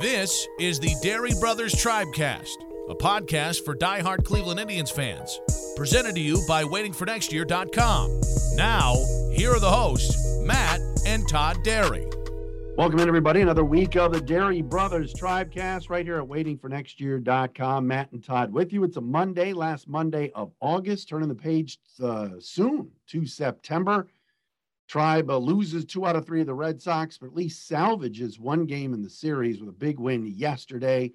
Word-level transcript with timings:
This 0.00 0.48
is 0.58 0.80
the 0.80 0.94
Dery 1.04 1.38
Brothers 1.38 1.74
Tribecast, 1.74 2.56
a 2.88 2.94
podcast 2.94 3.66
for 3.66 3.76
diehard 3.76 4.24
Cleveland 4.24 4.58
Indians 4.58 4.90
fans. 4.90 5.38
Presented 5.76 6.14
to 6.14 6.22
you 6.22 6.42
by 6.48 6.64
waitingfornextyear.com. 6.64 8.20
Now, 8.54 8.94
here 9.30 9.50
are 9.50 9.60
the 9.60 9.70
hosts, 9.70 10.16
Matt 10.40 10.80
and 11.04 11.28
Todd 11.28 11.58
Dery. 11.58 12.10
Welcome 12.78 13.00
in, 13.00 13.08
everybody. 13.08 13.42
Another 13.42 13.62
week 13.62 13.94
of 13.96 14.14
the 14.14 14.20
Dery 14.20 14.66
Brothers 14.66 15.12
Tribecast 15.12 15.90
right 15.90 16.06
here 16.06 16.16
at 16.16 16.26
waitingfornextyear.com. 16.26 17.86
Matt 17.86 18.10
and 18.12 18.24
Todd 18.24 18.54
with 18.54 18.72
you. 18.72 18.84
It's 18.84 18.96
a 18.96 19.02
Monday, 19.02 19.52
last 19.52 19.86
Monday 19.86 20.32
of 20.34 20.50
August. 20.60 21.10
Turning 21.10 21.28
the 21.28 21.34
page 21.34 21.78
uh, 22.02 22.30
soon 22.38 22.90
to 23.08 23.26
September. 23.26 24.08
Tribe 24.90 25.30
loses 25.30 25.84
two 25.84 26.04
out 26.04 26.16
of 26.16 26.26
three 26.26 26.40
of 26.40 26.48
the 26.48 26.54
Red 26.54 26.82
Sox, 26.82 27.16
but 27.16 27.28
at 27.28 27.36
least 27.36 27.68
salvages 27.68 28.40
one 28.40 28.66
game 28.66 28.92
in 28.92 29.02
the 29.02 29.08
series 29.08 29.60
with 29.60 29.68
a 29.68 29.72
big 29.72 30.00
win 30.00 30.26
yesterday. 30.26 31.12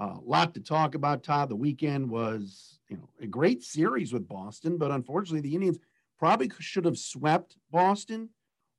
A 0.00 0.02
uh, 0.02 0.16
lot 0.24 0.54
to 0.54 0.60
talk 0.60 0.96
about, 0.96 1.22
Todd. 1.22 1.48
The 1.48 1.54
weekend 1.54 2.10
was, 2.10 2.80
you 2.88 2.96
know, 2.96 3.08
a 3.20 3.28
great 3.28 3.62
series 3.62 4.12
with 4.12 4.26
Boston, 4.26 4.76
but 4.76 4.90
unfortunately, 4.90 5.48
the 5.48 5.54
Indians 5.54 5.78
probably 6.18 6.50
should 6.58 6.84
have 6.84 6.98
swept 6.98 7.56
Boston 7.70 8.30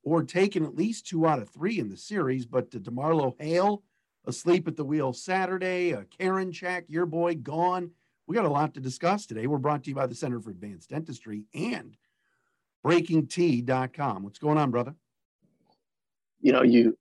or 0.03 0.23
taken 0.23 0.66
at 0.66 0.75
least 0.75 1.07
two 1.07 1.25
out 1.25 1.41
of 1.41 1.47
three 1.47 1.80
in 1.80 1.88
the 1.88 1.95
series. 1.95 2.45
But 2.45 2.66
uh, 2.75 2.80
DeMarlo 2.80 3.35
Hale 3.39 3.81
asleep 4.28 4.67
at 4.67 4.75
the 4.75 4.83
wheel 4.83 5.13
Saturday, 5.13 5.94
uh, 5.94 6.03
Check, 6.52 6.83
your 6.89 7.05
boy, 7.05 7.35
gone. 7.35 7.91
We 8.28 8.35
got 8.35 8.44
a 8.44 8.50
lot 8.50 8.73
to 8.73 8.81
discuss 8.81 9.25
today. 9.25 9.47
We're 9.47 9.57
brought 9.57 9.85
to 9.85 9.89
you 9.89 9.95
by 9.95 10.07
the 10.07 10.16
Center 10.16 10.41
for 10.41 10.50
Advanced 10.50 10.89
Dentistry 10.89 11.45
and 11.53 11.95
breakingt.com. 12.85 14.23
What's 14.23 14.39
going 14.39 14.57
on, 14.57 14.71
brother? 14.71 14.95
You 16.41 16.51
know, 16.51 16.63
you, 16.63 16.97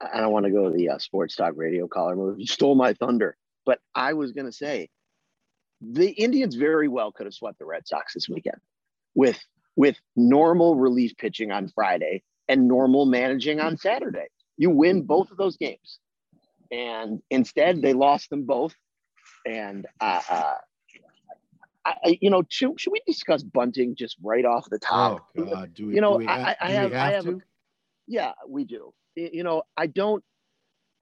I 0.00 0.20
don't 0.20 0.32
want 0.32 0.46
to 0.46 0.52
go 0.52 0.70
to 0.70 0.76
the 0.76 0.90
uh, 0.90 0.98
sports 0.98 1.36
talk 1.36 1.52
radio 1.56 1.86
caller 1.86 2.16
move. 2.16 2.40
You 2.40 2.46
stole 2.46 2.74
my 2.74 2.94
thunder, 2.94 3.36
but 3.64 3.80
I 3.94 4.14
was 4.14 4.32
going 4.32 4.46
to 4.46 4.52
say 4.52 4.88
the 5.80 6.10
Indians 6.10 6.54
very 6.54 6.88
well 6.88 7.12
could 7.12 7.26
have 7.26 7.34
swept 7.34 7.58
the 7.58 7.66
Red 7.66 7.86
Sox 7.86 8.14
this 8.14 8.28
weekend 8.28 8.56
with 9.14 9.38
with 9.76 9.96
normal 10.16 10.74
relief 10.74 11.12
pitching 11.18 11.52
on 11.52 11.68
Friday 11.68 12.22
and 12.48 12.66
normal 12.66 13.04
managing 13.04 13.60
on 13.60 13.76
Saturday. 13.76 14.28
You 14.56 14.70
win 14.70 15.02
both 15.02 15.30
of 15.30 15.36
those 15.36 15.58
games, 15.58 15.98
and 16.70 17.20
instead 17.30 17.82
they 17.82 17.92
lost 17.92 18.30
them 18.30 18.44
both. 18.44 18.74
And 19.44 19.86
uh, 20.00 20.22
uh, 20.28 20.54
I, 21.86 22.18
you 22.20 22.30
know, 22.30 22.42
should, 22.48 22.80
should 22.80 22.92
we 22.92 23.00
discuss 23.06 23.42
bunting 23.42 23.94
just 23.94 24.16
right 24.22 24.44
off 24.44 24.68
the 24.68 24.78
top? 24.78 25.26
Oh 25.38 25.44
God, 25.44 25.74
do 25.74 25.86
we? 25.86 25.94
You 25.94 26.00
know, 26.00 26.16
we 26.16 26.26
I, 26.26 26.56
I 26.60 26.70
have, 26.72 26.92
have, 26.92 26.92
I 26.92 27.12
have, 27.12 27.26
a, 27.26 27.38
yeah, 28.06 28.32
we 28.48 28.64
do. 28.64 28.92
You 29.14 29.44
know, 29.44 29.62
I 29.76 29.86
don't. 29.86 30.22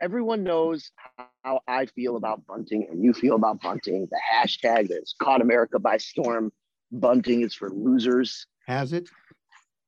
Everyone 0.01 0.43
knows 0.43 0.91
how 1.45 1.61
I 1.67 1.87
feel 1.87 2.17
about 2.17 2.47
bunting, 2.47 2.87
and 2.91 3.03
you 3.03 3.15
feel 3.15 3.37
about 3.37 3.61
bunting. 3.63 4.09
The 4.11 4.21
hashtag 4.33 4.89
that's 4.89 5.15
caught 5.21 5.41
America 5.41 5.79
by 5.79 5.97
storm. 5.99 6.53
Bunting 6.93 7.43
is 7.43 7.55
for 7.55 7.71
losers. 7.71 8.47
Has 8.67 8.93
it? 8.93 9.09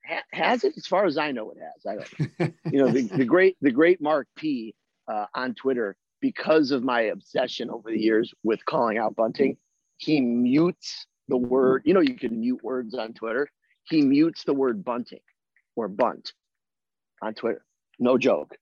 Ha- 0.09 0.23
has 0.33 0.65
it? 0.65 0.75
As 0.77 0.87
far 0.87 1.05
as 1.05 1.19
I 1.19 1.33
know, 1.33 1.51
it 1.51 1.59
has. 1.61 1.87
I 1.87 1.97
don't. 1.97 2.55
you 2.73 2.81
know, 2.81 2.89
the, 2.89 3.03
the 3.03 3.25
great, 3.25 3.57
the 3.61 3.71
great 3.71 4.01
Mark 4.01 4.29
P 4.37 4.75
uh, 5.09 5.27
on 5.35 5.55
Twitter, 5.55 5.97
because 6.21 6.71
of 6.71 6.83
my 6.83 7.03
obsession 7.03 7.71
over 7.71 7.91
the 7.91 8.01
years 8.01 8.33
with 8.43 8.65
calling 8.65 8.99
out 8.99 9.15
bunting 9.15 9.57
he 9.99 10.21
mutes 10.21 11.07
the 11.29 11.37
word, 11.37 11.83
you 11.85 11.95
know, 11.95 12.01
you 12.01 12.15
can 12.15 12.41
mute 12.41 12.63
words 12.63 12.95
on 12.95 13.13
Twitter. 13.13 13.49
He 13.85 14.03
mutes 14.03 14.45
the 14.45 14.55
word 14.55 14.85
bunting 14.85 15.21
or 15.75 15.89
bunt 15.89 16.33
on 17.23 17.35
Twitter. 17.35 17.65
No 17.99 18.19
joke. 18.19 18.57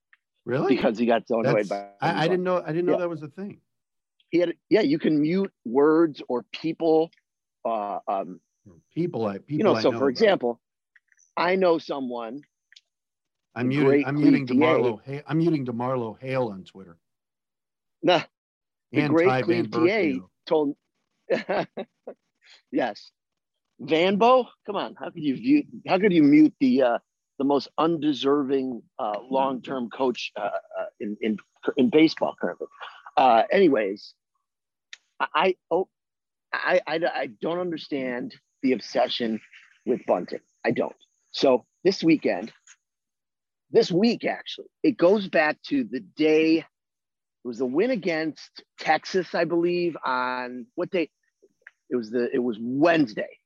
Really? 0.45 0.77
Because 0.77 0.99
he 0.99 1.07
got 1.07 1.27
so 1.27 1.41
annoyed 1.41 1.69
by 1.69 1.89
I, 2.01 2.25
I 2.25 2.29
didn't 2.29 2.45
know 2.45 2.63
I 2.63 2.69
didn't 2.69 2.87
know 2.87 2.93
yeah. 2.93 2.99
that 2.99 3.09
was 3.09 3.23
a 3.23 3.29
thing. 3.29 3.61
He 4.29 4.39
had 4.39 4.55
yeah, 4.69 4.83
you 4.83 4.99
can 4.99 5.21
mute 5.21 5.53
words 5.65 6.23
or 6.29 6.45
people 6.53 7.11
uh 7.65 7.99
um 8.07 8.41
people 8.95 9.27
I 9.27 9.39
people 9.39 9.59
you 9.59 9.65
know, 9.65 9.75
I 9.75 9.81
so 9.81 9.91
know 9.91 9.99
for 9.99 10.05
about. 10.05 10.11
example, 10.11 10.61
I 11.37 11.57
know 11.57 11.79
someone 11.79 12.43
I'm 13.55 13.69
muting 13.69 14.05
I'm 14.07 14.21
muting 14.21 14.47
DeMarlo 14.47 15.01
ha- 15.07 15.23
I'm 15.27 15.39
muting 15.39 15.65
DeMarlo 15.65 16.19
Hale 16.21 16.49
on 16.49 16.65
Twitter. 16.65 16.99
Nah, 18.03 18.23
the 18.93 19.01
and 19.01 19.15
great 19.15 19.45
Cleve 19.45 19.71
TA 19.71 20.27
told 20.47 20.77
yes. 22.73 23.11
Vanbo, 23.81 24.47
come 24.67 24.77
on. 24.77 24.95
How 24.99 25.11
could 25.11 25.23
you 25.23 25.37
view, 25.37 25.65
how 25.87 25.99
could 25.99 26.13
you 26.13 26.23
mute 26.23 26.55
the 26.61 26.83
uh, 26.83 26.99
the 27.39 27.45
most 27.45 27.69
undeserving 27.79 28.83
uh, 28.99 29.19
long 29.29 29.63
term 29.63 29.91
coach 29.91 30.31
uh, 30.37 30.43
uh, 30.43 30.87
in, 31.01 31.17
in 31.21 31.37
in 31.77 31.91
baseball 31.91 32.35
currently? 32.41 32.69
Uh, 33.17 33.43
anyways, 33.51 34.15
I 35.21 35.57
oh 35.71 35.89
I, 36.53 36.81
I 36.87 37.01
I 37.15 37.27
don't 37.41 37.59
understand 37.59 38.35
the 38.63 38.73
obsession 38.73 39.41
with 39.85 40.07
bunting. 40.07 40.41
I 40.65 40.71
don't. 40.71 40.97
So 41.33 41.67
this 41.83 42.03
weekend, 42.03 42.53
this 43.71 43.91
week 43.91 44.25
actually, 44.25 44.69
it 44.83 44.97
goes 44.97 45.29
back 45.29 45.61
to 45.65 45.85
the 45.85 46.01
day 46.01 46.65
it 47.45 47.49
was 47.49 47.59
the 47.59 47.67
win 47.67 47.91
against 47.91 48.63
Texas, 48.79 49.35
I 49.35 49.45
believe, 49.45 49.97
on 50.05 50.67
what 50.77 50.91
day? 50.91 51.11
It 51.91 51.97
was 51.97 52.11
the 52.11 52.31
it 52.33 52.39
was 52.39 52.57
Wednesday. 52.61 53.39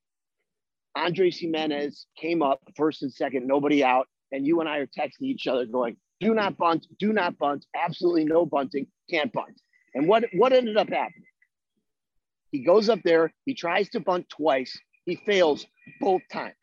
Andres 0.95 1.39
Gimenez 1.39 2.07
came 2.17 2.43
up 2.43 2.61
first 2.77 3.03
and 3.03 3.13
second, 3.13 3.47
nobody 3.47 3.83
out, 3.83 4.07
and 4.31 4.47
you 4.47 4.61
and 4.61 4.69
I 4.69 4.79
are 4.79 4.87
texting 4.87 5.23
each 5.23 5.49
other 5.49 5.67
going, 5.67 5.97
"Do 6.21 6.33
not 6.33 6.57
bunt, 6.57 6.87
do 6.99 7.13
not 7.13 7.39
bunt, 7.39 7.67
absolutely 7.75 8.25
no 8.25 8.47
bunting, 8.47 8.87
can't 9.11 9.33
bunt." 9.33 9.61
And 9.95 10.07
what 10.07 10.27
what 10.33 10.53
ended 10.53 10.77
up 10.77 10.89
happening? 10.89 11.25
He 12.53 12.61
goes 12.61 12.89
up 12.89 13.03
there, 13.03 13.33
he 13.47 13.55
tries 13.55 13.89
to 13.91 14.01
bunt 14.01 14.29
twice, 14.29 14.79
he 15.07 15.17
fails 15.17 15.67
both 16.01 16.23
times. 16.33 16.55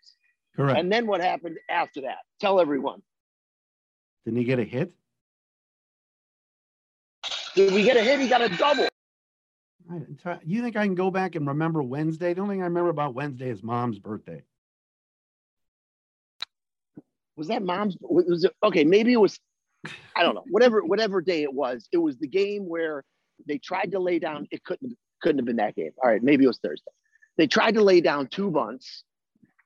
Correct. 0.56 0.80
And 0.80 0.90
then 0.92 1.06
what 1.06 1.20
happened 1.20 1.58
after 1.70 2.02
that? 2.02 2.20
Tell 2.40 2.62
everyone. 2.62 3.02
Didn't 4.24 4.40
he 4.40 4.46
get 4.46 4.60
a 4.60 4.64
hit? 4.64 4.94
Did 7.56 7.74
we 7.74 7.84
get 7.84 7.98
a 7.98 8.02
hit? 8.04 8.20
He 8.20 8.28
got 8.28 8.42
a 8.42 8.50
double. 8.50 8.88
You 10.44 10.62
think 10.62 10.76
I 10.76 10.86
can 10.86 10.96
go 10.96 11.12
back 11.12 11.36
and 11.36 11.48
remember 11.48 11.82
Wednesday? 11.82 12.34
The 12.34 12.42
only 12.42 12.56
thing 12.56 12.62
I 12.62 12.66
remember 12.66 12.90
about 12.90 13.14
Wednesday 13.14 13.50
is 13.50 13.64
mom's 13.64 14.00
birthday. 14.00 14.44
Was 17.38 17.48
that 17.48 17.64
mom's? 17.64 17.98
Was 18.02 18.46
it 18.46 18.54
okay? 18.64 18.84
Maybe 18.84 19.14
it 19.14 19.20
was. 19.20 19.40
I 20.16 20.24
don't 20.24 20.36
know. 20.36 20.44
Whatever, 20.50 20.84
whatever 20.86 21.22
day 21.22 21.44
it 21.44 21.54
was, 21.54 21.88
it 21.92 21.98
was 21.98 22.18
the 22.18 22.28
game 22.28 22.68
where 22.68 23.04
they 23.48 23.58
tried 23.58 23.92
to 23.92 24.00
lay 24.00 24.20
down. 24.20 24.48
It 24.52 24.64
couldn't 24.64 24.96
couldn't 25.22 25.40
have 25.40 25.46
been 25.46 25.58
that 25.58 25.76
game. 25.76 25.92
All 26.04 26.10
right, 26.10 26.24
maybe 26.24 26.46
it 26.46 26.48
was 26.48 26.60
Thursday. 26.60 26.92
They 27.38 27.48
tried 27.48 27.76
to 27.76 27.84
lay 27.84 28.02
down 28.02 28.28
two 28.28 28.50
bunts. 28.52 29.04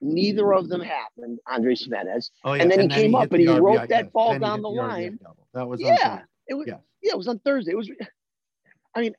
Neither 0.01 0.53
of 0.53 0.69
them 0.69 0.81
happened. 0.81 1.39
Andres 1.47 1.83
Gimenez, 1.83 2.31
Oh, 2.43 2.53
yeah. 2.53 2.63
and 2.63 2.71
then 2.71 2.89
he 2.89 2.95
he 2.95 3.01
came 3.01 3.15
up 3.15 3.23
hit 3.23 3.31
and 3.31 3.39
he 3.41 3.45
the 3.47 3.61
wrote 3.61 3.89
that 3.89 4.13
ball 4.13 4.37
down 4.39 4.59
hit 4.59 4.61
the 4.61 4.69
line. 4.69 5.19
That 5.53 5.67
was 5.67 5.81
Yeah, 5.81 6.21
it 6.47 6.53
was. 6.53 6.67
Yes. 6.67 6.79
Yeah, 7.01 7.11
it 7.11 7.17
was 7.17 7.27
on 7.27 7.39
Thursday. 7.39 7.71
It 7.71 7.77
was. 7.77 7.89
I 8.95 9.01
mean, 9.01 9.15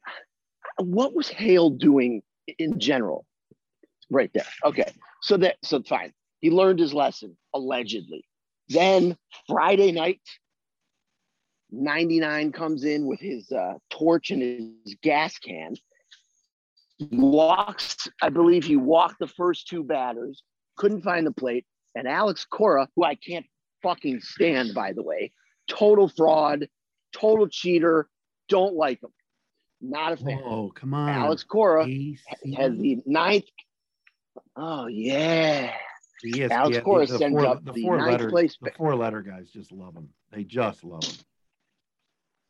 what 0.79 1.15
was 1.15 1.29
Hale 1.29 1.71
doing 1.71 2.23
in 2.59 2.79
general? 2.79 3.25
Right 4.11 4.31
there. 4.33 4.47
Okay. 4.65 4.91
So 5.23 5.37
that 5.39 5.57
so 5.63 5.83
fine. 5.83 6.13
He 6.41 6.51
learned 6.51 6.79
his 6.79 6.95
lesson 6.95 7.37
allegedly. 7.55 8.25
Then 8.69 9.17
Friday 9.47 9.93
night, 9.93 10.21
99 11.71 12.53
comes 12.53 12.85
in 12.85 13.07
with 13.07 13.21
his 13.21 13.51
uh, 13.53 13.75
torch 13.91 14.31
and 14.31 14.75
his 14.85 14.97
gas 15.03 15.39
can. 15.39 15.75
Walks, 17.13 18.09
I 18.21 18.29
believe 18.29 18.65
he 18.65 18.77
walked 18.77 19.21
the 19.21 19.27
first 19.27 19.69
two 19.69 19.83
batters, 19.83 20.43
couldn't 20.77 21.03
find 21.03 21.27
the 21.27 21.33
plate. 21.33 21.65
And 21.95 22.07
Alex 22.07 22.45
Cora, 22.45 22.89
who 22.95 23.05
I 23.05 23.15
can't 23.15 23.47
fucking 23.83 24.21
stand, 24.21 24.75
by 24.75 24.93
the 24.93 25.03
way, 25.03 25.33
total 25.69 26.09
fraud, 26.09 26.69
total 27.13 27.49
cheater, 27.49 28.09
don't 28.49 28.75
like 28.75 29.03
him. 29.03 29.11
Not 29.81 30.13
a 30.13 30.17
fan. 30.17 30.41
Oh, 30.45 30.71
come 30.75 30.95
on. 30.95 31.09
Alex 31.09 31.43
Cora 31.45 31.87
AC. 31.87 32.21
has 32.57 32.77
the 32.77 32.99
ninth. 33.07 33.45
Oh 34.57 34.87
yeah. 34.87 35.73
The 36.23 36.51
Alex 36.51 36.79
ESPN 36.79 36.85
Cora 36.85 37.07
the 37.07 37.19
sends 37.19 37.39
four, 37.39 37.47
up 37.47 37.65
the 37.65 37.73
the 37.73 37.83
four 37.83 37.97
ninth 37.97 38.11
letter 38.11 38.31
place 38.31 38.57
the 38.61 38.73
four 38.77 38.95
letter 38.95 39.23
guys 39.23 39.51
just 39.51 39.73
love 39.73 39.97
him. 39.97 40.11
They 40.33 40.45
just 40.45 40.85
love 40.85 41.03
him. 41.03 41.15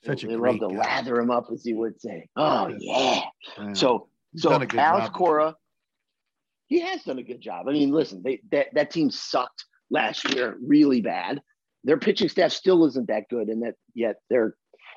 Such 0.04 0.24
a 0.24 0.28
they 0.28 0.34
great 0.34 0.60
love 0.60 0.70
to 0.70 0.76
guy. 0.76 0.82
lather 0.82 1.20
him 1.20 1.30
up, 1.30 1.46
as 1.52 1.62
he 1.62 1.74
would 1.74 2.00
say. 2.00 2.28
Oh 2.34 2.74
yeah. 2.78 3.22
Yeah. 3.58 3.72
So 3.74 4.08
He's 4.32 4.42
so 4.42 4.50
done 4.50 4.62
a 4.62 4.66
good 4.66 4.80
Alex. 4.80 5.10
Cora, 5.10 5.56
he 6.66 6.80
has 6.80 7.02
done 7.02 7.18
a 7.18 7.22
good 7.22 7.40
job. 7.40 7.68
I 7.68 7.72
mean, 7.72 7.90
listen, 7.90 8.22
they 8.22 8.40
that, 8.50 8.68
that 8.74 8.90
team 8.90 9.10
sucked 9.10 9.64
last 9.90 10.32
year 10.34 10.56
really 10.64 11.00
bad. 11.00 11.42
Their 11.84 11.98
pitching 11.98 12.28
staff 12.28 12.52
still 12.52 12.84
isn't 12.86 13.08
that 13.08 13.28
good, 13.30 13.48
and 13.48 13.62
that 13.62 13.74
yet 13.94 14.16
they're 14.28 14.54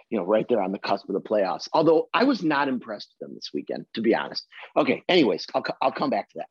you 0.09 0.17
know 0.17 0.25
right 0.25 0.45
there 0.47 0.61
on 0.61 0.71
the 0.71 0.79
cusp 0.79 1.07
of 1.09 1.13
the 1.13 1.21
playoffs. 1.21 1.67
Although 1.73 2.09
I 2.13 2.23
was 2.23 2.43
not 2.43 2.67
impressed 2.67 3.15
with 3.19 3.27
them 3.27 3.35
this 3.35 3.49
weekend, 3.53 3.85
to 3.95 4.01
be 4.01 4.15
honest. 4.15 4.45
Okay, 4.75 5.03
anyways, 5.07 5.45
I'll 5.55 5.63
I'll 5.81 5.91
come 5.91 6.09
back 6.09 6.29
to 6.29 6.39
that. 6.39 6.49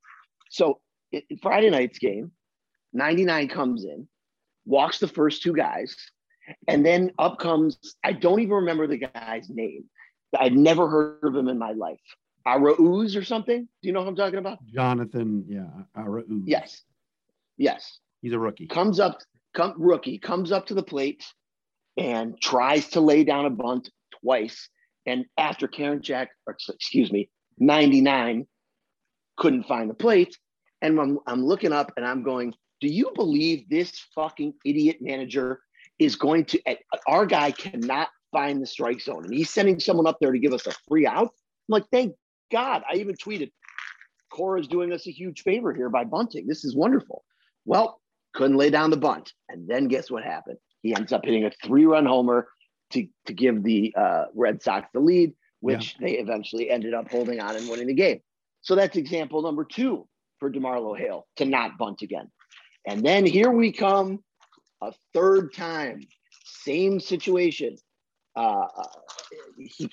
So 0.50 0.80
it, 1.10 1.24
Friday 1.40 1.70
night's 1.70 1.98
game, 1.98 2.32
99 2.92 3.48
comes 3.48 3.84
in, 3.84 4.08
walks 4.64 4.98
the 4.98 5.08
first 5.08 5.42
two 5.42 5.52
guys, 5.52 5.94
and 6.68 6.84
then 6.84 7.12
up 7.18 7.38
comes 7.38 7.78
I 8.02 8.12
don't 8.12 8.40
even 8.40 8.54
remember 8.54 8.86
the 8.86 8.98
guy's 8.98 9.48
name. 9.50 9.84
I'd 10.38 10.56
never 10.56 10.88
heard 10.88 11.22
of 11.22 11.36
him 11.36 11.48
in 11.48 11.58
my 11.58 11.72
life. 11.72 12.00
Arauz 12.46 13.16
or 13.16 13.24
something. 13.24 13.68
Do 13.82 13.86
you 13.86 13.92
know 13.92 14.02
who 14.02 14.08
I'm 14.08 14.16
talking 14.16 14.38
about? 14.38 14.58
Jonathan, 14.66 15.44
yeah, 15.46 15.66
Arauz. 15.96 16.42
Yes. 16.46 16.82
Yes. 17.56 17.98
he's 18.20 18.32
a 18.32 18.38
rookie. 18.38 18.66
Comes 18.66 18.98
up, 18.98 19.20
come 19.54 19.74
rookie, 19.76 20.18
comes 20.18 20.52
up 20.52 20.66
to 20.66 20.74
the 20.74 20.82
plate 20.82 21.24
and 21.96 22.40
tries 22.40 22.88
to 22.90 23.00
lay 23.00 23.24
down 23.24 23.46
a 23.46 23.50
bunt 23.50 23.90
twice. 24.22 24.68
And 25.06 25.26
after 25.36 25.68
Karinchak, 25.68 26.28
or 26.46 26.56
excuse 26.68 27.12
me, 27.12 27.28
99 27.58 28.46
couldn't 29.36 29.64
find 29.64 29.90
the 29.90 29.94
plate. 29.94 30.36
And 30.80 30.98
I'm, 30.98 31.18
I'm 31.26 31.44
looking 31.44 31.72
up 31.72 31.92
and 31.96 32.06
I'm 32.06 32.22
going, 32.22 32.54
do 32.80 32.88
you 32.88 33.12
believe 33.14 33.68
this 33.68 33.92
fucking 34.14 34.54
idiot 34.64 34.98
manager 35.00 35.60
is 35.98 36.16
going 36.16 36.44
to, 36.46 36.60
eh, 36.66 36.76
our 37.06 37.26
guy 37.26 37.52
cannot 37.52 38.08
find 38.32 38.60
the 38.60 38.66
strike 38.66 39.00
zone 39.00 39.24
and 39.24 39.34
he's 39.34 39.50
sending 39.50 39.78
someone 39.78 40.06
up 40.06 40.18
there 40.20 40.32
to 40.32 40.38
give 40.38 40.52
us 40.52 40.66
a 40.66 40.72
free 40.88 41.06
out? 41.06 41.28
I'm 41.28 41.68
like, 41.68 41.84
thank 41.92 42.14
God. 42.50 42.82
I 42.90 42.96
even 42.96 43.14
tweeted, 43.14 43.52
Cora's 44.32 44.66
doing 44.66 44.92
us 44.92 45.06
a 45.06 45.12
huge 45.12 45.42
favor 45.42 45.74
here 45.74 45.90
by 45.90 46.04
bunting. 46.04 46.46
This 46.46 46.64
is 46.64 46.74
wonderful. 46.74 47.22
Well, 47.64 48.00
couldn't 48.34 48.56
lay 48.56 48.70
down 48.70 48.90
the 48.90 48.96
bunt. 48.96 49.32
And 49.48 49.68
then 49.68 49.88
guess 49.88 50.10
what 50.10 50.24
happened? 50.24 50.58
He 50.82 50.94
ends 50.94 51.12
up 51.12 51.24
hitting 51.24 51.44
a 51.44 51.50
three 51.64 51.84
run 51.84 52.06
homer 52.06 52.48
to, 52.90 53.06
to 53.26 53.32
give 53.32 53.62
the 53.62 53.94
uh, 53.96 54.24
Red 54.34 54.62
Sox 54.62 54.88
the 54.92 55.00
lead, 55.00 55.34
which 55.60 55.96
they 56.00 56.12
eventually 56.12 56.70
ended 56.70 56.94
up 56.94 57.10
holding 57.10 57.40
on 57.40 57.56
and 57.56 57.68
winning 57.68 57.86
the 57.86 57.94
game. 57.94 58.20
So 58.62 58.74
that's 58.74 58.96
example 58.96 59.42
number 59.42 59.64
two 59.64 60.06
for 60.38 60.50
DeMarlo 60.50 60.98
Hale 60.98 61.26
to 61.36 61.44
not 61.44 61.78
bunt 61.78 62.02
again. 62.02 62.30
And 62.86 63.04
then 63.04 63.24
here 63.24 63.50
we 63.50 63.72
come 63.72 64.22
a 64.80 64.92
third 65.14 65.54
time, 65.54 66.02
same 66.44 66.98
situation. 66.98 67.76
Uh, 68.34 68.66
uh, 68.76 68.84
he, 69.56 69.88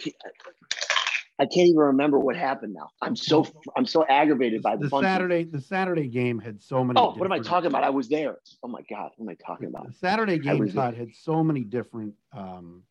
I 1.40 1.46
can't 1.46 1.68
even 1.68 1.80
remember 1.80 2.20
what 2.20 2.36
happened 2.36 2.74
now. 2.74 2.90
I'm 3.02 3.16
so 3.16 3.48
I'm 3.78 3.86
so 3.86 4.06
aggravated 4.10 4.62
by 4.62 4.76
the, 4.76 4.90
the. 4.90 5.00
Saturday 5.02 5.46
the 5.46 5.62
Saturday 5.62 6.08
game 6.08 6.38
had 6.38 6.62
so 6.62 6.84
many. 6.84 7.00
Oh, 7.00 7.12
what 7.12 7.26
am 7.26 7.32
I 7.32 7.40
talking 7.40 7.68
about? 7.68 7.84
I 7.86 7.90
was 7.90 8.10
there. 8.10 8.38
Oh 8.62 8.68
my 8.68 8.82
god, 8.90 9.12
what 9.16 9.26
am 9.26 9.30
I 9.30 9.36
talking 9.36 9.68
about? 9.68 9.88
The 9.88 9.94
Saturday 9.94 10.38
game 10.38 10.68
Todd, 10.70 10.96
had 10.96 11.16
so 11.16 11.42
many 11.42 11.64
different 11.64 12.14
um, 12.34 12.84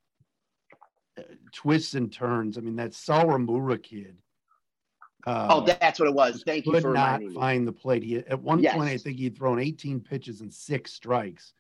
uh, 1.19 1.23
twists 1.53 1.95
and 1.95 2.11
turns. 2.11 2.57
I 2.57 2.63
mean, 2.63 2.77
that 2.77 2.93
Sawamura 2.93 3.83
kid. 3.83 4.17
Uh, 5.27 5.49
Oh, 5.51 5.61
that's 5.61 6.01
what 6.01 6.09
it 6.09 6.15
was. 6.15 6.43
Thank 6.47 6.65
you 6.65 6.81
for 6.81 6.95
not 6.95 7.21
find 7.35 7.69
the 7.69 7.73
plate. 7.73 8.03
He 8.03 8.17
at 8.17 8.41
one 8.41 8.61
Yes. 8.61 8.75
point, 8.75 8.89
I 8.89 8.97
think 8.97 9.19
he'd 9.19 9.37
thrown 9.37 9.59
18 9.59 10.01
pitches 10.01 10.41
and 10.41 10.53
six 10.53 10.93
strikes. 10.93 11.53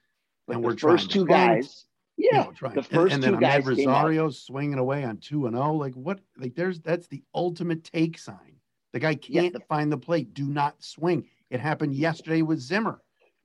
But 0.46 0.56
and 0.56 0.64
we're 0.64 0.76
first 0.78 1.10
to 1.10 1.18
two 1.18 1.26
guys, 1.26 1.84
yeah, 2.18 2.48
the 2.60 2.66
and- 2.66 2.86
first 2.86 3.14
and, 3.14 3.22
two 3.22 3.30
then 3.30 3.40
guys 3.40 3.64
Ahmed 3.64 3.78
came 3.78 3.88
up. 3.88 3.94
Rosario 4.02 4.28
swinging 4.30 4.78
away 4.78 5.04
on 5.04 5.16
two 5.18 5.46
and 5.46 5.54
zero. 5.56 5.72
Like 5.72 5.94
what? 5.94 6.20
Like 6.36 6.54
there's 6.54 6.80
that's 6.80 7.06
the 7.06 7.22
ultimate 7.34 7.84
take 7.84 8.18
sign. 8.18 8.56
The 8.92 8.98
guy 9.00 9.14
can't 9.14 9.56
find 9.68 9.90
the 9.92 9.98
plate. 9.98 10.34
Do 10.34 10.46
not 10.48 10.82
swing. 10.82 11.26
It 11.50 11.60
happened 11.60 11.94
yesterday 11.94 12.42
with 12.42 12.58
Zimmer. 12.60 13.00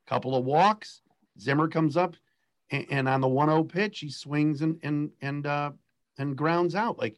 Couple 0.07 0.35
of 0.35 0.43
walks. 0.43 1.01
Zimmer 1.39 1.67
comes 1.67 1.95
up, 1.95 2.15
and, 2.71 2.85
and 2.89 3.09
on 3.09 3.21
the 3.21 3.27
1-0 3.27 3.69
pitch, 3.71 3.99
he 3.99 4.09
swings 4.09 4.61
and 4.61 4.79
and 4.83 5.11
and 5.21 5.45
uh 5.45 5.71
and 6.17 6.35
grounds 6.35 6.75
out. 6.75 6.97
Like 6.99 7.17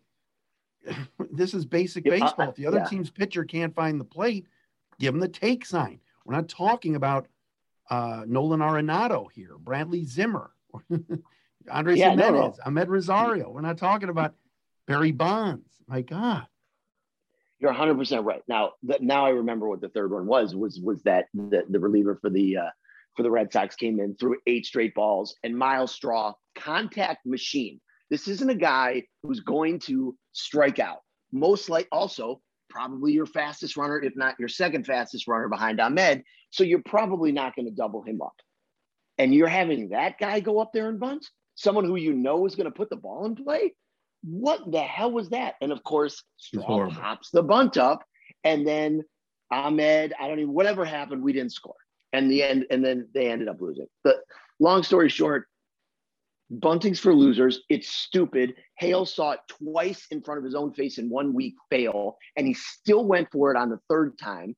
this 1.31 1.53
is 1.53 1.65
basic 1.65 2.05
Yeah, 2.05 2.13
I- 2.15 2.19
baseball. 2.19 2.49
If 2.49 2.55
the 2.55 2.67
other 2.67 2.77
yeah. 2.79 2.85
team's 2.85 3.09
pitcher 3.09 3.43
can't 3.43 3.73
find 3.75 3.99
the 3.99 4.05
plate, 4.05 4.45
give 4.99 5.13
him 5.13 5.19
the 5.19 5.27
take 5.27 5.65
sign. 5.65 5.99
We're 6.25 6.35
not 6.35 6.49
talking 6.49 6.95
about 6.95 7.27
uh, 7.89 8.23
Nolan 8.27 8.61
Arenado 8.61 9.27
here, 9.31 9.57
Bradley 9.59 10.03
Zimmer, 10.05 10.51
Andres 11.69 11.99
Yeah, 11.99 12.15
no, 12.15 12.25
Gimenez, 12.25 12.57
no. 12.57 12.63
Ahmed 12.65 12.89
Rosario. 12.89 13.49
We're 13.49 13.61
not 13.61 13.77
talking 13.77 14.09
about 14.09 14.33
Barry 14.87 15.11
Bonds. 15.11 15.69
My 15.87 16.01
God. 16.01 16.45
You're 17.59 17.71
100 17.71 17.97
percent 17.97 18.25
right. 18.25 18.41
Now, 18.47 18.71
th- 18.87 19.01
now 19.01 19.25
I 19.25 19.29
remember 19.29 19.69
what 19.69 19.81
the 19.81 19.89
third 19.89 20.11
one 20.11 20.25
was. 20.25 20.55
Was 20.55 20.79
was 20.79 21.01
that 21.03 21.25
the, 21.33 21.63
the 21.69 21.79
reliever 21.79 22.17
for 22.21 22.29
the 22.29 22.57
uh, 22.57 22.69
for 23.15 23.23
the 23.23 23.31
Red 23.31 23.51
Sox 23.51 23.75
came 23.75 23.99
in 23.99 24.15
threw 24.15 24.37
eight 24.45 24.65
straight 24.65 24.93
balls 24.93 25.35
and 25.43 25.57
Myles 25.57 25.93
Straw 25.93 26.33
contact 26.55 27.25
machine. 27.25 27.79
This 28.09 28.27
isn't 28.27 28.49
a 28.49 28.55
guy 28.55 29.03
who's 29.23 29.39
going 29.39 29.79
to 29.79 30.15
strike 30.33 30.79
out. 30.79 30.99
Most 31.31 31.69
like 31.69 31.87
also 31.91 32.41
probably 32.69 33.13
your 33.13 33.25
fastest 33.25 33.77
runner, 33.77 34.01
if 34.01 34.15
not 34.15 34.35
your 34.39 34.49
second 34.49 34.85
fastest 34.85 35.27
runner 35.27 35.47
behind 35.47 35.79
Ahmed. 35.79 36.23
So 36.51 36.63
you're 36.63 36.83
probably 36.85 37.31
not 37.31 37.55
going 37.55 37.67
to 37.67 37.73
double 37.73 38.03
him 38.03 38.21
up. 38.21 38.35
And 39.17 39.33
you're 39.33 39.47
having 39.47 39.89
that 39.89 40.19
guy 40.19 40.41
go 40.41 40.59
up 40.59 40.71
there 40.73 40.89
and 40.89 40.99
bunt, 40.99 41.25
someone 41.55 41.85
who 41.85 41.95
you 41.95 42.13
know 42.13 42.45
is 42.45 42.55
going 42.55 42.65
to 42.65 42.71
put 42.71 42.89
the 42.89 42.95
ball 42.95 43.25
in 43.25 43.35
play. 43.35 43.73
What 44.23 44.71
the 44.71 44.81
hell 44.81 45.11
was 45.11 45.29
that? 45.29 45.55
And 45.61 45.71
of 45.71 45.83
course, 45.83 46.23
Straw 46.37 46.89
pops 46.89 47.29
the 47.31 47.43
bunt 47.43 47.77
up, 47.77 48.03
and 48.43 48.67
then 48.67 49.03
Ahmed, 49.51 50.13
I 50.19 50.27
don't 50.27 50.39
even 50.39 50.53
whatever 50.53 50.85
happened, 50.85 51.23
we 51.23 51.33
didn't 51.33 51.53
score. 51.53 51.75
And 52.13 52.31
the 52.31 52.43
end, 52.43 52.65
and 52.69 52.83
then 52.83 53.09
they 53.13 53.29
ended 53.29 53.47
up 53.47 53.59
losing. 53.59 53.87
But 54.03 54.17
long 54.59 54.83
story 54.83 55.09
short, 55.09 55.47
bunting's 56.49 56.99
for 56.99 57.13
losers. 57.13 57.61
It's 57.69 57.87
stupid. 57.87 58.55
Hale 58.77 59.05
saw 59.05 59.31
it 59.31 59.39
twice 59.47 60.07
in 60.11 60.21
front 60.21 60.37
of 60.39 60.45
his 60.45 60.55
own 60.55 60.73
face 60.73 60.97
in 60.97 61.09
one 61.09 61.33
week 61.33 61.55
fail, 61.69 62.17
and 62.35 62.47
he 62.47 62.53
still 62.53 63.05
went 63.05 63.31
for 63.31 63.51
it 63.51 63.57
on 63.57 63.69
the 63.69 63.79
third 63.89 64.17
time. 64.17 64.55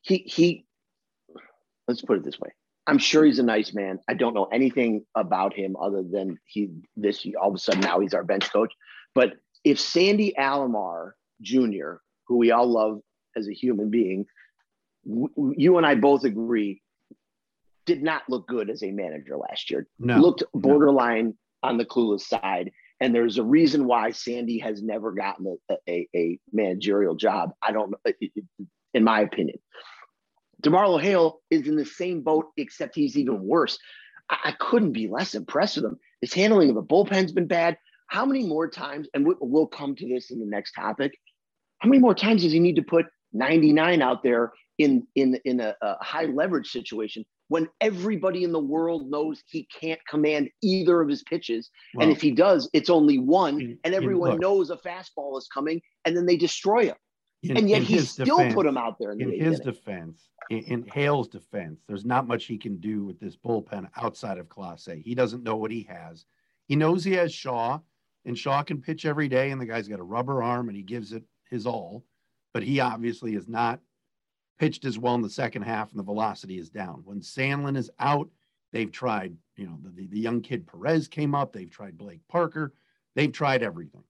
He 0.00 0.18
he 0.18 0.66
let's 1.86 2.02
put 2.02 2.18
it 2.18 2.24
this 2.24 2.40
way. 2.40 2.50
I'm 2.86 2.98
sure 2.98 3.24
he's 3.24 3.38
a 3.38 3.44
nice 3.44 3.74
man. 3.74 3.98
I 4.08 4.14
don't 4.14 4.34
know 4.34 4.44
anything 4.52 5.04
about 5.14 5.54
him 5.54 5.76
other 5.80 6.02
than 6.02 6.38
he 6.44 6.70
this 6.96 7.26
all 7.40 7.48
of 7.48 7.54
a 7.54 7.58
sudden 7.58 7.80
now 7.80 8.00
he's 8.00 8.14
our 8.14 8.24
bench 8.24 8.52
coach. 8.52 8.72
But 9.14 9.34
if 9.64 9.80
Sandy 9.80 10.34
Alomar 10.38 11.12
Jr., 11.42 11.94
who 12.26 12.36
we 12.36 12.52
all 12.52 12.66
love 12.66 13.00
as 13.36 13.48
a 13.48 13.52
human 13.52 13.90
being, 13.90 14.26
w- 15.04 15.54
you 15.56 15.76
and 15.78 15.86
I 15.86 15.96
both 15.96 16.24
agree, 16.24 16.82
did 17.86 18.02
not 18.02 18.22
look 18.28 18.46
good 18.46 18.70
as 18.70 18.82
a 18.82 18.90
manager 18.90 19.36
last 19.36 19.70
year. 19.70 19.86
No. 19.98 20.18
Looked 20.18 20.44
borderline 20.54 21.34
on 21.62 21.78
the 21.78 21.84
clueless 21.84 22.22
side. 22.22 22.70
And 23.00 23.14
there's 23.14 23.38
a 23.38 23.42
reason 23.42 23.86
why 23.86 24.10
Sandy 24.12 24.58
has 24.58 24.82
never 24.82 25.12
gotten 25.12 25.58
a, 25.70 25.76
a, 25.88 26.08
a 26.14 26.38
managerial 26.52 27.14
job. 27.14 27.52
I 27.62 27.72
don't 27.72 27.94
in 28.94 29.04
my 29.04 29.20
opinion. 29.20 29.58
DeMarlo 30.62 31.00
Hale 31.00 31.40
is 31.50 31.66
in 31.66 31.76
the 31.76 31.84
same 31.84 32.22
boat, 32.22 32.46
except 32.56 32.94
he's 32.94 33.16
even 33.16 33.42
worse. 33.42 33.78
I, 34.30 34.36
I 34.46 34.52
couldn't 34.58 34.92
be 34.92 35.08
less 35.08 35.34
impressed 35.34 35.76
with 35.76 35.84
him. 35.84 35.98
His 36.20 36.32
handling 36.32 36.70
of 36.70 36.74
the 36.74 36.82
bullpen's 36.82 37.32
been 37.32 37.46
bad. 37.46 37.76
How 38.08 38.24
many 38.24 38.46
more 38.46 38.68
times, 38.68 39.08
and 39.14 39.26
we, 39.26 39.34
we'll 39.40 39.66
come 39.66 39.94
to 39.96 40.08
this 40.08 40.30
in 40.30 40.40
the 40.40 40.46
next 40.46 40.72
topic, 40.72 41.12
how 41.80 41.88
many 41.88 42.00
more 42.00 42.14
times 42.14 42.42
does 42.42 42.52
he 42.52 42.60
need 42.60 42.76
to 42.76 42.82
put 42.82 43.06
99 43.32 44.00
out 44.00 44.22
there 44.22 44.52
in, 44.78 45.06
in, 45.14 45.38
in 45.44 45.60
a, 45.60 45.74
a 45.82 46.02
high 46.02 46.24
leverage 46.24 46.70
situation 46.70 47.24
when 47.48 47.68
everybody 47.80 48.44
in 48.44 48.52
the 48.52 48.60
world 48.60 49.10
knows 49.10 49.42
he 49.46 49.68
can't 49.80 50.00
command 50.08 50.48
either 50.62 51.00
of 51.00 51.08
his 51.08 51.22
pitches? 51.24 51.70
and 52.00 52.10
if 52.10 52.20
he 52.20 52.30
does, 52.30 52.70
it's 52.72 52.90
only 52.90 53.18
one, 53.18 53.78
and 53.84 53.94
everyone 53.94 54.32
look. 54.32 54.40
knows 54.40 54.70
a 54.70 54.76
fastball 54.76 55.36
is 55.38 55.48
coming, 55.52 55.82
and 56.04 56.16
then 56.16 56.26
they 56.26 56.36
destroy 56.36 56.86
him. 56.86 56.96
In- 57.42 57.56
and 57.56 57.68
yet 57.68 57.82
he 57.82 57.98
still 57.98 58.38
defense- 58.38 58.54
put 58.54 58.66
him 58.66 58.76
out 58.76 58.98
there 58.98 59.12
in, 59.12 59.20
in 59.20 59.40
his 59.40 59.60
defense, 59.60 60.30
in, 60.50 60.58
in 60.64 60.86
Hale's 60.86 61.28
defense, 61.28 61.82
there's 61.86 62.04
not 62.04 62.26
much 62.26 62.46
he 62.46 62.58
can 62.58 62.78
do 62.78 63.04
with 63.04 63.20
this 63.20 63.36
bullpen 63.36 63.88
outside 63.96 64.38
of 64.38 64.48
Clase. 64.48 65.02
He 65.02 65.14
doesn't 65.14 65.42
know 65.42 65.56
what 65.56 65.70
he 65.70 65.82
has. 65.84 66.24
He 66.66 66.76
knows 66.76 67.04
he 67.04 67.12
has 67.12 67.32
Shaw, 67.32 67.78
and 68.24 68.36
Shaw 68.36 68.62
can 68.62 68.80
pitch 68.80 69.04
every 69.06 69.28
day, 69.28 69.50
and 69.50 69.60
the 69.60 69.66
guy's 69.66 69.88
got 69.88 70.00
a 70.00 70.04
rubber 70.04 70.42
arm 70.42 70.68
and 70.68 70.76
he 70.76 70.82
gives 70.82 71.12
it 71.12 71.22
his 71.50 71.66
all. 71.66 72.04
But 72.52 72.62
he 72.62 72.80
obviously 72.80 73.34
has 73.34 73.48
not 73.48 73.80
pitched 74.58 74.84
as 74.84 74.98
well 74.98 75.14
in 75.14 75.22
the 75.22 75.30
second 75.30 75.62
half, 75.62 75.90
and 75.90 75.98
the 75.98 76.04
velocity 76.04 76.58
is 76.58 76.70
down. 76.70 77.02
When 77.04 77.20
Sandlin 77.20 77.76
is 77.76 77.90
out, 77.98 78.28
they've 78.72 78.90
tried, 78.90 79.36
you 79.56 79.66
know, 79.66 79.78
the, 79.82 80.06
the 80.06 80.18
young 80.18 80.40
kid 80.40 80.66
Perez 80.66 81.06
came 81.06 81.34
up, 81.34 81.52
they've 81.52 81.70
tried 81.70 81.98
Blake 81.98 82.26
Parker, 82.28 82.72
they've 83.14 83.32
tried 83.32 83.62
everything. 83.62 84.04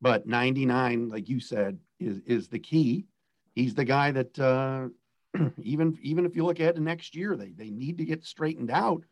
But 0.00 0.26
99, 0.26 1.08
like 1.08 1.28
you 1.28 1.40
said, 1.40 1.78
is 2.00 2.20
is 2.26 2.48
the 2.48 2.58
key. 2.58 3.06
He's 3.54 3.74
the 3.74 3.84
guy 3.84 4.10
that 4.12 4.38
uh, 4.38 4.88
even 5.62 5.98
even 6.02 6.26
if 6.26 6.34
you 6.34 6.44
look 6.44 6.60
ahead 6.60 6.76
to 6.76 6.80
next 6.80 7.14
year, 7.14 7.36
they 7.36 7.50
they 7.50 7.70
need 7.70 7.98
to 7.98 8.04
get 8.04 8.24
straightened 8.24 8.70
out 8.70 9.04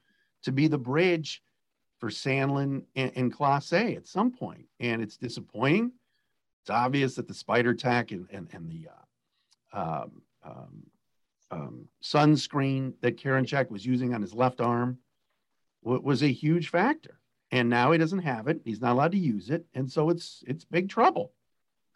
to 0.43 0.53
be 0.53 0.69
the 0.69 0.79
bridge 0.79 1.43
for 1.99 2.11
Sandlin 2.11 2.85
and, 2.95 3.13
and 3.17 3.35
A 3.73 3.97
at 3.97 4.07
some 4.07 4.31
point. 4.31 4.67
And 4.79 5.03
it's 5.03 5.17
disappointing. 5.17 5.93
It's 6.63 6.71
obvious 6.71 7.17
that 7.17 7.29
the 7.29 7.35
spider 7.35 7.75
tack 7.75 8.13
and 8.13 8.27
and, 8.31 8.49
and 8.53 8.71
the 8.71 8.89
uh, 8.89 10.03
um, 10.03 10.23
um, 10.45 10.87
um, 11.51 11.89
sunscreen 12.03 12.95
that 13.01 13.17
Karinchak 13.17 13.71
was 13.71 13.85
using 13.85 14.15
on 14.15 14.23
his 14.23 14.35
left 14.35 14.61
arm 14.61 14.99
was 15.83 16.23
a 16.23 16.29
huge 16.29 16.69
factor. 16.69 17.21
And 17.51 17.71
now 17.71 17.93
he 17.93 17.99
doesn't 17.99 18.19
have 18.19 18.49
it. 18.49 18.61
He's 18.65 18.81
not 18.81 18.93
allowed 18.93 19.13
to 19.13 19.19
use 19.19 19.49
it, 19.49 19.65
and 19.73 19.91
so 19.91 20.11
it's 20.11 20.45
it's 20.47 20.67
big 20.67 20.91
trouble. 20.91 21.33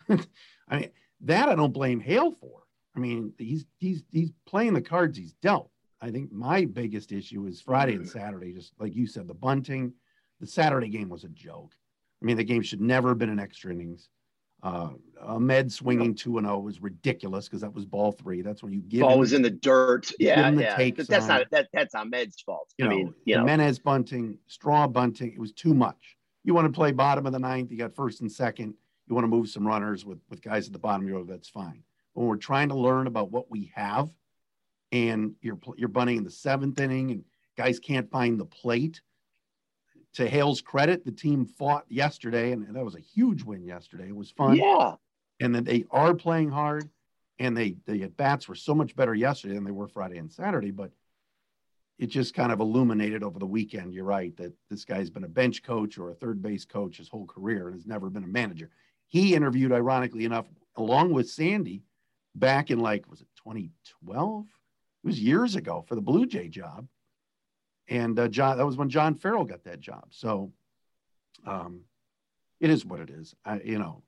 I 0.72 0.78
mean, 0.78 0.90
that 1.20 1.48
I 1.48 1.54
don't 1.54 1.72
blame 1.72 2.00
Hale 2.00 2.32
for. 2.32 2.62
I 2.96 3.00
mean, 3.00 3.32
he's 3.38 3.64
he's 3.78 4.02
he's 4.10 4.32
playing 4.46 4.74
the 4.74 4.82
cards 4.82 5.16
he's 5.16 5.34
dealt. 5.34 5.70
I 6.00 6.10
think 6.10 6.32
my 6.32 6.64
biggest 6.64 7.12
issue 7.12 7.46
is 7.46 7.60
Friday 7.60 7.94
and 7.94 8.08
Saturday. 8.08 8.52
Just 8.52 8.72
like 8.78 8.94
you 8.94 9.06
said, 9.06 9.28
the 9.28 9.34
bunting. 9.34 9.92
The 10.40 10.46
Saturday 10.48 10.88
game 10.88 11.08
was 11.08 11.22
a 11.22 11.28
joke. 11.28 11.72
I 12.20 12.24
mean, 12.24 12.36
the 12.36 12.44
game 12.44 12.62
should 12.62 12.80
never 12.80 13.10
have 13.10 13.18
been 13.18 13.28
an 13.28 13.38
extra 13.38 13.72
innings. 13.72 14.08
Uh, 14.62 14.90
Ahmed 15.20 15.72
swinging 15.72 16.14
two 16.14 16.38
and 16.38 16.46
zero 16.46 16.58
was 16.58 16.80
ridiculous 16.80 17.46
because 17.48 17.60
that 17.62 17.74
was 17.74 17.84
ball 17.84 18.12
three. 18.12 18.42
That's 18.42 18.62
when 18.62 18.72
you 18.72 18.80
give 18.80 19.00
ball 19.02 19.18
was 19.18 19.32
in 19.32 19.42
the 19.42 19.50
dirt. 19.50 20.10
Yeah, 20.18 20.50
the 20.50 20.62
yeah. 20.62 20.90
That's 20.96 21.24
on. 21.24 21.28
not 21.28 21.50
that. 21.50 21.68
That's 21.72 21.94
Ahmed's 21.94 22.40
fault. 22.40 22.72
you 22.78 22.86
I 22.86 22.88
know, 22.88 22.96
mean, 22.96 23.14
you 23.24 23.34
know, 23.34 23.40
Gimenez 23.40 23.78
bunting, 23.80 24.38
Straw 24.46 24.86
bunting. 24.86 25.32
It 25.32 25.38
was 25.38 25.52
too 25.52 25.74
much. 25.74 26.16
You 26.44 26.54
want 26.54 26.66
to 26.66 26.72
play 26.72 26.92
bottom 26.92 27.26
of 27.26 27.32
the 27.32 27.38
ninth. 27.38 27.70
You 27.70 27.78
got 27.78 27.94
first 27.94 28.20
and 28.20 28.30
second. 28.30 28.74
You 29.12 29.14
want 29.14 29.24
to 29.26 29.36
move 29.36 29.50
some 29.50 29.66
runners 29.66 30.06
with 30.06 30.20
with 30.30 30.40
guys 30.40 30.66
at 30.66 30.72
the 30.72 30.78
bottom 30.78 31.02
of 31.02 31.08
your 31.10 31.18
order. 31.18 31.30
That's 31.30 31.50
fine. 31.50 31.82
When 32.14 32.26
we're 32.26 32.36
trying 32.36 32.70
to 32.70 32.74
learn 32.74 33.06
about 33.06 33.30
what 33.30 33.50
we 33.50 33.70
have, 33.74 34.08
and 34.90 35.34
you're 35.42 35.58
you're 35.76 35.90
bunting 35.90 36.16
in 36.16 36.24
the 36.24 36.30
seventh 36.30 36.80
inning, 36.80 37.10
and 37.10 37.24
guys 37.54 37.78
can't 37.78 38.10
find 38.10 38.40
the 38.40 38.46
plate. 38.46 39.02
To 40.14 40.26
Hale's 40.26 40.62
credit, 40.62 41.04
the 41.04 41.12
team 41.12 41.44
fought 41.44 41.84
yesterday, 41.90 42.52
and 42.52 42.74
that 42.74 42.82
was 42.82 42.94
a 42.94 43.00
huge 43.00 43.42
win 43.42 43.66
yesterday. 43.66 44.08
It 44.08 44.16
was 44.16 44.30
fun 44.30 44.56
yeah. 44.56 44.94
and 45.40 45.54
then 45.54 45.64
they 45.64 45.84
are 45.90 46.14
playing 46.14 46.48
hard 46.48 46.88
and 47.38 47.54
they 47.54 47.76
the 47.84 48.04
at 48.04 48.16
bats 48.16 48.48
were 48.48 48.54
so 48.54 48.74
much 48.74 48.96
better 48.96 49.14
yesterday 49.14 49.54
than 49.54 49.64
they 49.64 49.70
were 49.72 49.88
Friday 49.88 50.16
and 50.16 50.32
Saturday 50.32 50.70
but 50.70 50.90
it 51.98 52.06
just 52.06 52.34
kind 52.34 52.52
of 52.52 52.60
illuminated 52.60 53.22
over 53.22 53.38
the 53.38 53.46
weekend 53.46 53.94
you're 53.94 54.04
right 54.04 54.36
that 54.36 54.52
this 54.68 54.84
guy's 54.84 55.08
been 55.10 55.24
a 55.24 55.28
bench 55.28 55.62
coach 55.62 55.96
or 55.98 56.10
a 56.10 56.14
third 56.14 56.42
base 56.42 56.66
coach 56.66 56.98
his 56.98 57.08
whole 57.08 57.26
career 57.26 57.68
and 57.68 57.74
has 57.74 57.86
never 57.86 58.10
been 58.10 58.24
a 58.24 58.28
manager 58.28 58.70
he 59.12 59.34
interviewed 59.34 59.72
ironically 59.72 60.24
enough 60.24 60.46
along 60.76 61.12
with 61.12 61.28
Sandy 61.30 61.84
back 62.34 62.70
in 62.70 62.80
like 62.80 63.08
was 63.10 63.20
it 63.20 63.28
2012 63.44 64.46
it 64.46 65.06
was 65.06 65.20
years 65.20 65.54
ago 65.54 65.84
for 65.86 65.94
the 65.94 66.00
Blue 66.00 66.24
Jay 66.26 66.48
job 66.48 66.88
and 67.88 68.18
uh, 68.18 68.26
John 68.28 68.56
that 68.56 68.66
was 68.66 68.76
when 68.76 68.88
John 68.88 69.14
Farrell 69.14 69.44
got 69.44 69.64
that 69.64 69.80
job 69.80 70.06
so 70.10 70.52
um 71.46 71.82
it 72.58 72.70
is 72.70 72.84
what 72.86 73.00
it 73.00 73.10
is 73.10 73.34
I 73.44 73.60
you 73.60 73.78
know 73.78 74.02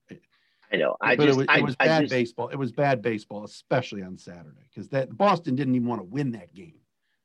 I 0.73 0.77
know. 0.77 0.97
I 1.01 1.15
but 1.15 1.27
just, 1.27 1.37
it 1.37 1.39
was, 1.39 1.47
I, 1.49 1.59
it 1.59 1.65
was 1.65 1.77
I 1.79 1.87
bad 1.87 2.01
just, 2.03 2.11
baseball. 2.11 2.49
It 2.49 2.57
was 2.57 2.73
bad 2.73 3.01
baseball, 3.01 3.45
especially 3.45 4.03
on 4.03 4.19
Saturday, 4.19 4.65
because 4.69 4.89
that 4.89 5.17
Boston 5.17 5.55
didn't 5.55 5.75
even 5.77 5.87
want 5.87 6.01
to 6.01 6.05
win 6.05 6.33
that 6.33 6.53
game. 6.53 6.81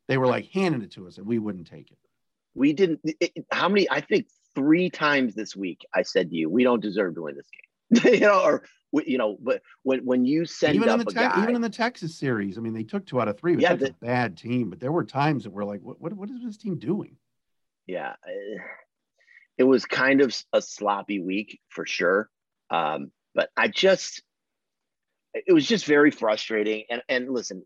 They 0.07 0.17
were 0.17 0.27
like 0.27 0.49
handing 0.51 0.83
it 0.83 0.91
to 0.91 1.07
us, 1.07 1.17
and 1.17 1.25
we 1.25 1.39
wouldn't 1.39 1.65
take 1.65 1.89
it. 1.89 1.97
we 2.53 2.73
didn't. 2.73 2.99
It, 3.03 3.31
it- 3.35 3.45
how 3.51 3.69
many? 3.69 3.89
I 3.89 4.01
think 4.01 4.27
three 4.53 4.89
times 4.89 5.33
this 5.33 5.55
week 5.55 5.85
I 5.95 6.03
said 6.03 6.29
to 6.29 6.35
you, 6.35 6.49
we 6.49 6.63
don't 6.63 6.81
deserve 6.81 7.15
to 7.15 7.23
win 7.23 7.35
this 7.35 7.49
game. 7.51 7.68
you 8.03 8.19
know, 8.21 8.41
or 8.43 8.63
you 9.05 9.17
know, 9.17 9.37
but 9.39 9.61
when 9.83 10.05
when 10.05 10.25
you 10.25 10.45
send 10.45 10.75
Even 10.75 10.89
in 10.89 10.99
up 10.99 11.05
the 11.05 11.11
a 11.11 11.13
Tex- 11.13 11.35
guy, 11.35 11.43
even 11.43 11.55
in 11.55 11.61
the 11.61 11.69
Texas 11.69 12.17
series, 12.17 12.57
I 12.57 12.61
mean, 12.61 12.73
they 12.73 12.83
took 12.83 13.05
two 13.05 13.21
out 13.21 13.27
of 13.27 13.37
three. 13.39 13.55
But 13.55 13.61
Yeah, 13.61 13.75
that's 13.75 13.91
a 13.91 14.05
bad 14.05 14.37
team. 14.37 14.69
But 14.69 14.79
there 14.79 14.91
were 14.91 15.03
times 15.03 15.43
that 15.43 15.51
we're 15.51 15.63
like, 15.65 15.81
what, 15.81 15.99
what, 16.01 16.13
what 16.13 16.29
is 16.29 16.43
this 16.43 16.57
team 16.57 16.77
doing? 16.77 17.17
yeah, 17.87 18.13
it 19.57 19.63
was 19.63 19.85
kind 19.85 20.21
of 20.21 20.35
a 20.53 20.61
sloppy 20.61 21.19
week 21.19 21.59
for 21.69 21.85
sure. 21.85 22.29
Um, 22.69 23.11
but 23.33 23.49
I 23.57 23.67
just, 23.67 24.21
it 25.33 25.51
was 25.51 25.65
just 25.65 25.85
very 25.85 26.11
frustrating. 26.11 26.83
And 26.89 27.01
and 27.09 27.29
listen, 27.29 27.63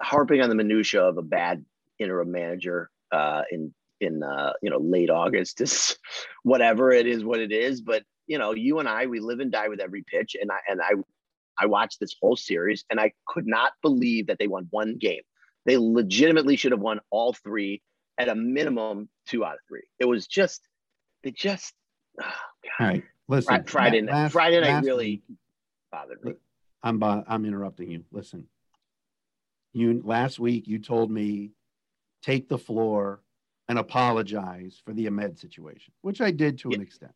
harping 0.00 0.40
on 0.42 0.48
the 0.48 0.54
minutia 0.54 1.02
of 1.02 1.18
a 1.18 1.22
bad 1.22 1.64
interim 1.98 2.32
manager 2.32 2.90
uh, 3.12 3.42
in 3.50 3.72
in 4.00 4.22
uh, 4.22 4.52
you 4.62 4.70
know 4.70 4.78
late 4.78 5.10
August 5.10 5.60
is 5.60 5.96
whatever 6.42 6.90
it 6.92 7.06
is, 7.06 7.24
what 7.24 7.40
it 7.40 7.52
is. 7.52 7.80
But 7.80 8.02
you 8.26 8.38
know, 8.38 8.52
you 8.52 8.78
and 8.78 8.88
I, 8.88 9.06
we 9.06 9.20
live 9.20 9.40
and 9.40 9.50
die 9.50 9.68
with 9.68 9.80
every 9.80 10.02
pitch, 10.02 10.36
and 10.40 10.50
I 10.50 10.58
and 10.68 10.80
I 10.80 10.92
I 11.58 11.66
watched 11.66 12.00
this 12.00 12.14
whole 12.20 12.36
series, 12.36 12.84
and 12.90 12.98
I 12.98 13.12
could 13.26 13.46
not 13.46 13.72
believe 13.82 14.26
that 14.28 14.38
they 14.38 14.46
won 14.48 14.66
one 14.70 14.96
game. 14.98 15.22
They 15.66 15.76
legitimately 15.76 16.56
should 16.56 16.72
have 16.72 16.80
won 16.80 17.00
all 17.10 17.32
three 17.32 17.82
at 18.18 18.28
a 18.28 18.34
minimum, 18.34 19.08
two 19.26 19.44
out 19.44 19.54
of 19.54 19.60
three. 19.68 19.82
It 19.98 20.06
was 20.06 20.26
just 20.26 20.62
they 21.22 21.30
just 21.30 21.74
oh, 22.20 22.24
God. 22.24 22.32
All 22.80 22.86
right, 22.86 23.04
listen. 23.28 23.54
Fri- 23.64 23.70
Friday 23.70 24.00
night- 24.02 24.12
last- 24.12 24.32
Friday 24.32 24.60
night 24.60 24.84
really- 24.84 25.22
bothered 25.90 26.24
me. 26.24 26.32
I'm 26.82 26.98
bo- 26.98 27.24
I'm 27.28 27.44
interrupting 27.44 27.90
you. 27.90 28.04
Listen, 28.10 28.46
you 29.72 30.00
last 30.04 30.38
week 30.40 30.66
you 30.66 30.78
told 30.78 31.10
me 31.10 31.52
take 32.22 32.48
the 32.48 32.58
floor 32.58 33.20
and 33.68 33.78
apologize 33.78 34.80
for 34.84 34.92
the 34.92 35.06
Ahmed 35.06 35.38
situation, 35.38 35.92
which 36.02 36.20
I 36.20 36.30
did 36.30 36.58
to 36.60 36.70
an 36.72 36.80
extent. 36.80 37.12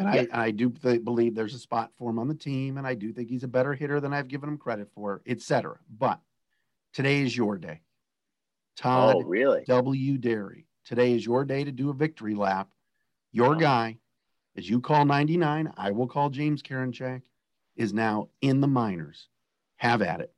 And. 0.00 0.28
I, 0.32 0.46
I 0.46 0.50
do 0.50 0.70
th- 0.70 1.04
believe 1.04 1.34
there's 1.34 1.54
a 1.54 1.58
spot 1.58 1.92
for 1.96 2.10
him 2.10 2.18
on 2.18 2.28
the 2.28 2.34
team, 2.34 2.76
and 2.78 2.86
I 2.86 2.94
do 2.94 3.12
think 3.12 3.28
he's 3.28 3.44
a 3.44 3.48
better 3.48 3.74
hitter 3.74 4.00
than 4.00 4.12
I've 4.12 4.28
given 4.28 4.48
him 4.48 4.58
credit 4.58 4.88
for, 4.94 5.22
et 5.26 5.40
cetera. 5.40 5.78
But 5.98 6.20
today 6.92 7.22
is 7.22 7.36
your 7.36 7.58
day. 7.58 7.80
Oh, 7.80 8.82
Todd 8.82 9.16
Oh, 9.16 9.22
really? 9.22 9.64
W. 9.66 10.18
Dery. 10.18 10.64
Today 10.84 11.12
is 11.14 11.24
your 11.26 11.44
day 11.44 11.64
to 11.64 11.72
do 11.72 11.90
a 11.90 11.94
victory 11.94 12.34
lap. 12.34 12.68
Your 13.32 13.50
Wow. 13.54 13.58
guy, 13.60 13.98
as 14.56 14.68
you 14.68 14.80
call 14.80 15.04
99, 15.04 15.72
I 15.76 15.90
will 15.90 16.06
call 16.06 16.30
James 16.30 16.62
Karinchak, 16.62 17.22
is 17.76 17.92
now 17.92 18.28
in 18.40 18.60
the 18.60 18.66
minors. 18.68 19.28
Have 19.76 20.02
at 20.02 20.20
it. 20.20 20.32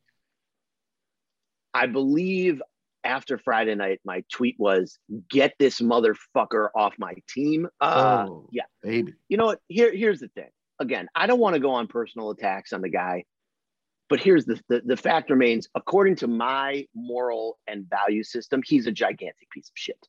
I 1.73 1.87
believe 1.87 2.61
after 3.03 3.37
Friday 3.37 3.75
night, 3.75 3.99
my 4.05 4.23
tweet 4.31 4.55
was, 4.59 4.99
"Get 5.29 5.53
this 5.59 5.81
motherfucker 5.81 6.69
off 6.75 6.93
my 6.97 7.15
team." 7.29 7.67
Uh, 7.79 8.25
oh, 8.27 8.49
yeah. 8.51 8.63
baby. 8.81 9.13
You 9.29 9.37
know 9.37 9.45
what? 9.45 9.59
Here, 9.67 9.95
here's 9.95 10.19
the 10.19 10.27
thing. 10.29 10.49
Again, 10.79 11.07
I 11.15 11.27
don't 11.27 11.39
want 11.39 11.53
to 11.55 11.59
go 11.59 11.71
on 11.71 11.87
personal 11.87 12.31
attacks 12.31 12.73
on 12.73 12.81
the 12.81 12.89
guy, 12.89 13.25
but 14.09 14.19
here's 14.19 14.45
the, 14.45 14.59
the 14.67 14.81
the 14.85 14.97
fact 14.97 15.29
remains. 15.29 15.67
According 15.75 16.17
to 16.17 16.27
my 16.27 16.85
moral 16.95 17.57
and 17.67 17.89
value 17.89 18.23
system, 18.23 18.61
he's 18.65 18.87
a 18.87 18.91
gigantic 18.91 19.49
piece 19.51 19.69
of 19.69 19.73
shit. 19.75 20.07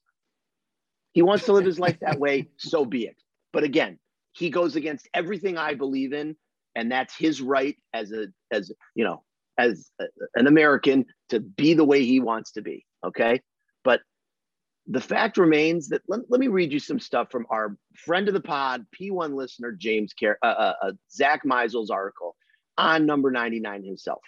He 1.12 1.22
wants 1.22 1.44
to 1.44 1.52
live 1.52 1.64
his 1.64 1.78
life 1.78 1.98
that 2.00 2.18
way, 2.18 2.48
so 2.56 2.84
be 2.84 3.04
it. 3.06 3.16
But 3.52 3.64
again, 3.64 3.98
he 4.32 4.50
goes 4.50 4.76
against 4.76 5.08
everything 5.14 5.58
I 5.58 5.74
believe 5.74 6.12
in, 6.12 6.36
and 6.74 6.90
that's 6.90 7.16
his 7.16 7.40
right 7.40 7.76
as 7.92 8.12
a 8.12 8.28
as 8.50 8.72
you 8.94 9.04
know 9.04 9.22
as 9.62 9.90
an 10.34 10.46
American 10.46 11.04
to 11.30 11.40
be 11.40 11.74
the 11.74 11.84
way 11.84 12.04
he 12.04 12.20
wants 12.20 12.52
to 12.52 12.62
be. 12.62 12.84
Okay, 13.04 13.40
but 13.84 14.00
the 14.86 15.00
fact 15.00 15.38
remains 15.38 15.88
that 15.88 16.02
let, 16.08 16.20
let 16.28 16.40
me 16.40 16.48
read 16.48 16.72
you 16.72 16.78
some 16.78 16.98
stuff 16.98 17.30
from 17.30 17.46
our 17.50 17.76
friend 17.94 18.28
of 18.28 18.34
the 18.34 18.40
pod, 18.40 18.84
P1 18.98 19.34
listener 19.34 19.72
James 19.72 20.12
Car- 20.18 20.38
uh, 20.42 20.46
uh, 20.46 20.74
uh, 20.82 20.92
Zach 21.10 21.44
Meisel's 21.44 21.90
article 21.90 22.36
on 22.78 23.06
number 23.06 23.30
99 23.30 23.84
himself. 23.84 24.22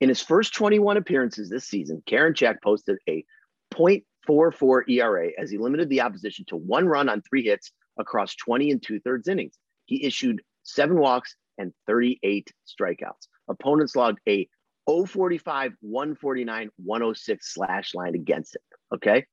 In 0.00 0.08
his 0.08 0.20
first 0.20 0.54
21 0.54 0.96
appearances 0.96 1.48
this 1.48 1.66
season, 1.66 2.02
Karinchak 2.08 2.56
posted 2.62 2.98
a 3.08 3.24
0.44 3.72 4.88
ERA 4.88 5.30
as 5.38 5.50
he 5.50 5.58
limited 5.58 5.88
the 5.88 6.00
opposition 6.00 6.44
to 6.48 6.56
one 6.56 6.86
run 6.86 7.08
on 7.08 7.22
three 7.22 7.44
hits 7.44 7.70
across 7.98 8.34
20 8.36 8.72
and 8.72 8.82
two 8.82 9.00
thirds 9.00 9.28
innings. 9.28 9.54
He 9.86 10.04
issued 10.04 10.42
seven 10.64 10.98
walks 10.98 11.36
and 11.58 11.72
38 11.86 12.52
strikeouts. 12.66 13.28
Opponents 13.48 13.96
logged 13.96 14.20
a 14.28 14.48
045, 14.86 15.72
149, 15.80 16.70
106 16.76 17.54
slash 17.54 17.94
line 17.94 18.14
against 18.14 18.56
him. 18.56 18.62
Okay. 18.94 19.26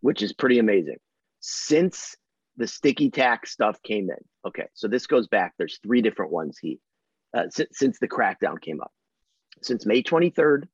Which 0.00 0.22
is 0.22 0.32
pretty 0.32 0.58
amazing. 0.58 0.98
Since 1.40 2.16
the 2.56 2.66
sticky 2.66 3.10
tack 3.10 3.46
stuff 3.46 3.82
came 3.82 4.10
in. 4.10 4.24
Okay. 4.46 4.66
So 4.74 4.88
this 4.88 5.06
goes 5.06 5.26
back. 5.28 5.54
There's 5.58 5.78
three 5.82 6.02
different 6.02 6.32
ones 6.32 6.58
he, 6.60 6.78
uh, 7.36 7.44
since, 7.50 7.70
since 7.72 7.98
the 7.98 8.08
crackdown 8.08 8.60
came 8.60 8.80
up. 8.80 8.92
Since 9.62 9.86
May 9.86 10.02
23rd, 10.02 10.64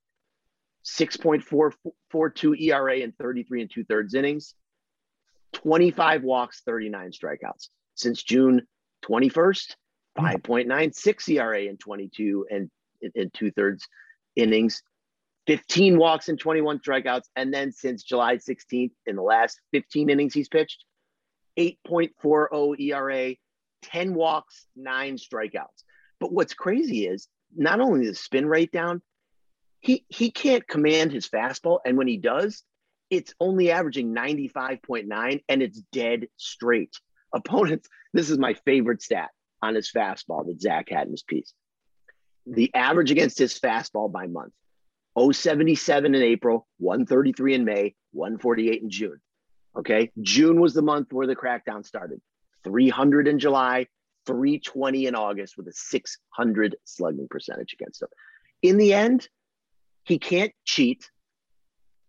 6.442 0.84 2.60
ERA 2.60 2.96
in 2.96 3.12
33 3.12 3.62
and 3.62 3.70
two 3.70 3.84
thirds 3.84 4.14
innings, 4.14 4.54
25 5.52 6.22
walks, 6.22 6.62
39 6.64 7.10
strikeouts. 7.12 7.68
Since 7.94 8.22
June 8.22 8.62
21st, 9.04 9.74
Hmm. 10.18 10.26
5.96 10.26 11.28
ERA 11.36 11.62
in 11.62 11.76
22 11.76 12.46
and 12.50 12.70
in 13.14 13.30
two 13.30 13.50
thirds 13.50 13.86
innings, 14.36 14.82
15 15.46 15.98
walks 15.98 16.28
and 16.28 16.38
21 16.38 16.80
strikeouts. 16.80 17.24
And 17.36 17.52
then 17.52 17.72
since 17.72 18.02
July 18.02 18.36
16th, 18.36 18.92
in 19.06 19.16
the 19.16 19.22
last 19.22 19.60
15 19.72 20.10
innings 20.10 20.34
he's 20.34 20.48
pitched, 20.48 20.84
8.40 21.58 22.80
ERA, 22.80 23.34
10 23.82 24.14
walks, 24.14 24.66
nine 24.76 25.16
strikeouts. 25.16 25.84
But 26.18 26.32
what's 26.32 26.54
crazy 26.54 27.06
is 27.06 27.28
not 27.56 27.80
only 27.80 28.06
the 28.06 28.14
spin 28.14 28.46
rate 28.46 28.72
down, 28.72 29.02
he 29.80 30.04
he 30.08 30.30
can't 30.30 30.68
command 30.68 31.10
his 31.10 31.26
fastball, 31.26 31.78
and 31.86 31.96
when 31.96 32.06
he 32.06 32.18
does, 32.18 32.62
it's 33.08 33.34
only 33.40 33.70
averaging 33.70 34.14
95.9 34.14 35.42
and 35.48 35.62
it's 35.62 35.80
dead 35.90 36.28
straight. 36.36 36.94
Opponents, 37.34 37.88
this 38.12 38.28
is 38.28 38.38
my 38.38 38.54
favorite 38.66 39.00
stat 39.00 39.30
on 39.62 39.74
his 39.74 39.90
fastball 39.90 40.46
that 40.46 40.60
Zach 40.60 40.88
had 40.90 41.06
in 41.06 41.12
his 41.12 41.22
piece. 41.22 41.52
The 42.46 42.70
average 42.74 43.10
against 43.10 43.38
his 43.38 43.58
fastball 43.58 44.10
by 44.10 44.26
month 44.26 44.52
077 45.18 46.14
in 46.14 46.22
April, 46.22 46.66
133 46.78 47.54
in 47.54 47.64
May, 47.64 47.94
148 48.12 48.82
in 48.82 48.90
June. 48.90 49.20
Okay. 49.76 50.10
June 50.20 50.60
was 50.60 50.74
the 50.74 50.82
month 50.82 51.12
where 51.12 51.26
the 51.26 51.36
crackdown 51.36 51.84
started. 51.84 52.20
300 52.64 53.28
in 53.28 53.38
July, 53.38 53.86
320 54.26 55.06
in 55.06 55.14
August 55.14 55.56
with 55.56 55.66
a 55.68 55.72
600 55.72 56.76
slugging 56.84 57.28
percentage 57.28 57.72
against 57.72 58.02
him. 58.02 58.08
In 58.62 58.76
the 58.76 58.92
end, 58.92 59.28
he 60.04 60.18
can't 60.18 60.52
cheat. 60.64 61.10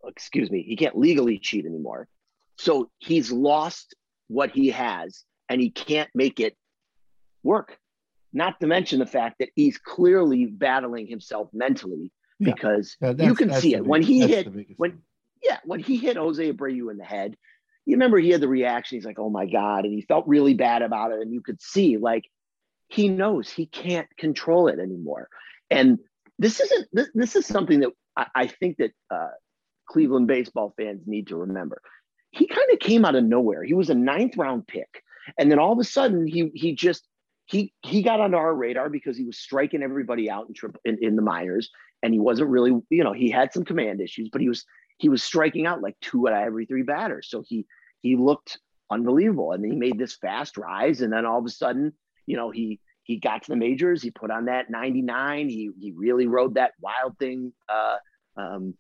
Excuse 0.05 0.49
me, 0.49 0.63
he 0.63 0.75
can't 0.75 0.97
legally 0.97 1.39
cheat 1.39 1.65
anymore. 1.65 2.07
So 2.57 2.89
he's 2.97 3.31
lost 3.31 3.95
what 4.27 4.51
he 4.51 4.69
has 4.69 5.23
and 5.49 5.61
he 5.61 5.69
can't 5.69 6.09
make 6.13 6.39
it 6.39 6.55
work. 7.43 7.77
Not 8.33 8.59
to 8.61 8.67
mention 8.67 8.99
the 8.99 9.05
fact 9.05 9.37
that 9.39 9.49
he's 9.55 9.77
clearly 9.77 10.45
battling 10.45 11.07
himself 11.07 11.49
mentally 11.51 12.11
because 12.39 12.97
yeah, 13.01 13.13
you 13.17 13.35
can 13.35 13.53
see 13.53 13.75
it 13.75 13.85
when 13.85 14.01
he 14.01 14.21
hit 14.21 14.47
when 14.77 14.91
thing. 14.91 15.01
yeah 15.43 15.57
when 15.65 15.79
he 15.79 15.97
hit 15.97 16.17
Jose 16.17 16.51
Abreu 16.51 16.89
in 16.91 16.97
the 16.97 17.05
head. 17.05 17.35
You 17.85 17.95
remember 17.95 18.19
he 18.19 18.29
had 18.29 18.41
the 18.41 18.47
reaction. 18.47 18.97
He's 18.97 19.05
like, 19.05 19.19
"Oh 19.19 19.29
my 19.29 19.45
god," 19.45 19.85
and 19.85 19.93
he 19.93 20.01
felt 20.01 20.27
really 20.27 20.53
bad 20.53 20.81
about 20.81 21.11
it. 21.11 21.19
And 21.19 21.33
you 21.33 21.41
could 21.41 21.61
see 21.61 21.97
like 21.97 22.25
he 22.87 23.09
knows 23.09 23.49
he 23.49 23.65
can't 23.65 24.07
control 24.17 24.67
it 24.67 24.79
anymore. 24.79 25.29
And 25.69 25.99
this 26.37 26.59
isn't 26.59 26.87
this, 26.93 27.09
this 27.13 27.35
is 27.35 27.45
something 27.45 27.79
that 27.81 27.89
I, 28.15 28.27
I 28.35 28.47
think 28.47 28.77
that 28.77 28.91
uh, 29.09 29.29
Cleveland 29.87 30.27
baseball 30.27 30.73
fans 30.77 31.03
need 31.05 31.27
to 31.27 31.37
remember. 31.37 31.81
He 32.31 32.47
kind 32.47 32.67
of 32.71 32.79
came 32.79 33.03
out 33.03 33.15
of 33.15 33.23
nowhere. 33.23 33.63
He 33.63 33.73
was 33.73 33.89
a 33.89 33.95
ninth 33.95 34.37
round 34.37 34.67
pick, 34.67 35.03
and 35.37 35.51
then 35.51 35.59
all 35.59 35.73
of 35.73 35.79
a 35.79 35.83
sudden 35.83 36.27
he 36.27 36.51
he 36.53 36.75
just 36.75 37.07
he 37.45 37.73
he 37.81 38.01
got 38.01 38.19
on 38.19 38.33
our 38.33 38.53
radar 38.53 38.89
because 38.89 39.17
he 39.17 39.25
was 39.25 39.37
striking 39.37 39.83
everybody 39.83 40.29
out 40.29 40.47
in, 40.47 40.53
triple, 40.53 40.79
in, 40.85 40.97
in 41.01 41.15
the 41.15 41.21
minors, 41.21 41.69
and 42.03 42.13
he 42.13 42.19
wasn't 42.19 42.49
really 42.49 42.71
you 42.89 43.03
know 43.03 43.13
he 43.13 43.29
had 43.29 43.53
some 43.53 43.65
command 43.65 44.01
issues, 44.01 44.29
but 44.31 44.41
he 44.41 44.47
was 44.47 44.65
he 44.97 45.09
was 45.09 45.23
striking 45.23 45.65
out 45.65 45.81
like 45.81 45.95
two 46.01 46.27
out 46.27 46.33
of 46.33 46.43
every 46.43 46.65
three 46.65 46.83
batters. 46.83 47.27
So 47.29 47.43
he 47.45 47.65
he 48.01 48.15
looked 48.15 48.59
unbelievable, 48.89 49.51
and 49.51 49.65
he 49.65 49.71
made 49.71 49.97
this 49.97 50.15
fast 50.15 50.57
rise, 50.57 51.01
and 51.01 51.11
then 51.11 51.25
all 51.25 51.39
of 51.39 51.45
a 51.45 51.49
sudden 51.49 51.93
you 52.25 52.37
know 52.37 52.51
he 52.51 52.79
he 53.03 53.17
got 53.17 53.43
to 53.43 53.51
the 53.51 53.57
majors. 53.57 54.01
He 54.01 54.11
put 54.11 54.31
on 54.31 54.45
that 54.45 54.69
99. 54.69 55.49
He 55.49 55.71
he 55.79 55.91
really 55.91 56.27
rode 56.27 56.55
that 56.55 56.73
wild 56.79 57.17
thing, 57.17 57.53
uh, 57.67 57.97
um, 58.37 58.75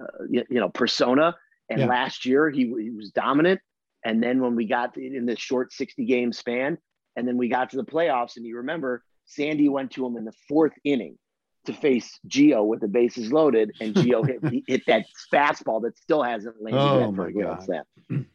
uh, 0.00 0.24
you, 0.30 0.44
you, 0.50 0.60
know, 0.60 0.68
persona. 0.68 1.34
And 1.68 1.80
yeah. 1.80 1.86
last 1.86 2.26
year 2.26 2.50
he, 2.50 2.72
he 2.78 2.90
was 2.90 3.10
dominant. 3.10 3.60
And 4.04 4.22
then 4.22 4.40
when 4.40 4.56
we 4.56 4.66
got 4.66 4.96
in 4.96 5.26
this 5.26 5.38
short 5.38 5.72
60 5.72 6.04
game 6.04 6.32
span, 6.32 6.78
and 7.16 7.26
then 7.26 7.36
we 7.36 7.48
got 7.48 7.70
to 7.70 7.76
the 7.76 7.84
playoffs, 7.84 8.36
and 8.36 8.46
you 8.46 8.56
remember 8.58 9.04
Sandy 9.24 9.68
went 9.68 9.92
to 9.92 10.06
him 10.06 10.16
in 10.16 10.24
the 10.24 10.32
fourth 10.48 10.72
inning 10.84 11.18
to 11.66 11.72
face 11.72 12.18
Gio 12.28 12.66
with 12.66 12.80
the 12.80 12.88
bases 12.88 13.32
loaded, 13.32 13.72
and 13.80 13.94
Gio 13.94 14.26
hit 14.26 14.64
hit 14.66 14.82
that 14.86 15.04
fastball 15.32 15.82
that 15.82 15.98
still 15.98 16.22
hasn't 16.22 16.60
landed 16.60 16.80
oh 16.80 17.06
yet 17.06 17.14
for 17.14 17.26
a 17.26 17.32
grand 17.32 17.62
slam. 17.62 18.26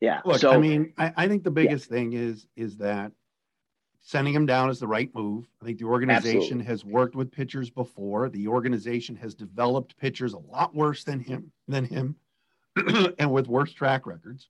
Yeah. 0.00 0.20
Look, 0.24 0.40
so 0.40 0.50
I 0.50 0.58
mean, 0.58 0.92
I, 0.96 1.12
I 1.16 1.28
think 1.28 1.44
the 1.44 1.50
biggest 1.50 1.90
yeah. 1.90 1.96
thing 1.96 2.12
is 2.12 2.46
is 2.56 2.76
that 2.78 3.12
sending 4.00 4.34
him 4.34 4.46
down 4.46 4.70
is 4.70 4.78
the 4.78 4.86
right 4.86 5.12
move. 5.14 5.46
I 5.60 5.64
think 5.64 5.78
the 5.78 5.84
organization 5.86 6.60
Absolutely. 6.60 6.64
has 6.64 6.84
worked 6.84 7.16
with 7.16 7.32
pitchers 7.32 7.70
before. 7.70 8.28
The 8.28 8.48
organization 8.48 9.16
has 9.16 9.34
developed 9.34 9.98
pitchers 9.98 10.34
a 10.34 10.38
lot 10.38 10.74
worse 10.74 11.04
than 11.04 11.20
him 11.20 11.50
than 11.66 11.84
him 11.84 12.16
and 13.18 13.32
with 13.32 13.48
worse 13.48 13.72
track 13.72 14.06
records. 14.06 14.48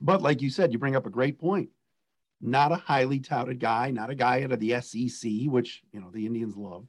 But 0.00 0.22
like 0.22 0.42
you 0.42 0.50
said, 0.50 0.72
you 0.72 0.78
bring 0.78 0.96
up 0.96 1.06
a 1.06 1.10
great 1.10 1.38
point. 1.38 1.70
Not 2.40 2.72
a 2.72 2.76
highly 2.76 3.18
touted 3.18 3.58
guy, 3.58 3.90
not 3.90 4.10
a 4.10 4.14
guy 4.14 4.42
out 4.42 4.52
of 4.52 4.60
the 4.60 4.80
SEC, 4.80 5.30
which 5.46 5.82
you 5.92 6.00
know 6.00 6.10
the 6.12 6.26
Indians 6.26 6.56
love. 6.56 6.86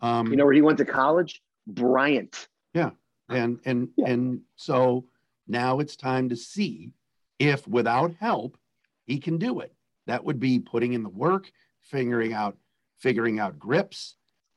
Um, 0.00 0.28
you 0.28 0.36
know 0.36 0.44
where 0.44 0.54
he 0.54 0.62
went 0.62 0.78
to 0.78 0.84
college? 0.84 1.42
Bryant. 1.66 2.48
Yeah, 2.74 2.90
and 3.28 3.58
and 3.64 3.88
yeah. 3.96 4.08
and 4.08 4.40
so 4.56 5.06
now 5.48 5.80
it's 5.80 5.96
time 5.96 6.28
to 6.28 6.36
see 6.36 6.92
if 7.38 7.66
without 7.66 8.14
help 8.20 8.56
he 9.04 9.18
can 9.18 9.38
do 9.38 9.60
it. 9.60 9.74
That 10.06 10.24
would 10.24 10.38
be 10.38 10.58
putting 10.58 10.92
in 10.92 11.02
the 11.02 11.08
work, 11.08 11.50
figuring 11.82 12.32
out 12.32 12.56
figuring 12.98 13.38
out 13.38 13.58
grips, 13.58 14.16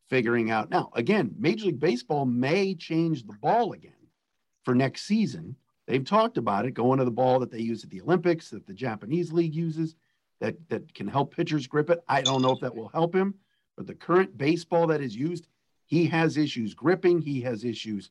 figuring 0.10 0.52
out. 0.52 0.70
Now, 0.70 0.92
again, 0.94 1.34
Major 1.38 1.68
League 1.68 1.80
Baseball 1.80 2.26
may 2.26 2.76
change 2.76 3.26
the 3.26 3.34
ball 3.42 3.74
again 3.74 3.94
for 4.64 4.76
next 4.76 5.04
season. 5.04 5.56
They've 5.88 6.06
talked 6.06 6.38
about 6.38 6.66
it 6.66 6.72
going 6.72 7.00
to 7.00 7.06
the 7.06 7.12
ball 7.12 7.40
that 7.40 7.52
they 7.52 7.60
use 7.60 7.84
at 7.84 7.90
the 7.90 8.02
Olympics, 8.02 8.50
that 8.50 8.68
the 8.68 8.74
Japanese 8.74 9.32
league 9.32 9.56
uses, 9.56 9.96
that 10.42 10.58
that 10.68 10.94
can 10.94 11.08
help 11.08 11.34
pitchers 11.34 11.68
grip 11.68 11.90
it. 11.90 12.04
I 12.10 12.22
don't 12.22 12.42
know 12.42 12.52
if 12.52 12.60
that 12.60 12.76
will 12.76 12.90
help 12.90 13.16
him, 13.16 13.36
but 13.78 13.88
the 13.88 13.96
current 13.96 14.38
baseball 14.38 14.88
that 14.88 15.02
is 15.02 15.16
used, 15.16 15.48
he 15.86 16.06
has 16.08 16.36
issues 16.36 16.74
gripping, 16.74 17.22
he 17.22 17.40
has 17.42 17.64
issues 17.64 18.10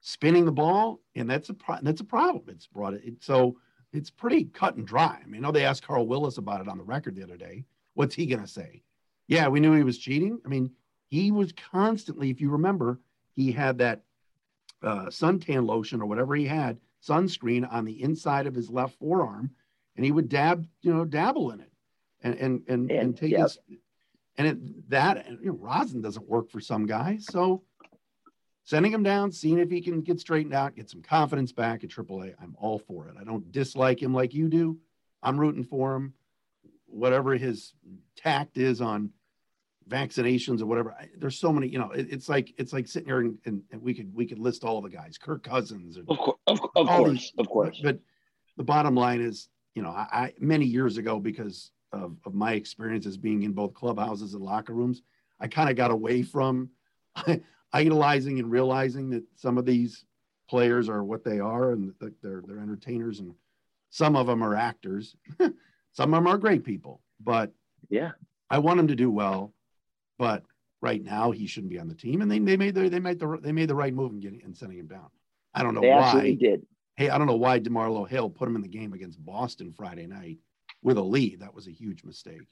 spinning 0.00 0.44
the 0.44 0.52
ball, 0.52 1.00
and 1.14 1.30
that's 1.30 1.50
a 1.50 1.54
pro- 1.54 1.78
that's 1.82 2.00
a 2.00 2.04
problem. 2.04 2.44
It's 2.48 2.66
brought 2.66 2.94
it 2.94 3.04
so 3.20 3.58
it's 3.92 4.10
pretty 4.10 4.44
cut 4.44 4.76
and 4.76 4.86
dry. 4.86 5.18
I 5.22 5.26
mean, 5.26 5.44
I 5.44 5.48
know 5.48 5.52
they 5.52 5.64
asked 5.64 5.86
Carl 5.86 6.06
Willis 6.06 6.38
about 6.38 6.60
it 6.60 6.68
on 6.68 6.78
the 6.78 6.84
record 6.84 7.14
the 7.14 7.22
other 7.22 7.36
day. 7.36 7.64
What's 7.94 8.14
he 8.14 8.26
going 8.26 8.42
to 8.42 8.48
say? 8.48 8.82
Yeah, 9.28 9.48
we 9.48 9.60
knew 9.60 9.74
he 9.74 9.82
was 9.82 9.98
cheating. 9.98 10.40
I 10.44 10.48
mean, 10.48 10.70
he 11.08 11.30
was 11.30 11.52
constantly, 11.52 12.30
if 12.30 12.40
you 12.40 12.50
remember, 12.50 13.00
he 13.34 13.50
had 13.50 13.78
that 13.78 14.02
uh, 14.82 15.06
suntan 15.06 15.66
lotion 15.66 16.02
or 16.02 16.06
whatever 16.06 16.34
he 16.34 16.46
had, 16.46 16.78
sunscreen 17.06 17.70
on 17.70 17.84
the 17.84 18.02
inside 18.02 18.46
of 18.46 18.54
his 18.54 18.70
left 18.70 18.98
forearm, 18.98 19.50
and 19.98 20.04
he 20.04 20.12
would 20.12 20.28
dab, 20.28 20.64
you 20.80 20.94
know, 20.94 21.04
dabble 21.04 21.50
in 21.50 21.60
it, 21.60 21.72
and 22.22 22.34
and 22.36 22.62
and, 22.68 22.90
and, 22.90 23.00
and 23.00 23.16
take 23.16 23.32
yep. 23.32 23.40
his, 23.40 23.58
and 24.38 24.46
it, 24.46 24.90
that 24.90 25.28
you 25.28 25.46
know, 25.46 25.58
rosin 25.60 26.00
doesn't 26.00 26.28
work 26.28 26.50
for 26.50 26.60
some 26.60 26.86
guys, 26.86 27.26
so 27.28 27.64
sending 28.62 28.92
him 28.92 29.02
down, 29.02 29.32
seeing 29.32 29.58
if 29.58 29.70
he 29.70 29.80
can 29.80 30.00
get 30.02 30.20
straightened 30.20 30.54
out, 30.54 30.76
get 30.76 30.88
some 30.88 31.02
confidence 31.02 31.50
back 31.50 31.82
at 31.82 31.90
AAA. 31.90 32.34
I'm 32.40 32.54
all 32.60 32.78
for 32.78 33.08
it. 33.08 33.16
I 33.20 33.24
don't 33.24 33.50
dislike 33.50 34.00
him 34.00 34.14
like 34.14 34.34
you 34.34 34.48
do. 34.48 34.78
I'm 35.20 35.38
rooting 35.38 35.64
for 35.64 35.96
him. 35.96 36.14
Whatever 36.86 37.34
his 37.34 37.74
tact 38.14 38.56
is 38.56 38.80
on 38.80 39.10
vaccinations 39.88 40.60
or 40.60 40.66
whatever. 40.66 40.92
I, 40.92 41.08
there's 41.18 41.40
so 41.40 41.52
many, 41.52 41.66
you 41.66 41.80
know, 41.80 41.90
it, 41.90 42.06
it's 42.08 42.28
like 42.28 42.54
it's 42.56 42.72
like 42.72 42.86
sitting 42.86 43.08
here 43.08 43.18
and, 43.18 43.38
and, 43.46 43.62
and, 43.72 43.82
we 43.82 43.94
could 43.94 44.14
we 44.14 44.26
could 44.26 44.38
list 44.38 44.62
all 44.62 44.80
the 44.80 44.88
guys, 44.88 45.18
Kirk 45.18 45.42
Cousins, 45.42 45.96
and, 45.96 46.08
of, 46.08 46.18
course, 46.18 46.38
of, 46.46 46.60
of 46.76 46.86
course, 46.86 47.10
these, 47.10 47.32
of 47.36 47.48
course. 47.48 47.80
But 47.82 47.98
the 48.56 48.64
bottom 48.64 48.94
line 48.94 49.20
is, 49.20 49.48
you 49.74 49.82
know, 49.82 49.90
I, 49.90 50.06
I 50.12 50.34
many 50.38 50.66
years 50.66 50.96
ago 50.96 51.20
because 51.20 51.70
of, 51.92 52.16
of 52.24 52.34
my 52.34 52.52
experiences 52.52 53.16
being 53.16 53.42
in 53.42 53.52
both 53.52 53.74
clubhouses 53.74 54.34
and 54.34 54.42
locker 54.42 54.72
rooms, 54.72 55.02
I 55.40 55.48
kind 55.48 55.70
of 55.70 55.76
got 55.76 55.90
away 55.90 56.22
from. 56.22 56.70
idolizing 57.72 58.38
and 58.38 58.50
realizing 58.50 59.10
that 59.10 59.24
some 59.36 59.58
of 59.58 59.66
these 59.66 60.04
players 60.48 60.88
are 60.88 61.04
what 61.04 61.24
they 61.24 61.38
are 61.38 61.72
and 61.72 61.92
that 62.00 62.14
they're 62.22 62.42
they're 62.46 62.60
entertainers 62.60 63.20
and 63.20 63.34
some 63.90 64.16
of 64.16 64.26
them 64.26 64.42
are 64.42 64.54
actors. 64.54 65.16
Some 65.92 66.12
of 66.12 66.18
them 66.18 66.32
are 66.32 66.38
great 66.38 66.62
people 66.62 67.00
but 67.18 67.52
yeah. 67.88 68.12
I 68.50 68.58
want 68.58 68.78
him 68.78 68.86
to 68.88 68.94
do 68.94 69.10
well 69.10 69.52
but 70.16 70.44
right 70.80 71.02
now 71.02 71.32
he 71.32 71.46
shouldn't 71.46 71.72
be 71.72 71.78
on 71.80 71.88
the 71.88 71.94
team 71.94 72.20
and 72.20 72.30
they, 72.30 72.38
they 72.38 72.56
made 72.56 72.74
the, 72.74 72.88
they 72.88 73.00
made 73.00 73.18
the 73.18 73.38
they 73.42 73.50
made 73.50 73.68
the 73.68 73.74
right 73.74 73.92
move 73.92 74.12
in 74.12 74.20
getting 74.20 74.42
and 74.44 74.56
sending 74.56 74.78
him 74.78 74.86
down. 74.86 75.08
I 75.54 75.64
don't 75.64 75.74
know 75.74 75.80
they 75.80 75.88
why. 75.88 76.02
absolutely 76.02 76.36
did 76.36 76.66
hey 76.98 77.08
i 77.08 77.16
don't 77.16 77.26
know 77.26 77.36
why 77.36 77.58
demarlo 77.58 78.06
Hale 78.06 78.28
put 78.28 78.48
him 78.48 78.56
in 78.56 78.62
the 78.62 78.68
game 78.68 78.92
against 78.92 79.24
boston 79.24 79.72
friday 79.72 80.06
night 80.06 80.38
with 80.82 80.98
a 80.98 81.02
lead 81.02 81.40
that 81.40 81.54
was 81.54 81.66
a 81.66 81.72
huge 81.72 82.04
mistake 82.04 82.46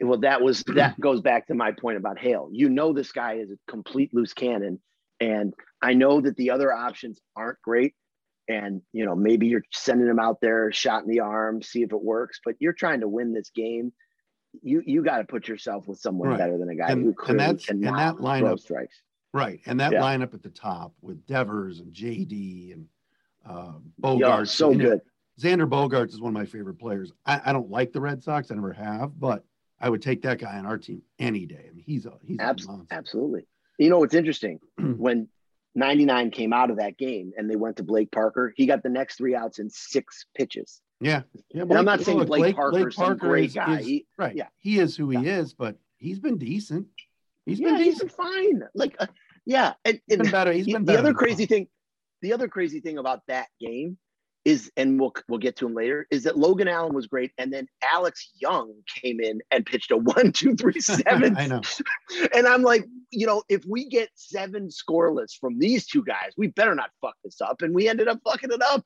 well, 0.00 0.18
that 0.20 0.42
was 0.42 0.62
that 0.74 0.98
goes 1.00 1.20
back 1.20 1.46
to 1.46 1.54
my 1.54 1.72
point 1.72 1.96
about 1.96 2.18
Hale. 2.18 2.48
You 2.52 2.68
know, 2.68 2.92
this 2.92 3.12
guy 3.12 3.34
is 3.34 3.50
a 3.50 3.70
complete 3.70 4.12
loose 4.12 4.32
cannon, 4.32 4.80
and 5.20 5.54
I 5.80 5.94
know 5.94 6.20
that 6.20 6.36
the 6.36 6.50
other 6.50 6.72
options 6.72 7.20
aren't 7.34 7.60
great. 7.62 7.94
And 8.48 8.82
you 8.92 9.04
know, 9.04 9.16
maybe 9.16 9.48
you're 9.48 9.64
sending 9.72 10.06
him 10.06 10.20
out 10.20 10.40
there, 10.40 10.70
shot 10.70 11.02
in 11.02 11.08
the 11.08 11.20
arm, 11.20 11.62
see 11.62 11.82
if 11.82 11.92
it 11.92 12.02
works. 12.02 12.40
But 12.44 12.56
you're 12.60 12.72
trying 12.72 13.00
to 13.00 13.08
win 13.08 13.32
this 13.32 13.50
game. 13.50 13.92
You 14.62 14.82
you 14.84 15.02
got 15.02 15.18
to 15.18 15.24
put 15.24 15.48
yourself 15.48 15.88
with 15.88 15.98
someone 15.98 16.28
right. 16.28 16.38
better 16.38 16.58
than 16.58 16.68
a 16.68 16.76
guy 16.76 16.88
and, 16.88 17.02
who 17.02 17.14
clearly 17.14 17.44
and 17.44 17.58
that's, 17.58 17.68
and 17.68 17.82
that 17.84 18.16
lineup, 18.16 18.60
strikes. 18.60 19.02
Right, 19.32 19.60
and 19.66 19.80
that 19.80 19.92
yeah. 19.92 20.00
lineup 20.00 20.34
at 20.34 20.42
the 20.42 20.50
top 20.50 20.94
with 21.00 21.26
Devers 21.26 21.80
and 21.80 21.92
JD 21.92 22.72
and 22.72 22.86
uh, 23.48 23.72
Bogaerts. 24.00 24.48
so 24.48 24.74
good. 24.74 25.00
Xander 25.40 25.68
Bogaerts 25.68 26.10
is 26.10 26.20
one 26.20 26.30
of 26.30 26.34
my 26.34 26.46
favorite 26.46 26.78
players. 26.78 27.12
I, 27.26 27.40
I 27.46 27.52
don't 27.52 27.70
like 27.70 27.92
the 27.92 28.00
Red 28.00 28.22
Sox. 28.22 28.50
I 28.50 28.54
never 28.54 28.72
have, 28.72 29.18
but 29.18 29.44
I 29.80 29.90
would 29.90 30.00
take 30.00 30.22
that 30.22 30.38
guy 30.38 30.56
on 30.58 30.66
our 30.66 30.78
team 30.78 31.02
any 31.18 31.46
day. 31.46 31.66
I 31.68 31.74
mean, 31.74 31.84
he's 31.84 32.06
a 32.06 32.14
he's 32.22 32.38
Abs- 32.40 32.66
a 32.66 32.80
absolutely. 32.90 33.46
You 33.78 33.90
know 33.90 33.98
what's 33.98 34.14
interesting 34.14 34.60
when 34.78 35.28
99 35.74 36.30
came 36.30 36.52
out 36.52 36.70
of 36.70 36.78
that 36.78 36.96
game 36.96 37.32
and 37.36 37.50
they 37.50 37.56
went 37.56 37.76
to 37.76 37.82
Blake 37.82 38.10
Parker, 38.10 38.52
he 38.56 38.64
got 38.64 38.82
the 38.82 38.88
next 38.88 39.16
three 39.16 39.34
outs 39.34 39.58
in 39.58 39.68
six 39.68 40.24
pitches. 40.34 40.80
Yeah, 41.00 41.22
yeah. 41.52 41.64
Blake, 41.64 41.78
I'm 41.78 41.84
not 41.84 42.00
saying 42.00 42.24
Blake, 42.24 42.40
Blake 42.40 42.56
Parker's 42.56 42.80
Blake 42.80 42.94
Parker 42.94 43.28
great 43.28 43.46
is, 43.50 43.54
guy. 43.54 43.80
Is, 43.80 43.86
he, 43.86 44.06
right. 44.16 44.34
Yeah, 44.34 44.48
he 44.56 44.78
is 44.78 44.96
who 44.96 45.10
he 45.10 45.18
yeah. 45.18 45.40
is, 45.40 45.52
but 45.52 45.76
he's 45.98 46.18
been 46.18 46.38
decent. 46.38 46.86
He's 47.44 47.60
yeah, 47.60 47.72
been 47.72 47.78
decent. 47.78 48.10
He's 48.10 48.16
been 48.16 48.26
fine. 48.26 48.62
Like 48.74 48.96
uh, 48.98 49.06
Yeah, 49.44 49.74
and, 49.84 50.00
He's 50.06 50.16
and 50.16 50.22
been 50.22 50.32
better. 50.32 50.52
He's 50.52 50.64
the, 50.64 50.72
been 50.72 50.84
the 50.86 50.98
other 50.98 51.12
crazy 51.12 51.44
thing, 51.44 51.68
the 52.22 52.32
other 52.32 52.48
crazy 52.48 52.80
thing 52.80 52.98
about 52.98 53.20
that 53.28 53.48
game 53.60 53.98
is, 54.44 54.70
and 54.76 55.00
we'll 55.00 55.12
we'll 55.28 55.40
get 55.40 55.56
to 55.56 55.66
him 55.66 55.74
later, 55.74 56.06
is 56.10 56.22
that 56.22 56.38
Logan 56.38 56.68
Allen 56.68 56.94
was 56.94 57.08
great, 57.08 57.32
and 57.36 57.52
then 57.52 57.66
Alex 57.82 58.30
Young 58.40 58.72
came 58.86 59.20
in 59.20 59.40
and 59.50 59.66
pitched 59.66 59.90
a 59.90 59.96
one, 60.14 60.32
two, 60.32 60.54
three, 60.54 60.80
seven, 60.80 61.36
I 61.36 61.46
know. 61.46 61.60
and 62.34 62.46
I'm 62.46 62.62
like, 62.62 62.86
you 63.10 63.26
know, 63.26 63.42
if 63.48 63.64
we 63.68 63.88
get 63.88 64.08
seven 64.14 64.68
scoreless 64.68 65.32
from 65.40 65.58
these 65.58 65.86
two 65.86 66.04
guys, 66.04 66.30
we 66.36 66.46
better 66.46 66.74
not 66.74 66.90
fuck 67.00 67.16
this 67.24 67.40
up, 67.40 67.62
and 67.62 67.74
we 67.74 67.88
ended 67.88 68.08
up 68.08 68.20
fucking 68.24 68.52
it 68.52 68.62
up. 68.62 68.84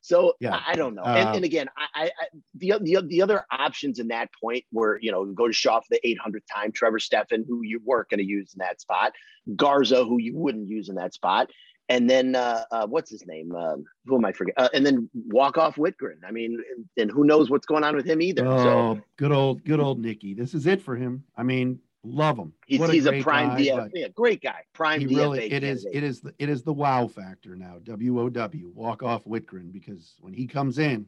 So 0.00 0.34
Yeah. 0.40 0.54
I, 0.54 0.72
I 0.72 0.74
don't 0.74 0.94
know. 0.94 1.02
and, 1.02 1.28
Uh, 1.28 1.32
and 1.32 1.44
again, 1.44 1.68
I, 1.76 2.04
I, 2.04 2.10
the, 2.54 2.74
the 2.80 3.02
the 3.06 3.22
other 3.22 3.44
options 3.50 3.98
in 3.98 4.08
that 4.08 4.30
point 4.40 4.64
were, 4.72 4.98
you 5.02 5.10
know, 5.10 5.24
go 5.26 5.46
to 5.46 5.52
Shaw 5.52 5.80
for 5.80 5.86
the 5.90 6.00
800th 6.04 6.44
time, 6.52 6.72
Trevor 6.72 6.98
Stephan, 6.98 7.44
who 7.48 7.62
you 7.62 7.80
weren't 7.84 8.08
going 8.08 8.18
to 8.18 8.24
use 8.24 8.54
in 8.54 8.58
that 8.60 8.80
spot, 8.80 9.12
Garza, 9.56 10.04
who 10.04 10.18
you 10.18 10.36
wouldn't 10.36 10.68
use 10.68 10.88
in 10.88 10.94
that 10.96 11.14
spot, 11.14 11.50
and 11.88 12.08
then 12.08 12.34
uh, 12.34 12.64
uh, 12.70 12.86
what's 12.86 13.10
his 13.10 13.26
name? 13.26 13.54
Um, 13.54 13.84
who 14.06 14.16
am 14.16 14.24
I 14.24 14.32
forgetting? 14.32 14.62
Uh, 14.62 14.68
and 14.74 14.84
then 14.84 15.08
walk 15.14 15.56
off 15.56 15.76
Wittgren. 15.76 16.18
I 16.26 16.30
mean, 16.30 16.62
and, 16.76 16.84
and 16.96 17.10
who 17.10 17.24
knows 17.24 17.50
what's 17.50 17.66
going 17.66 17.84
on 17.84 17.96
with 17.96 18.06
him 18.06 18.20
either. 18.20 18.46
Oh, 18.46 18.62
so 18.62 19.00
good 19.16 19.32
old, 19.32 19.64
good 19.64 19.80
old 19.80 19.98
Nicky. 19.98 20.34
This 20.34 20.54
is 20.54 20.66
it 20.66 20.82
for 20.82 20.96
him. 20.96 21.24
I 21.36 21.42
mean, 21.42 21.80
love 22.04 22.38
him. 22.38 22.52
he's, 22.66 23.06
a 23.06 23.10
great 23.10 23.22
prime 23.22 23.50
guy, 23.50 23.62
DF, 23.62 23.90
yeah, 23.94 24.08
great 24.08 24.42
guy, 24.42 24.62
prime 24.72 25.00
DFA. 25.00 25.16
really, 25.16 25.52
it 25.52 25.64
is, 25.64 25.82
candidate. 25.82 26.02
it 26.02 26.06
is, 26.06 26.20
the, 26.20 26.34
it 26.38 26.48
is 26.48 26.62
the 26.62 26.72
wow 26.72 27.08
factor 27.08 27.56
now. 27.56 27.78
W 27.84 28.20
O 28.20 28.28
W, 28.28 28.72
walk 28.74 29.02
off 29.02 29.24
Wittgren, 29.24 29.72
because 29.72 30.14
when 30.20 30.34
he 30.34 30.46
comes 30.46 30.78
in, 30.78 31.06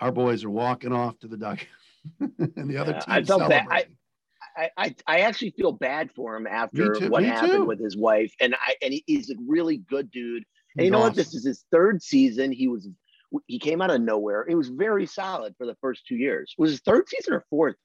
our 0.00 0.12
boys 0.12 0.44
are 0.44 0.50
walking 0.50 0.92
off 0.92 1.18
to 1.20 1.28
the 1.28 1.36
dugout, 1.36 1.66
and 2.20 2.68
the 2.68 2.76
other 2.76 2.92
Yeah, 2.92 2.98
team 2.98 3.14
I 3.14 3.22
felt 3.24 3.48
bad. 3.48 3.66
I-. 3.70 3.86
I, 4.56 4.70
I, 4.76 4.94
I 5.06 5.20
actually 5.20 5.50
feel 5.50 5.72
bad 5.72 6.10
for 6.12 6.34
him 6.36 6.46
after 6.46 6.94
too- 6.94 7.08
what 7.10 7.24
happened 7.24 7.52
too. 7.52 7.64
with 7.64 7.80
his 7.80 7.96
wife, 7.96 8.32
and 8.40 8.54
I 8.54 8.74
and 8.82 8.92
he, 8.94 9.04
he's 9.06 9.30
a 9.30 9.34
really 9.46 9.78
good 9.78 10.10
dude. 10.10 10.44
And 10.76 10.84
you 10.84 10.90
know 10.90 11.00
what? 11.00 11.14
This 11.14 11.34
is 11.34 11.44
his 11.44 11.64
third 11.72 12.02
season. 12.02 12.52
He 12.52 12.68
was 12.68 12.88
he 13.46 13.58
came 13.58 13.82
out 13.82 13.90
of 13.90 14.00
nowhere. 14.00 14.46
It 14.48 14.54
was 14.54 14.68
very 14.68 15.06
solid 15.06 15.54
for 15.58 15.66
the 15.66 15.76
first 15.80 16.06
two 16.06 16.16
years. 16.16 16.54
Was 16.58 16.70
his 16.70 16.80
third 16.80 17.08
season 17.08 17.34
or 17.34 17.44
fourth? 17.50 17.76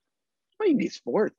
Maybe 0.60 0.84
he's 0.84 0.98
fourth. 0.98 1.34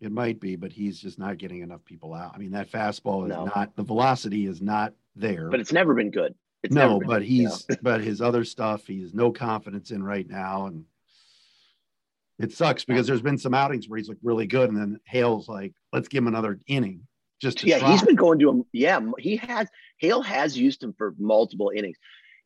It 0.00 0.12
might 0.12 0.40
be, 0.40 0.56
but 0.56 0.72
he's 0.72 1.00
just 1.00 1.18
not 1.18 1.38
getting 1.38 1.62
enough 1.62 1.82
people 1.84 2.12
out. 2.12 2.32
I 2.34 2.38
mean, 2.38 2.50
that 2.52 2.70
fastball 2.70 3.24
is 3.24 3.30
No. 3.30 3.46
not 3.46 3.74
the 3.76 3.82
velocity 3.82 4.46
is 4.46 4.60
not 4.60 4.92
there. 5.14 5.48
But 5.48 5.60
it's 5.60 5.72
never 5.72 5.94
been 5.94 6.10
good. 6.10 6.34
It's 6.62 6.74
no, 6.74 6.98
but 7.00 7.20
good, 7.20 7.26
you 7.28 7.44
know? 7.44 7.50
he's 7.50 7.78
but 7.82 8.00
his 8.02 8.20
other 8.20 8.44
stuff 8.44 8.86
he 8.86 9.00
has 9.02 9.14
no 9.14 9.30
confidence 9.32 9.90
in 9.90 10.02
right 10.02 10.28
now, 10.28 10.66
and 10.66 10.84
it 12.38 12.52
sucks 12.52 12.84
because 12.84 13.06
there's 13.06 13.22
been 13.22 13.38
some 13.38 13.54
outings 13.54 13.88
where 13.88 13.96
he's 13.98 14.08
looked 14.08 14.22
really 14.24 14.46
good, 14.46 14.68
and 14.70 14.78
then 14.78 15.00
Hale's 15.06 15.48
like, 15.48 15.72
let's 15.92 16.08
give 16.08 16.22
him 16.22 16.28
another 16.28 16.60
inning 16.66 17.06
just 17.40 17.58
to 17.58 17.66
yeah, 17.66 17.78
try. 17.78 17.92
he's 17.92 18.02
been 18.02 18.14
going 18.16 18.38
to 18.40 18.50
him. 18.50 18.64
Yeah, 18.72 19.00
he 19.18 19.36
has. 19.36 19.68
Hale 19.98 20.22
has 20.22 20.56
used 20.56 20.82
him 20.82 20.94
for 20.96 21.14
multiple 21.18 21.72
innings. 21.74 21.96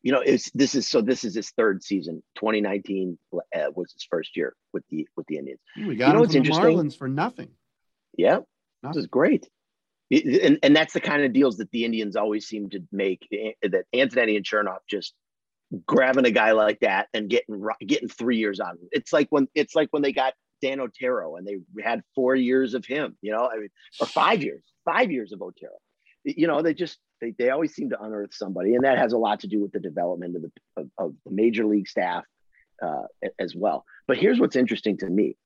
You 0.03 0.12
know, 0.12 0.20
it's 0.20 0.50
this 0.53 0.74
is 0.74 0.88
so. 0.88 1.00
This 1.00 1.24
is 1.24 1.35
his 1.35 1.50
third 1.50 1.83
season. 1.83 2.22
2019 2.37 3.18
uh, 3.35 3.38
was 3.74 3.92
his 3.92 4.07
first 4.11 4.37
year 4.37 4.55
with 4.72 4.85
the 4.88 5.07
with 5.16 5.26
the 5.26 5.37
Indians. 5.37 5.61
we 5.76 5.96
got 5.96 6.09
know 6.09 6.14
him 6.14 6.20
what's 6.20 6.35
interesting? 6.35 6.64
Marlins 6.64 6.96
for 6.96 7.09
nothing. 7.09 7.50
Yeah, 8.16 8.40
this 8.83 8.96
is 8.96 9.07
great. 9.07 9.46
It- 10.09 10.42
and, 10.42 10.59
and 10.64 10.74
that's 10.74 10.92
the 10.92 11.00
kind 11.00 11.22
of 11.22 11.33
deals 11.33 11.59
that 11.59 11.70
the 11.70 11.85
Indians 11.85 12.16
always 12.16 12.46
seem 12.46 12.70
to 12.70 12.81
make. 12.90 13.26
eh, 13.33 13.53
That 13.62 13.85
Antonetti 13.94 14.37
and 14.37 14.44
Chernoff 14.44 14.79
just 14.88 15.14
grabbing 15.87 16.26
a 16.26 16.30
guy 16.30 16.52
like 16.52 16.80
that 16.80 17.09
and 17.14 17.28
getting 17.28 17.62
getting 17.87 18.09
three 18.09 18.38
years 18.38 18.61
of 18.61 18.68
him. 18.68 18.88
It's 18.92 19.12
like 19.12 19.28
when 19.30 19.48
it's 19.54 19.74
like 19.74 19.88
when 19.90 20.02
they 20.02 20.12
got 20.12 20.35
Dan 20.61 20.80
Otero 20.80 21.37
and 21.37 21.46
they 21.46 21.59
had 21.83 22.02
four 22.14 22.35
years 22.35 22.74
of 22.74 22.85
him. 22.85 23.16
You 23.22 23.33
know, 23.33 23.48
I 23.50 23.56
mean, 23.56 23.68
or 24.00 24.06
five 24.06 24.42
years, 24.42 24.62
five 24.85 25.11
years 25.11 25.33
of 25.33 25.42
Otero. 25.42 25.72
You 26.24 26.46
know, 26.46 26.62
they 26.62 26.74
just 26.74 26.98
they, 27.20 27.35
they 27.38 27.50
always 27.50 27.74
seem 27.74 27.90
to 27.90 28.02
unearth 28.02 28.35
somebody, 28.35 28.74
and 28.74 28.85
that 28.85 28.98
has 28.98 29.12
a 29.12 29.18
lot 29.18 29.40
to 29.40 29.46
do 29.46 29.61
with 29.61 29.72
the 29.72 29.80
development 29.80 30.37
of 30.37 30.42
the 30.42 30.52
of, 30.76 30.90
of 30.98 31.14
the 31.24 31.33
major 31.33 31.64
league 31.64 31.88
staff 31.88 32.24
uh, 32.83 33.04
as 33.38 33.54
well. 33.54 33.85
But 34.06 34.18
here's 34.18 34.40
what's 34.40 34.56
interesting 34.56 34.98
to 34.98 35.06
me: 35.06 35.37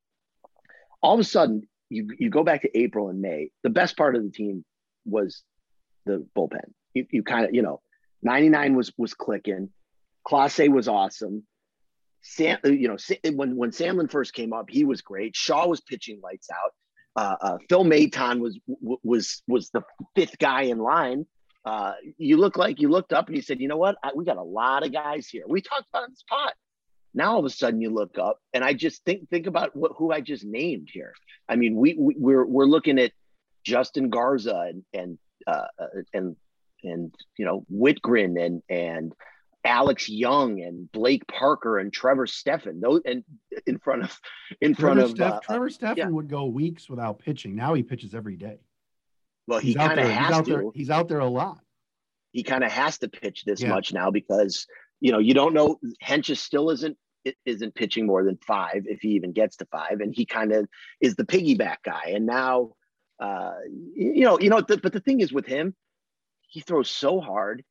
all 1.02 1.14
of 1.14 1.20
a 1.20 1.24
sudden, 1.24 1.62
you 1.90 2.08
you 2.18 2.30
go 2.30 2.42
back 2.42 2.62
to 2.62 2.78
April 2.78 3.08
and 3.08 3.20
May. 3.20 3.50
The 3.62 3.70
best 3.70 3.96
part 3.96 4.16
of 4.16 4.24
the 4.24 4.30
team 4.30 4.64
was 5.04 5.42
the 6.06 6.26
bullpen. 6.36 6.72
You, 6.94 7.06
you 7.10 7.22
kind 7.22 7.46
of 7.46 7.54
you 7.54 7.62
know, 7.62 7.80
99 8.22 8.74
was 8.74 8.92
was 8.96 9.14
clicking. 9.14 9.70
Clase 10.26 10.68
was 10.68 10.88
awesome. 10.88 11.44
Sam, 12.22 12.58
you 12.64 12.88
know, 12.88 12.96
when 13.34 13.56
when 13.56 13.70
Sandlin 13.70 14.10
first 14.10 14.32
came 14.32 14.52
up, 14.52 14.70
he 14.70 14.84
was 14.84 15.02
great. 15.02 15.36
Shaw 15.36 15.66
was 15.66 15.80
pitching 15.80 16.20
lights 16.22 16.48
out. 16.50 16.72
Uh, 17.16 17.36
uh, 17.40 17.58
Phil 17.68 17.84
Maton 17.84 18.40
was 18.40 18.58
was 18.66 19.42
was 19.46 19.70
the 19.70 19.82
fifth 20.14 20.38
guy 20.38 20.62
in 20.62 20.78
line. 20.78 21.26
Uh, 21.64 21.92
you 22.18 22.36
look 22.36 22.56
like 22.56 22.80
you 22.80 22.88
looked 22.88 23.12
up 23.12 23.28
and 23.28 23.36
you 23.36 23.42
said, 23.42 23.60
you 23.60 23.68
know 23.68 23.76
what, 23.76 23.96
I, 24.02 24.10
we 24.14 24.24
got 24.24 24.36
a 24.36 24.42
lot 24.42 24.84
of 24.84 24.92
guys 24.92 25.28
here. 25.28 25.44
We 25.46 25.62
talked 25.62 25.86
about 25.92 26.10
this 26.10 26.22
pot. 26.28 26.52
Now 27.14 27.34
all 27.34 27.38
of 27.38 27.44
a 27.44 27.50
sudden 27.50 27.80
you 27.80 27.90
look 27.90 28.18
up 28.18 28.38
and 28.52 28.64
I 28.64 28.74
just 28.74 29.04
think 29.04 29.30
think 29.30 29.46
about 29.46 29.74
what 29.76 29.92
who 29.96 30.12
I 30.12 30.20
just 30.20 30.44
named 30.44 30.88
here. 30.92 31.14
I 31.48 31.56
mean, 31.56 31.76
we, 31.76 31.94
we 31.94 32.16
we're 32.18 32.44
we're 32.44 32.66
looking 32.66 32.98
at 32.98 33.12
Justin 33.64 34.10
Garza 34.10 34.68
and 34.68 34.84
and 34.92 35.18
uh, 35.46 35.66
uh, 35.78 35.86
and 36.12 36.36
and 36.82 37.14
you 37.38 37.44
know 37.44 37.64
Wittgren 37.72 38.44
and 38.44 38.62
and 38.68 39.12
Alex 39.64 40.08
Young 40.08 40.60
and 40.60 40.90
Blake 40.92 41.26
Parker 41.26 41.78
and 41.78 41.92
Trevor 41.92 42.26
Stephan. 42.26 42.80
Those 42.80 43.00
and 43.04 43.24
in 43.66 43.78
front 43.78 44.02
of 44.04 44.20
in 44.60 44.74
front 44.74 44.98
Trevor, 45.00 45.12
of 45.14 45.20
uh, 45.20 45.40
Trevor 45.40 45.70
Stephan 45.70 45.96
yeah. 45.96 46.08
would 46.08 46.28
go 46.28 46.46
weeks 46.46 46.88
without 46.88 47.18
pitching. 47.18 47.54
Now 47.56 47.74
he 47.74 47.82
pitches 47.82 48.14
every 48.14 48.36
day. 48.36 48.58
well, 49.46 49.58
he 49.60 49.68
He's 49.68 49.76
out 49.76 49.88
kind 49.88 50.00
of 50.00 50.06
there. 50.06 50.14
He's 50.16 50.26
has 50.26 50.32
out 50.34 50.44
to. 50.46 50.50
there. 50.50 50.62
He's 50.74 50.90
out 50.90 51.08
there 51.08 51.20
a 51.20 51.28
lot. 51.28 51.60
he 52.32 52.42
kind 52.42 52.64
of 52.64 52.70
has 52.72 52.98
to 52.98 53.08
pitch 53.08 53.44
this 53.44 53.62
Yeah. 53.62 53.70
much 53.70 53.92
now 53.92 54.10
because 54.10 54.66
you 55.00 55.12
know 55.12 55.18
you 55.18 55.34
don't 55.34 55.54
know 55.54 55.78
Hentges 56.02 56.38
still 56.38 56.70
isn't 56.70 56.96
isn't 57.46 57.74
pitching 57.74 58.04
more 58.06 58.22
than 58.22 58.36
five 58.46 58.84
if 58.86 59.00
he 59.00 59.10
even 59.10 59.32
gets 59.32 59.56
to 59.56 59.66
five 59.66 60.00
and 60.00 60.14
he 60.14 60.26
kind 60.26 60.52
of 60.52 60.68
is 61.00 61.14
the 61.16 61.24
piggyback 61.24 61.78
guy 61.82 62.12
and 62.14 62.26
now 62.26 62.72
uh 63.18 63.54
you 63.96 64.24
know 64.24 64.38
you 64.38 64.50
know 64.50 64.60
the, 64.60 64.76
but 64.76 64.92
the 64.92 65.00
thing 65.00 65.20
is 65.20 65.32
with 65.32 65.46
him 65.46 65.74
he 66.48 66.60
throws 66.60 66.90
so 66.90 67.20
hard 67.20 67.64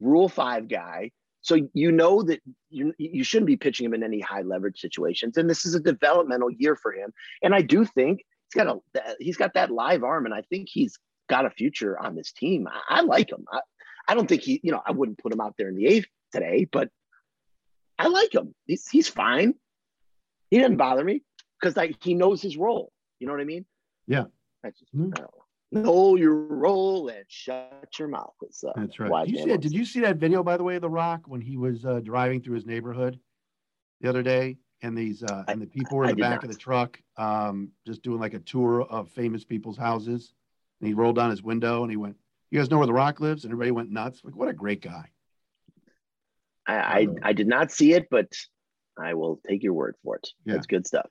rule 0.00 0.28
five 0.28 0.66
guy 0.66 1.12
so 1.46 1.56
you 1.72 1.92
know 1.92 2.22
that 2.22 2.40
you 2.70 2.92
you 2.98 3.24
shouldn't 3.24 3.46
be 3.46 3.56
pitching 3.56 3.86
him 3.86 3.94
in 3.94 4.02
any 4.02 4.20
high 4.20 4.42
leverage 4.42 4.80
situations 4.80 5.36
and 5.36 5.48
this 5.48 5.64
is 5.64 5.74
a 5.74 5.80
developmental 5.80 6.50
year 6.50 6.76
for 6.76 6.92
him 6.92 7.12
and 7.42 7.54
I 7.54 7.62
do 7.62 7.84
think 7.84 8.24
he's 8.50 8.64
got 8.64 8.82
a 8.96 9.00
he's 9.18 9.36
got 9.36 9.54
that 9.54 9.70
live 9.70 10.02
arm 10.02 10.26
and 10.26 10.34
I 10.34 10.42
think 10.42 10.68
he's 10.70 10.98
got 11.28 11.46
a 11.46 11.50
future 11.50 11.98
on 11.98 12.14
this 12.14 12.32
team 12.32 12.68
I, 12.68 12.98
I 12.98 13.00
like 13.02 13.30
him 13.30 13.44
I, 13.50 13.60
I 14.08 14.14
don't 14.14 14.28
think 14.28 14.42
he, 14.42 14.60
you 14.62 14.72
know, 14.72 14.80
I 14.86 14.92
wouldn't 14.92 15.18
put 15.18 15.32
him 15.32 15.40
out 15.40 15.54
there 15.58 15.68
in 15.68 15.76
the 15.76 15.86
eighth 15.86 16.06
today, 16.32 16.66
but 16.70 16.90
I 17.98 18.08
like 18.08 18.34
him. 18.34 18.54
He's 18.66 18.88
he's 18.88 19.08
fine. 19.08 19.54
He 20.50 20.58
doesn't 20.58 20.76
bother 20.76 21.02
me 21.02 21.22
because 21.58 21.76
like 21.76 21.96
he 22.02 22.14
knows 22.14 22.40
his 22.40 22.56
role. 22.56 22.92
You 23.18 23.26
know 23.26 23.32
what 23.32 23.40
I 23.40 23.46
mean? 23.46 23.64
Yeah. 24.06 24.24
I 24.64 24.70
just, 24.70 24.94
Mm. 24.94 25.18
I 25.18 25.24
know. 25.72 26.16
your 26.16 26.34
role 26.34 27.08
and 27.08 27.24
shut 27.28 27.88
your 27.98 28.08
mouth. 28.08 28.34
It's, 28.42 28.64
uh, 28.64 28.72
That's 28.76 28.98
right. 28.98 29.28
You 29.28 29.38
see, 29.38 29.56
did 29.56 29.72
you 29.72 29.84
see 29.84 30.00
that 30.00 30.16
video, 30.16 30.42
by 30.42 30.56
the 30.56 30.64
way, 30.64 30.76
of 30.76 30.82
The 30.82 30.90
Rock 30.90 31.22
when 31.26 31.40
he 31.40 31.56
was 31.56 31.84
uh, 31.84 32.00
driving 32.00 32.42
through 32.42 32.54
his 32.54 32.66
neighborhood 32.66 33.18
the 34.00 34.08
other 34.08 34.22
day, 34.22 34.58
and 34.82 34.96
these 34.96 35.22
uh, 35.22 35.44
and 35.48 35.60
the 35.60 35.66
people 35.66 35.96
were 35.96 36.04
in 36.04 36.10
I 36.10 36.14
the 36.14 36.20
back 36.20 36.42
of 36.42 36.50
the 36.50 36.56
truck, 36.56 37.00
um, 37.16 37.70
just 37.86 38.02
doing 38.02 38.20
like 38.20 38.34
a 38.34 38.38
tour 38.40 38.82
of 38.82 39.10
famous 39.10 39.44
people's 39.44 39.78
houses, 39.78 40.32
and 40.80 40.88
he 40.88 40.94
rolled 40.94 41.16
down 41.16 41.30
his 41.30 41.42
window 41.42 41.82
and 41.82 41.90
he 41.90 41.96
went, 41.96 42.16
"You 42.50 42.58
guys 42.58 42.70
know 42.70 42.78
where 42.78 42.86
The 42.86 42.92
Rock 42.92 43.20
lives?" 43.20 43.44
And 43.44 43.52
everybody 43.52 43.70
went 43.70 43.90
nuts. 43.90 44.20
Like, 44.22 44.36
what 44.36 44.48
a 44.48 44.52
great 44.52 44.82
guy. 44.82 45.10
I, 46.66 46.74
I 46.74 47.06
I 47.22 47.32
did 47.32 47.46
not 47.46 47.70
see 47.70 47.94
it, 47.94 48.08
but 48.10 48.32
I 48.98 49.14
will 49.14 49.40
take 49.46 49.62
your 49.62 49.72
word 49.72 49.96
for 50.02 50.16
it. 50.16 50.28
Yeah. 50.44 50.54
That's 50.54 50.66
good 50.66 50.86
stuff. 50.86 51.08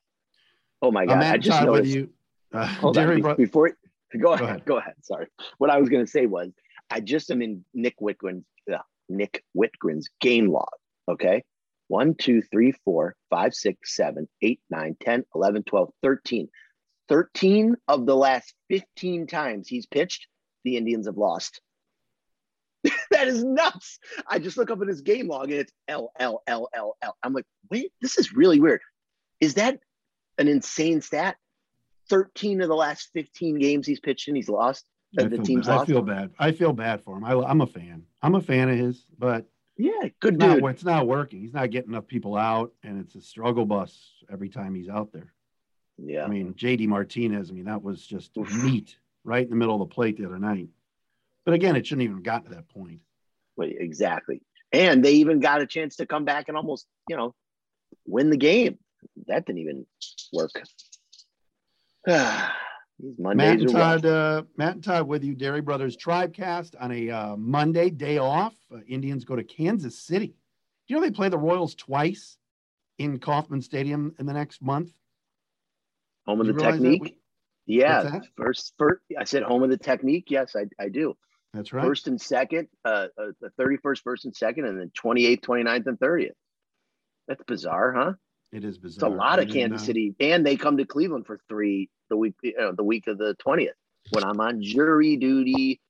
Oh 0.82 0.92
my 0.92 1.02
I'm 1.02 1.08
god! 1.08 1.24
I 1.24 1.38
just 1.38 1.64
noticed. 1.64 1.94
you. 1.94 2.10
Uh, 2.54 2.92
Jerry 2.94 3.22
on, 3.22 3.36
before 3.36 3.72
go 4.22 4.34
ahead, 4.34 4.50
ahead. 4.50 4.66
go 4.66 4.78
ahead. 4.78 4.96
Sorry. 5.02 5.28
What 5.58 5.70
I 5.70 5.80
was 5.80 5.90
going 5.90 6.06
to 6.06 6.12
say 6.12 6.26
was 6.26 6.50
I 6.90 7.00
just 7.00 7.32
am 7.32 7.42
in 7.42 7.66
Nick 7.74 7.96
Wittgren's 8.00 8.46
uh, 8.72 8.78
Nick 9.10 9.44
Wittgren's 9.58 10.10
game 10.20 10.50
log. 10.50 10.70
Okay. 11.10 11.44
1, 11.88 12.16
2, 12.16 12.42
3, 12.42 12.72
4, 12.84 13.16
5, 13.30 13.54
6, 13.54 13.96
7, 13.96 14.28
8, 14.42 14.60
9, 14.72 14.98
10, 15.02 15.24
11, 15.36 15.64
12, 15.64 15.90
13. 16.02 16.48
13 17.08 17.76
of 17.88 18.06
the 18.06 18.16
last 18.16 18.54
15 18.70 19.28
times 19.28 19.68
he's 19.68 19.86
pitched, 19.86 20.28
the 20.64 20.78
Indians 20.78 21.06
have 21.06 21.18
lost. 21.18 21.62
that 23.12 23.28
is 23.28 23.44
nuts. 23.44 24.00
I 24.28 24.40
just 24.40 24.58
look 24.58 24.72
up 24.72 24.82
in 24.82 24.88
his 24.88 25.02
game 25.02 25.28
log 25.28 25.52
and 25.52 25.62
it's 25.62 25.72
L, 25.88 26.12
L, 26.20 26.42
L, 26.48 26.70
L, 26.74 26.98
L. 27.02 27.18
I'm 27.22 27.34
like, 27.34 27.46
wait, 27.70 27.92
this 28.02 28.18
is 28.18 28.34
really 28.34 28.60
weird. 28.60 28.82
Is 29.40 29.56
that 29.56 29.80
an 30.38 30.48
insane 30.48 31.02
stat? 31.02 31.36
13 32.10 32.62
of 32.62 32.68
the 32.68 32.76
last 32.76 33.10
15 33.14 33.60
games 33.60 33.88
he's 33.88 34.00
pitched 34.00 34.28
and 34.28 34.38
he's 34.38 34.50
lost. 34.50 34.86
I 35.18 35.24
the 35.24 35.38
feel 35.38 35.46
team's 35.46 35.68
bad. 35.68 35.72
I 35.72 35.76
lost? 35.78 35.88
feel 35.88 36.02
bad. 36.02 36.32
I 36.40 36.52
feel 36.52 36.74
bad 36.74 37.02
for 37.04 37.18
him. 37.18 37.24
I, 37.24 37.34
I'm 37.34 37.62
a 37.62 37.68
fan. 37.68 38.04
I'm 38.22 38.36
a 38.36 38.42
fan 38.42 38.70
of 38.70 38.78
his, 38.78 39.06
but 39.18 39.46
Yeah, 39.78 39.92
good 40.20 40.36
it's 40.36 40.40
not, 40.40 40.64
it's 40.70 40.84
not 40.84 41.08
working. 41.08 41.42
He's 41.42 41.54
not 41.54 41.70
getting 41.72 41.92
enough 41.92 42.08
people 42.08 42.36
out, 42.36 42.74
and 42.84 43.00
it's 43.00 43.16
a 43.16 43.22
struggle 43.22 43.66
bus 43.66 44.14
every 44.32 44.50
time 44.50 44.76
he's 44.76 44.90
out 44.90 45.12
there. 45.14 45.34
Yeah. 45.98 46.26
I 46.26 46.28
mean, 46.28 46.54
JD 46.54 46.88
Martinez, 46.88 47.50
I 47.50 47.54
mean, 47.54 47.66
that 47.66 47.82
was 47.82 48.06
just 48.06 48.38
Oof. 48.38 48.54
meat 48.64 48.98
right 49.24 49.44
in 49.44 49.50
the 49.50 49.56
middle 49.56 49.82
of 49.82 49.88
the 49.88 49.94
plate 49.94 50.18
the 50.18 50.26
other 50.26 50.40
night. 50.40 50.68
But 51.46 51.54
again, 51.54 51.76
it 51.76 51.86
shouldn't 51.88 52.04
even 52.04 52.18
have 52.18 52.24
gotten 52.24 52.50
to 52.50 52.56
that 52.56 52.68
point. 52.70 53.00
Wait, 53.56 53.78
exactly. 53.80 54.42
And 54.74 55.06
they 55.06 55.14
even 55.14 55.40
got 55.40 55.62
a 55.62 55.68
chance 55.68 55.96
to 55.98 56.06
come 56.06 56.26
back 56.26 56.50
and 56.50 56.58
almost, 56.58 56.88
you 57.08 57.16
know, 57.16 57.34
win 58.06 58.30
the 58.30 58.38
game. 58.38 58.80
That 59.28 59.46
didn't 59.46 59.60
even 59.60 59.86
work. 60.34 60.52
These 63.00 63.20
Mondays 63.20 63.38
Matt 63.38 63.60
and. 63.60 63.70
Todd, 63.70 64.06
uh, 64.06 64.44
Matt 64.56 64.76
and 64.76 64.84
Todd 64.84 65.08
with 65.08 65.24
you, 65.24 65.36
Dery 65.36 65.64
Brothers 65.64 65.98
Tribecast 65.98 66.76
on 66.80 66.92
a 66.92 67.10
uh, 67.10 67.36
Monday 67.36 67.90
day 67.90 68.20
off. 68.20 68.54
Uh, 68.74 68.80
Indians 68.88 69.26
go 69.26 69.36
to 69.36 69.44
Kansas 69.44 70.00
City. 70.00 70.28
Do 70.28 70.34
you 70.94 70.96
know 70.96 71.02
they 71.02 71.12
play 71.12 71.28
the 71.28 71.38
Royals 71.38 71.76
twice 71.76 72.38
in 72.98 73.20
Kauffman 73.20 73.62
Stadium 73.62 74.16
in 74.18 74.26
the 74.26 74.34
next 74.34 74.62
month? 74.62 74.92
home 76.26 76.42
of 76.42 76.48
the 76.48 76.54
technique. 76.54 77.18
Yeah, 77.66 78.20
first, 78.38 78.74
first. 78.78 79.02
I 79.18 79.24
said 79.24 79.44
home 79.44 79.64
of 79.64 79.70
the 79.70 79.78
technique. 79.78 80.26
Yes, 80.30 80.56
I, 80.56 80.66
I 80.80 80.90
do. 80.90 81.16
That's 81.54 81.74
right. 81.74 81.86
First 81.86 82.08
and 82.08 82.20
second, 82.20 82.68
uh, 82.84 83.08
uh, 83.18 83.32
the 83.42 83.50
thirty 83.58 83.78
first, 83.78 84.04
and 84.26 84.36
second, 84.36 84.66
and 84.66 84.80
then 84.80 84.92
28th, 85.02 85.42
29th, 85.42 85.88
and 85.88 86.00
thirtieth. 86.00 86.36
That's 87.28 87.44
bizarre, 87.48 87.94
huh? 87.94 88.14
It 88.52 88.64
is 88.64 88.78
bizarre. 88.78 89.10
It's 89.10 89.16
a 89.16 89.18
lot 89.18 89.40
of 89.40 89.50
Kansas 89.50 89.82
uh, 89.82 89.86
City, 89.86 90.16
and 90.20 90.46
they 90.46 90.56
come 90.56 90.78
to 90.78 90.86
Cleveland 90.86 91.26
for 91.26 91.40
three 91.50 91.90
the 92.10 92.18
week, 92.18 92.36
you 92.42 92.56
know, 92.58 92.72
the 92.72 92.84
week 92.84 93.08
of 93.08 93.18
the 93.18 93.34
twentieth 93.36 93.76
when 94.12 94.24
I'm 94.24 94.40
on 94.40 94.62
jury 94.62 95.18
duty. 95.18 95.82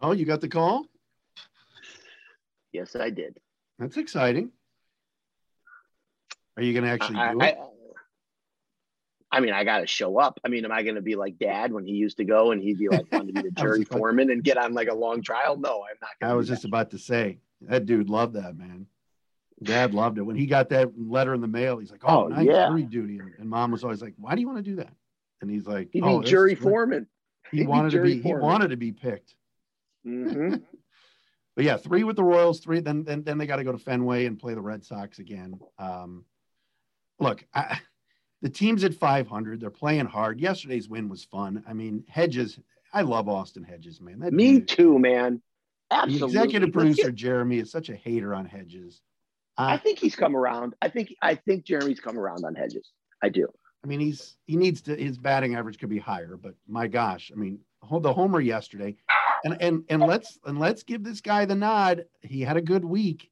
Oh, 0.00 0.12
you 0.12 0.24
got 0.24 0.40
the 0.40 0.48
call? 0.48 0.86
Yes, 2.72 2.94
I 2.94 3.10
did. 3.10 3.38
That's 3.78 3.96
exciting. 3.96 4.50
Are 6.56 6.62
you 6.62 6.72
going 6.72 6.84
to 6.84 6.90
actually 6.90 7.18
I, 7.18 7.32
do 7.32 7.40
I, 7.40 7.46
it? 7.48 7.58
I 9.30 9.40
mean, 9.40 9.52
I 9.52 9.64
got 9.64 9.80
to 9.80 9.86
show 9.86 10.18
up. 10.18 10.40
I 10.44 10.48
mean, 10.48 10.64
am 10.64 10.72
I 10.72 10.82
going 10.82 10.94
to 10.94 11.02
be 11.02 11.14
like 11.14 11.38
Dad 11.38 11.72
when 11.72 11.84
he 11.84 11.92
used 11.92 12.16
to 12.18 12.24
go 12.24 12.52
and 12.52 12.62
he'd 12.62 12.78
be 12.78 12.88
like 12.88 13.10
wanted 13.12 13.34
to 13.34 13.42
be 13.42 13.48
the 13.48 13.50
jury 13.50 13.84
foreman 13.84 14.30
and 14.30 14.42
get 14.42 14.56
on 14.56 14.72
like 14.72 14.88
a 14.88 14.94
long 14.94 15.22
trial? 15.22 15.58
No, 15.58 15.82
I'm 15.82 15.96
not. 16.00 16.10
Gonna 16.20 16.32
I 16.32 16.36
was 16.36 16.48
just 16.48 16.64
about 16.64 16.90
to 16.92 16.98
say 16.98 17.38
that 17.62 17.86
dude 17.86 18.08
loved 18.08 18.34
that 18.34 18.56
man. 18.56 18.86
Dad 19.62 19.94
loved 19.94 20.18
it 20.18 20.22
when 20.22 20.36
he 20.36 20.46
got 20.46 20.68
that 20.70 20.90
letter 20.98 21.32
in 21.34 21.40
the 21.40 21.48
mail. 21.48 21.78
He's 21.78 21.90
like, 21.90 22.02
"Oh, 22.04 22.24
Oh, 22.24 22.28
nice 22.28 22.46
yeah. 22.46 22.68
jury 22.68 22.82
duty," 22.84 23.20
and, 23.38 23.48
mom 23.48 23.70
was 23.70 23.84
always 23.84 24.02
like, 24.02 24.14
"Why 24.18 24.34
do 24.34 24.40
you 24.42 24.46
want 24.46 24.58
to 24.58 24.70
do 24.70 24.76
that?" 24.76 24.92
And 25.40 25.50
he's 25.50 25.66
like, 25.66 25.88
He'd 25.92 26.02
"Oh, 26.02 26.20
be 26.20 26.26
jury 26.28 26.54
foreman. 26.54 27.06
He 27.50 27.58
he'd 27.58 27.68
wanted 27.68 27.92
to 27.92 28.02
be. 28.02 28.20
He 28.20 28.34
wanted 28.34 28.68
to 28.70 28.76
be 28.76 28.92
picked. 28.92 29.34
hmm 30.04 30.56
But 31.56 31.64
yeah, 31.64 31.78
three 31.78 32.04
with 32.04 32.16
the 32.16 32.22
Royals, 32.24 32.60
three. 32.60 32.80
Then 32.80 33.02
then 33.04 33.22
then 33.22 33.38
they 33.38 33.46
got 33.46 33.56
to 33.56 33.64
go 33.64 33.72
to 33.72 33.78
Fenway 33.78 34.26
and 34.26 34.38
play 34.38 34.52
the 34.52 34.60
Red 34.60 34.84
Sox 34.84 35.18
again. 35.20 35.58
Um, 35.78 36.26
look, 37.18 37.46
I, 37.54 37.80
the 38.42 38.50
team's 38.50 38.84
at 38.84 38.92
500. 38.92 39.58
They're 39.60 39.70
playing 39.70 40.04
hard. 40.04 40.38
Yesterday's 40.38 40.86
win 40.86 41.08
was 41.08 41.24
fun. 41.24 41.64
I 41.66 41.72
mean, 41.72 42.04
Hedges. 42.08 42.58
I 42.92 43.00
love 43.02 43.26
Austin 43.30 43.64
Hedges, 43.64 44.02
man. 44.02 44.18
That 44.20 44.34
Me 44.34 44.58
dude- 44.58 44.68
too, 44.68 44.98
man. 44.98 45.40
The 45.90 45.96
Absolutely. 45.96 46.26
executive 46.26 46.72
producer 46.72 47.10
Jeremy 47.10 47.58
is 47.58 47.70
such 47.70 47.88
a 47.88 47.96
hater 47.96 48.34
on 48.34 48.44
Hedges. 48.44 49.00
I 49.58 49.74
Uh, 49.74 49.78
think 49.78 49.98
he's 49.98 50.16
come 50.16 50.36
around. 50.36 50.74
I 50.82 50.88
think 50.88 51.14
I 51.22 51.34
think 51.34 51.64
Jeremy's 51.64 52.00
come 52.00 52.18
around 52.18 52.44
on 52.44 52.54
Hedges. 52.54 52.90
I 53.22 53.28
do. 53.28 53.46
I 53.84 53.86
mean, 53.86 54.00
he's 54.00 54.36
he 54.46 54.56
needs 54.56 54.82
to 54.82 54.96
his 54.96 55.18
batting 55.18 55.54
average 55.54 55.78
could 55.78 55.88
be 55.88 55.98
higher, 55.98 56.36
but 56.36 56.54
my 56.68 56.86
gosh, 56.88 57.30
I 57.32 57.36
mean, 57.38 57.60
the 58.00 58.12
homer 58.12 58.40
yesterday, 58.40 58.96
and 59.44 59.56
and 59.60 59.84
and 59.88 60.02
let's 60.02 60.38
and 60.44 60.58
let's 60.58 60.82
give 60.82 61.04
this 61.04 61.20
guy 61.20 61.44
the 61.44 61.54
nod. 61.54 62.04
He 62.20 62.40
had 62.42 62.56
a 62.56 62.62
good 62.62 62.84
week. 62.84 63.30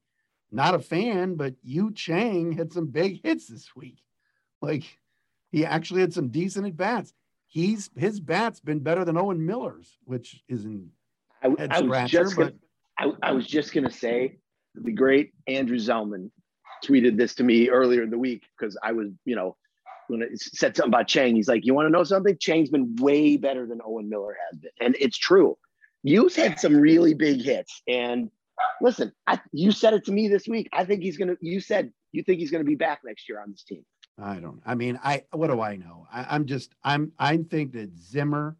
Not 0.51 0.75
a 0.75 0.79
fan, 0.79 1.35
but 1.35 1.55
Yu 1.63 1.91
Chang 1.93 2.53
had 2.53 2.71
some 2.71 2.87
big 2.87 3.21
hits 3.23 3.47
this 3.47 3.75
week. 3.75 3.97
Like 4.61 4.83
he 5.51 5.65
actually 5.65 6.01
had 6.01 6.13
some 6.13 6.29
decent 6.29 6.65
at 6.67 6.77
bats. 6.77 7.13
He's 7.47 7.89
his 7.95 8.19
bat's 8.19 8.59
been 8.61 8.79
better 8.79 9.03
than 9.05 9.17
Owen 9.17 9.45
Miller's, 9.45 9.97
which 10.05 10.41
isn't 10.47 10.89
I, 11.43 11.47
I 11.69 11.81
was 11.81 12.09
just 12.09 12.35
gonna, 12.35 12.53
I, 12.97 13.11
I 13.21 13.31
was 13.33 13.45
just 13.45 13.73
gonna 13.73 13.91
say 13.91 14.37
the 14.75 14.91
great 14.91 15.33
Andrew 15.47 15.77
Zellman 15.77 16.29
tweeted 16.83 17.17
this 17.17 17.35
to 17.35 17.43
me 17.43 17.69
earlier 17.69 18.03
in 18.03 18.09
the 18.09 18.17
week 18.17 18.43
because 18.57 18.77
I 18.83 18.91
was, 18.91 19.09
you 19.25 19.35
know, 19.35 19.55
when 20.07 20.21
it 20.21 20.39
said 20.39 20.75
something 20.75 20.93
about 20.93 21.07
Chang, 21.07 21.35
he's 21.35 21.47
like, 21.47 21.65
"You 21.65 21.73
want 21.73 21.87
to 21.87 21.91
know 21.91 22.03
something? 22.03 22.37
Chang's 22.39 22.69
been 22.69 22.95
way 22.97 23.37
better 23.37 23.65
than 23.65 23.79
Owen 23.83 24.09
Miller 24.09 24.35
has 24.49 24.59
been, 24.59 24.71
and 24.79 24.95
it's 24.99 25.17
true. 25.17 25.57
You've 26.03 26.35
had 26.35 26.59
some 26.59 26.75
really 26.75 27.15
big 27.15 27.41
hits, 27.41 27.81
and 27.87 28.29
listen, 28.81 29.11
I, 29.25 29.39
you 29.51 29.71
said 29.71 29.93
it 29.93 30.05
to 30.05 30.11
me 30.11 30.27
this 30.27 30.47
week. 30.47 30.69
I 30.73 30.85
think 30.85 31.01
he's 31.01 31.17
gonna. 31.17 31.35
You 31.41 31.59
said 31.59 31.91
you 32.11 32.23
think 32.23 32.39
he's 32.39 32.51
gonna 32.51 32.63
be 32.63 32.75
back 32.75 33.01
next 33.03 33.27
year 33.27 33.41
on 33.41 33.51
this 33.51 33.63
team. 33.63 33.83
I 34.21 34.35
don't. 34.35 34.61
I 34.65 34.75
mean, 34.75 34.99
I 35.03 35.23
what 35.31 35.47
do 35.47 35.61
I 35.61 35.75
know? 35.75 36.07
I, 36.11 36.25
I'm 36.29 36.45
just 36.45 36.75
I'm 36.83 37.11
I 37.17 37.37
think 37.37 37.73
that 37.73 37.97
Zimmer 37.97 38.57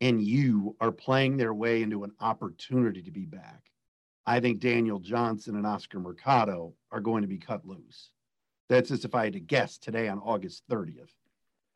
and 0.00 0.22
you 0.22 0.76
are 0.80 0.92
playing 0.92 1.36
their 1.36 1.54
way 1.54 1.82
into 1.82 2.04
an 2.04 2.12
opportunity 2.20 3.02
to 3.02 3.10
be 3.10 3.24
back. 3.24 3.62
I 4.26 4.40
think 4.40 4.60
Daniel 4.60 4.98
Johnson 4.98 5.56
and 5.56 5.66
Oscar 5.66 6.00
Mercado 6.00 6.74
are 6.90 7.00
going 7.00 7.22
to 7.22 7.28
be 7.28 7.38
cut 7.38 7.66
loose. 7.66 8.10
That's 8.68 8.88
just 8.88 9.04
if 9.04 9.14
I 9.14 9.24
had 9.24 9.34
to 9.34 9.40
guess 9.40 9.78
today 9.78 10.08
on 10.08 10.18
August 10.18 10.64
30th. 10.68 11.10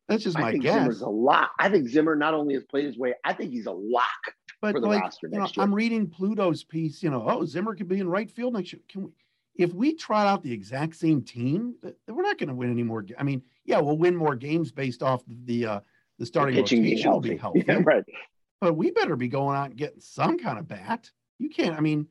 That's 0.07 0.23
just 0.23 0.37
my 0.37 0.41
guess. 0.41 0.47
I 0.47 0.51
think 0.51 0.63
guess. 0.63 0.73
Zimmer's 0.73 1.01
a 1.01 1.09
lot. 1.09 1.51
I 1.57 1.69
think 1.69 1.87
Zimmer 1.87 2.15
not 2.15 2.33
only 2.33 2.53
has 2.55 2.65
played 2.65 2.85
his 2.85 2.97
way, 2.97 3.13
I 3.23 3.31
think 3.33 3.51
he's 3.51 3.67
a 3.67 3.71
lock. 3.71 4.35
But 4.61 4.73
for 4.73 4.81
the 4.81 4.87
like, 4.87 5.01
roster 5.01 5.27
you 5.27 5.37
know, 5.37 5.43
next 5.43 5.55
year. 5.55 5.63
I'm 5.63 5.73
reading 5.73 6.07
Pluto's 6.07 6.63
piece. 6.63 7.01
You 7.01 7.09
know, 7.09 7.25
oh, 7.27 7.45
Zimmer 7.45 7.75
could 7.75 7.87
be 7.87 7.99
in 7.99 8.09
right 8.09 8.29
field 8.29 8.53
next 8.53 8.73
year. 8.73 8.81
Can 8.89 9.03
we? 9.03 9.09
If 9.55 9.73
we 9.73 9.95
trot 9.95 10.27
out 10.27 10.43
the 10.43 10.51
exact 10.51 10.95
same 10.95 11.21
team, 11.21 11.75
we're 12.07 12.23
not 12.23 12.37
going 12.37 12.49
to 12.49 12.55
win 12.55 12.71
any 12.71 12.83
more. 12.83 13.05
I 13.17 13.23
mean, 13.23 13.41
yeah, 13.65 13.79
we'll 13.79 13.97
win 13.97 14.15
more 14.15 14.35
games 14.35 14.71
based 14.71 15.03
off 15.03 15.23
the 15.27 15.65
uh, 15.65 15.79
the 16.19 16.25
starting 16.25 16.55
pitching 16.55 16.83
being 16.83 16.95
rotation 16.95 17.11
will 17.11 17.21
be 17.21 17.37
healthy. 17.37 17.65
Yeah, 17.67 17.81
right. 17.85 18.03
But 18.59 18.75
we 18.75 18.91
better 18.91 19.15
be 19.15 19.27
going 19.27 19.57
out 19.57 19.71
and 19.71 19.77
getting 19.77 19.99
some 19.99 20.37
kind 20.37 20.59
of 20.59 20.67
bat. 20.67 21.09
You 21.39 21.49
can't. 21.49 21.75
I 21.75 21.79
mean, 21.79 22.07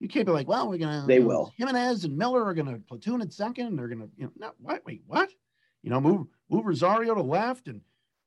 you 0.00 0.08
can't 0.08 0.26
be 0.26 0.32
like, 0.32 0.48
well, 0.48 0.68
we're 0.68 0.78
gonna. 0.78 1.04
They 1.06 1.14
you 1.14 1.20
know, 1.20 1.26
will. 1.26 1.54
Gimenez 1.56 2.04
and 2.04 2.16
Miller 2.16 2.44
are 2.44 2.54
gonna 2.54 2.78
platoon 2.88 3.20
at 3.22 3.32
second. 3.32 3.66
And 3.66 3.78
they're 3.78 3.88
gonna, 3.88 4.08
you 4.16 4.24
know, 4.24 4.32
no, 4.36 4.50
what? 4.58 4.84
Wait, 4.86 5.02
what? 5.06 5.30
You 5.82 5.90
know, 5.90 6.00
move 6.00 6.26
move 6.48 6.66
Rosario 6.66 7.14
to 7.14 7.22
left 7.22 7.68
and 7.68 7.80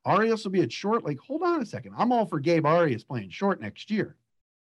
Arias 0.04 0.44
will 0.44 0.52
be 0.52 0.60
at 0.62 0.72
short. 0.72 1.04
Like, 1.04 1.18
hold 1.18 1.42
on 1.42 1.60
a 1.60 1.66
second. 1.66 1.94
I'm 1.96 2.12
all 2.12 2.26
for 2.26 2.38
Gabe 2.38 2.66
Arias 2.66 3.04
playing 3.04 3.30
short 3.30 3.60
next 3.60 3.90
year, 3.90 4.16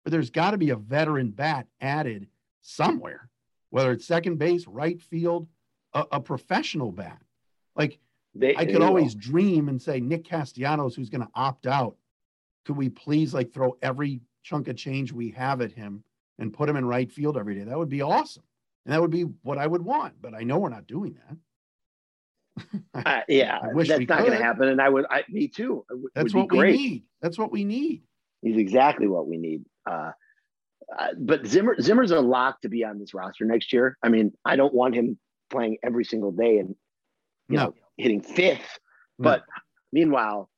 but 0.04 0.10
there's 0.10 0.30
got 0.30 0.52
to 0.52 0.58
be 0.58 0.70
a 0.70 0.76
veteran 0.76 1.30
bat 1.30 1.66
added 1.80 2.28
somewhere, 2.60 3.28
whether 3.70 3.92
it's 3.92 4.06
second 4.06 4.38
base, 4.38 4.66
right 4.66 5.00
field, 5.00 5.48
a, 5.94 6.04
a 6.12 6.20
professional 6.20 6.92
bat. 6.92 7.18
Like 7.74 7.98
They, 8.34 8.54
I 8.56 8.64
could 8.64 8.76
will. 8.76 8.84
always 8.84 9.14
dream 9.14 9.68
and 9.68 9.82
say 9.82 9.98
Nick 10.00 10.24
Castellanos, 10.24 10.94
who's 10.94 11.10
going 11.10 11.22
to 11.22 11.30
opt 11.34 11.66
out. 11.66 11.96
Could 12.64 12.76
we 12.76 12.88
please 12.88 13.34
like 13.34 13.52
throw 13.52 13.76
every 13.82 14.20
chunk 14.44 14.68
of 14.68 14.76
change 14.76 15.12
we 15.12 15.30
have 15.30 15.60
at 15.60 15.72
him 15.72 16.04
and 16.42 16.52
put 16.52 16.68
him 16.68 16.76
in 16.76 16.84
right 16.84 17.10
field 17.10 17.36
every 17.38 17.54
day? 17.54 17.64
That 17.64 17.78
would 17.78 17.88
be 17.88 18.02
awesome, 18.02 18.42
and 18.84 18.92
that 18.92 19.00
would 19.00 19.10
be 19.10 19.22
what 19.42 19.58
I 19.58 19.66
would 19.66 19.82
want. 19.82 20.14
But 20.20 20.34
I 20.34 20.42
know 20.42 20.58
we're 20.58 20.68
not 20.68 20.86
doing 20.86 21.14
that. 21.26 21.36
Uh, 22.94 23.20
yeah, 23.26 23.58
I 23.62 23.68
wish 23.68 23.88
that's 23.88 24.06
not 24.06 24.18
going 24.18 24.32
to 24.32 24.36
happen. 24.36 24.68
And 24.68 24.80
I 24.80 24.88
would, 24.88 25.06
I, 25.10 25.24
me 25.30 25.48
too. 25.48 25.84
Would, 25.90 26.12
That's 26.14 26.34
what 26.34 26.52
we 26.52 26.60
need. 26.60 27.04
That's 27.22 27.38
what 27.38 27.50
we 27.50 27.64
need. 27.64 28.02
He's 28.42 28.58
exactly 28.58 29.08
what 29.08 29.26
we 29.26 29.38
need. 29.38 29.64
Uh, 29.90 30.10
uh, 30.98 31.08
but 31.18 31.46
Zimmer, 31.46 31.80
Zimmer's 31.80 32.10
a 32.10 32.20
lock 32.20 32.60
to 32.60 32.68
be 32.68 32.84
on 32.84 32.98
this 32.98 33.14
roster 33.14 33.46
next 33.46 33.72
year. 33.72 33.96
I 34.02 34.10
mean, 34.10 34.32
I 34.44 34.56
don't 34.56 34.74
want 34.74 34.94
him 34.94 35.18
playing 35.50 35.78
every 35.82 36.04
single 36.04 36.32
day 36.32 36.58
and 36.58 36.76
you 37.48 37.56
No. 37.56 37.64
know 37.66 37.74
hitting 37.96 38.20
fifth. 38.20 38.78
No. 39.18 39.24
But 39.24 39.44
meanwhile, 39.90 40.50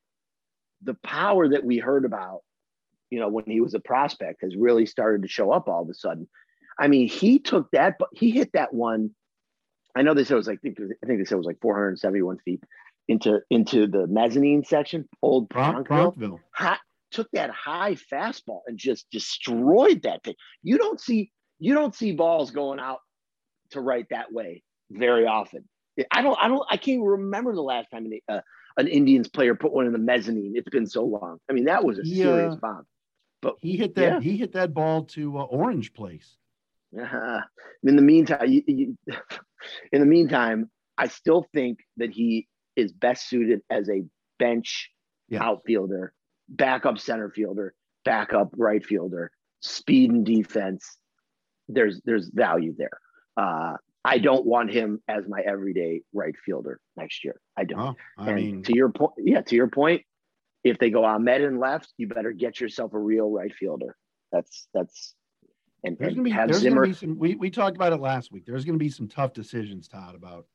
the 0.83 0.94
power 0.94 1.49
that 1.49 1.64
we 1.64 1.79
heard 1.79 2.05
about, 2.05 2.40
you 3.11 3.21
know, 3.21 3.29
when 3.29 3.45
he 3.47 3.61
was 3.61 3.75
a 3.75 3.81
prospect 3.81 4.43
has 4.43 4.57
really 4.57 4.87
started 4.87 5.23
to 5.23 5.29
show 5.29 5.51
up 5.53 5.69
all 5.69 5.83
of 5.83 5.88
a 5.88 5.95
sudden. 5.95 6.29
I 6.79 6.88
mean, 6.88 7.07
he 7.09 7.38
took 7.38 7.71
that, 7.71 7.97
but 7.99 8.09
he 8.12 8.31
hit 8.31 8.53
that 8.55 8.75
one. 8.75 9.11
I 9.95 10.03
know 10.03 10.14
they 10.14 10.25
said 10.25 10.35
it 10.35 10.38
was 10.38 10.47
like 10.49 10.59
I 10.64 10.69
think, 10.69 10.79
they 11.07 11.25
said 11.25 11.35
it 11.35 11.38
was 11.38 11.47
like 11.47 11.61
471 11.61 12.38
feet 12.45 12.62
into 13.07 13.40
into 13.51 13.87
the 13.87 14.07
mezzanine 14.09 14.64
section, 14.64 15.09
old 15.23 15.49
Bron- 15.49 15.85
Bronxville 15.85 16.17
Bronxville. 16.17 16.40
hot, 16.53 16.81
took 17.12 17.29
that 17.33 17.51
high 17.51 17.95
fastball 17.95 18.62
and 18.67 18.77
just 18.77 19.09
destroyed 19.11 20.03
that 20.03 20.25
thing. 20.25 20.35
You 20.62 20.79
don't 20.79 21.01
see 21.01 21.31
you 21.61 21.75
don't 21.75 21.95
see 21.95 22.12
balls 22.12 22.51
going 22.51 22.81
out 22.81 22.99
to 23.71 23.81
right 23.81 24.07
that 24.11 24.33
way 24.33 24.64
very 24.90 25.27
often. 25.27 25.69
I 26.11 26.23
don't 26.23 26.37
I 26.40 26.49
don't 26.49 26.67
I 26.69 26.77
can't 26.77 26.97
even 26.97 27.05
remember 27.05 27.55
the 27.55 27.62
last 27.62 27.88
time 27.93 28.07
an, 28.07 28.19
uh, 28.29 28.40
an 28.77 28.88
Indians 28.88 29.29
player 29.29 29.55
put 29.55 29.73
one 29.73 29.87
in 29.87 29.93
the 29.93 29.99
mezzanine. 29.99 30.55
It's 30.57 30.69
been 30.71 30.88
so 30.88 31.05
long. 31.05 31.38
I 31.49 31.53
mean, 31.53 31.67
that 31.67 31.85
was 31.85 31.99
a 32.01 32.03
Yeah. 32.05 32.25
serious 32.25 32.57
bomb. 32.57 32.85
But 33.45 33.57
He 33.61 33.77
hit 33.77 33.95
that. 33.97 34.03
Yeah. 34.03 34.21
He 34.21 34.37
hit 34.37 34.53
that 34.53 34.73
ball 34.75 35.05
to 35.15 35.39
uh, 35.39 35.43
Orange 35.45 35.93
Place. 35.95 36.37
uh, 36.99 37.41
in 37.83 37.97
the 37.97 38.03
meantime, 38.03 38.49
you, 38.49 38.63
you, 38.67 38.97
in 39.93 40.01
the 40.01 40.07
meantime, 40.07 40.71
I 40.99 41.09
still 41.09 41.47
think 41.53 41.79
that 41.99 42.11
he 42.11 42.49
is 42.77 42.93
best 42.93 43.29
suited 43.29 43.61
as 43.71 43.89
a 43.89 44.03
bench 44.39 44.91
Yeah. 45.29 45.43
outfielder, 45.45 46.13
backup 46.49 46.99
center 46.99 47.31
fielder, 47.31 47.75
backup 48.05 48.51
right 48.57 48.85
fielder, 48.85 49.31
speed 49.61 50.11
and 50.11 50.25
defense. 50.27 50.97
There's 51.69 52.01
there's 52.05 52.29
value 52.29 52.75
there. 52.77 52.99
Uh, 53.37 53.77
I 54.05 54.19
don't 54.19 54.45
want 54.45 54.71
him 54.71 55.01
as 55.09 55.27
my 55.27 55.41
everyday 55.41 56.03
right 56.13 56.35
fielder 56.45 56.79
next 56.97 57.25
year. 57.25 57.41
I 57.57 57.65
don't. 57.65 57.81
Oh, 57.81 57.95
I 58.19 58.27
and 58.31 58.37
mean, 58.37 58.63
to 58.65 58.75
your 58.77 58.91
point, 58.91 59.13
yeah, 59.19 59.41
to 59.41 59.55
your 59.57 59.69
point, 59.69 60.03
if 60.64 60.79
they 60.79 60.90
go 60.90 61.05
Ahmed 61.05 61.42
and 61.42 61.61
left, 61.61 61.92
you 61.98 62.09
better 62.09 62.33
get 62.33 62.59
yourself 62.61 62.94
a 62.94 62.98
real 62.98 63.31
right 63.31 63.55
fielder. 63.55 63.96
That's 64.33 64.66
that's 64.74 65.14
and, 65.85 65.96
There's 65.98 66.14
gonna 66.14 66.24
be 66.24 66.31
have 66.31 66.48
there's 66.48 66.62
Zimmer. 66.62 66.77
gonna 66.77 66.88
be 66.88 66.94
some 66.94 67.18
we, 67.18 67.35
we 67.35 67.50
talked 67.50 67.77
about 67.77 67.92
it 67.92 68.00
last 68.00 68.33
week. 68.33 68.46
There's 68.46 68.64
gonna 68.64 68.79
be 68.79 68.88
some 68.88 69.07
tough 69.07 69.35
decisions, 69.35 69.87
Todd, 69.87 70.14
about 70.14 70.46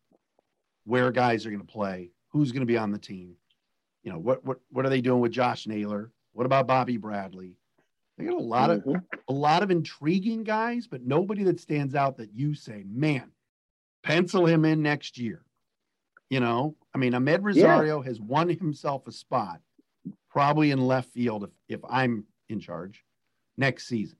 where 0.85 1.11
guys 1.11 1.45
are 1.45 1.51
gonna 1.51 1.63
play, 1.63 2.09
who's 2.29 2.51
gonna 2.51 2.65
be 2.65 2.77
on 2.77 2.91
the 2.91 2.97
team. 2.97 3.35
You 4.03 4.11
know, 4.11 4.19
what 4.19 4.43
what 4.43 4.57
what 4.71 4.85
are 4.85 4.89
they 4.89 5.01
doing 5.01 5.21
with 5.21 5.31
Josh 5.31 5.67
Naylor? 5.67 6.11
What 6.33 6.45
about 6.47 6.67
Bobby 6.67 6.97
Bradley? 6.97 7.55
They 8.17 8.25
got 8.25 8.33
a 8.33 8.43
lot 8.43 8.71
of 8.71 8.83
Mhm. 8.83 9.03
a 9.29 9.33
lot 9.33 9.61
of 9.61 9.69
intriguing 9.71 10.43
guys, 10.43 10.87
but 10.87 11.03
nobody 11.03 11.43
that 11.43 11.59
stands 11.59 11.93
out 11.93 12.17
that 12.17 12.33
you 12.33 12.55
say, 12.55 12.83
man, 12.87 13.31
pencil 14.03 14.45
him 14.47 14.65
in 14.65 14.81
next 14.81 15.17
year. 15.19 15.45
You 16.29 16.39
know, 16.39 16.75
I 16.93 16.97
mean, 16.97 17.13
Ahmed 17.13 17.43
Rosario 17.43 18.01
has 18.01 18.19
won 18.19 18.49
himself 18.49 19.07
a 19.07 19.11
spot, 19.11 19.61
probably 20.29 20.71
in 20.71 20.79
left 20.79 21.09
field 21.11 21.43
if, 21.43 21.49
if 21.67 21.79
I'm 21.89 22.25
in 22.49 22.59
charge 22.59 23.03
next 23.57 23.87
season. 23.87 24.17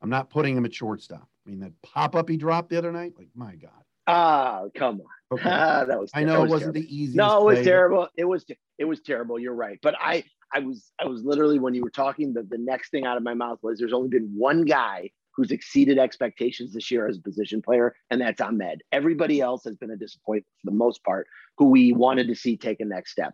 I'm 0.00 0.10
not 0.10 0.30
putting 0.30 0.56
him 0.56 0.64
at 0.64 0.74
shortstop. 0.74 1.28
I 1.46 1.50
mean, 1.50 1.60
that 1.60 1.72
pop 1.82 2.16
up 2.16 2.28
he 2.28 2.36
dropped 2.36 2.70
the 2.70 2.78
other 2.78 2.92
night, 2.92 3.12
like, 3.16 3.28
my 3.34 3.54
God. 3.56 3.70
Ah, 4.06 4.64
come 4.74 5.00
on. 5.00 5.06
Okay. 5.32 5.44
that 5.44 5.98
was 5.98 6.10
I 6.12 6.24
know 6.24 6.40
it 6.40 6.42
was 6.42 6.50
wasn't 6.50 6.74
terrible. 6.74 6.90
the 6.90 6.94
easiest. 6.94 7.16
No, 7.16 7.40
it 7.40 7.44
was 7.46 7.56
play, 7.56 7.64
terrible. 7.64 8.08
It 8.18 8.24
was 8.26 8.44
it 8.76 8.84
was 8.84 9.00
terrible. 9.00 9.38
You're 9.38 9.54
right. 9.54 9.78
But 9.82 9.94
I 9.98 10.24
I 10.52 10.58
was 10.58 10.92
I 11.00 11.06
was 11.06 11.24
literally 11.24 11.58
when 11.58 11.72
you 11.72 11.82
were 11.82 11.88
talking, 11.88 12.34
the, 12.34 12.42
the 12.42 12.58
next 12.58 12.90
thing 12.90 13.06
out 13.06 13.16
of 13.16 13.22
my 13.22 13.32
mouth 13.32 13.58
was 13.62 13.78
there's 13.78 13.94
only 13.94 14.10
been 14.10 14.30
one 14.36 14.66
guy 14.66 15.08
who's 15.34 15.50
exceeded 15.50 15.98
expectations 15.98 16.74
this 16.74 16.90
year 16.90 17.08
as 17.08 17.16
a 17.16 17.22
position 17.22 17.62
player, 17.62 17.94
and 18.10 18.20
that's 18.20 18.42
Amed. 18.42 18.80
Everybody 18.92 19.40
else 19.40 19.64
has 19.64 19.76
been 19.76 19.90
a 19.90 19.96
disappointment 19.96 20.46
for 20.62 20.70
the 20.70 20.76
most 20.76 21.02
part, 21.02 21.26
who 21.56 21.70
we 21.70 21.94
wanted 21.94 22.28
to 22.28 22.34
see 22.34 22.58
take 22.58 22.80
a 22.80 22.84
next 22.84 23.12
step. 23.12 23.32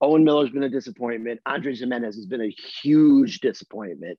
Owen 0.00 0.24
Miller's 0.24 0.50
been 0.50 0.62
a 0.62 0.68
disappointment. 0.68 1.40
Andres 1.46 1.80
Gimenez 1.80 2.16
has 2.16 2.26
been 2.26 2.42
a 2.42 2.54
huge 2.82 3.40
disappointment. 3.40 4.18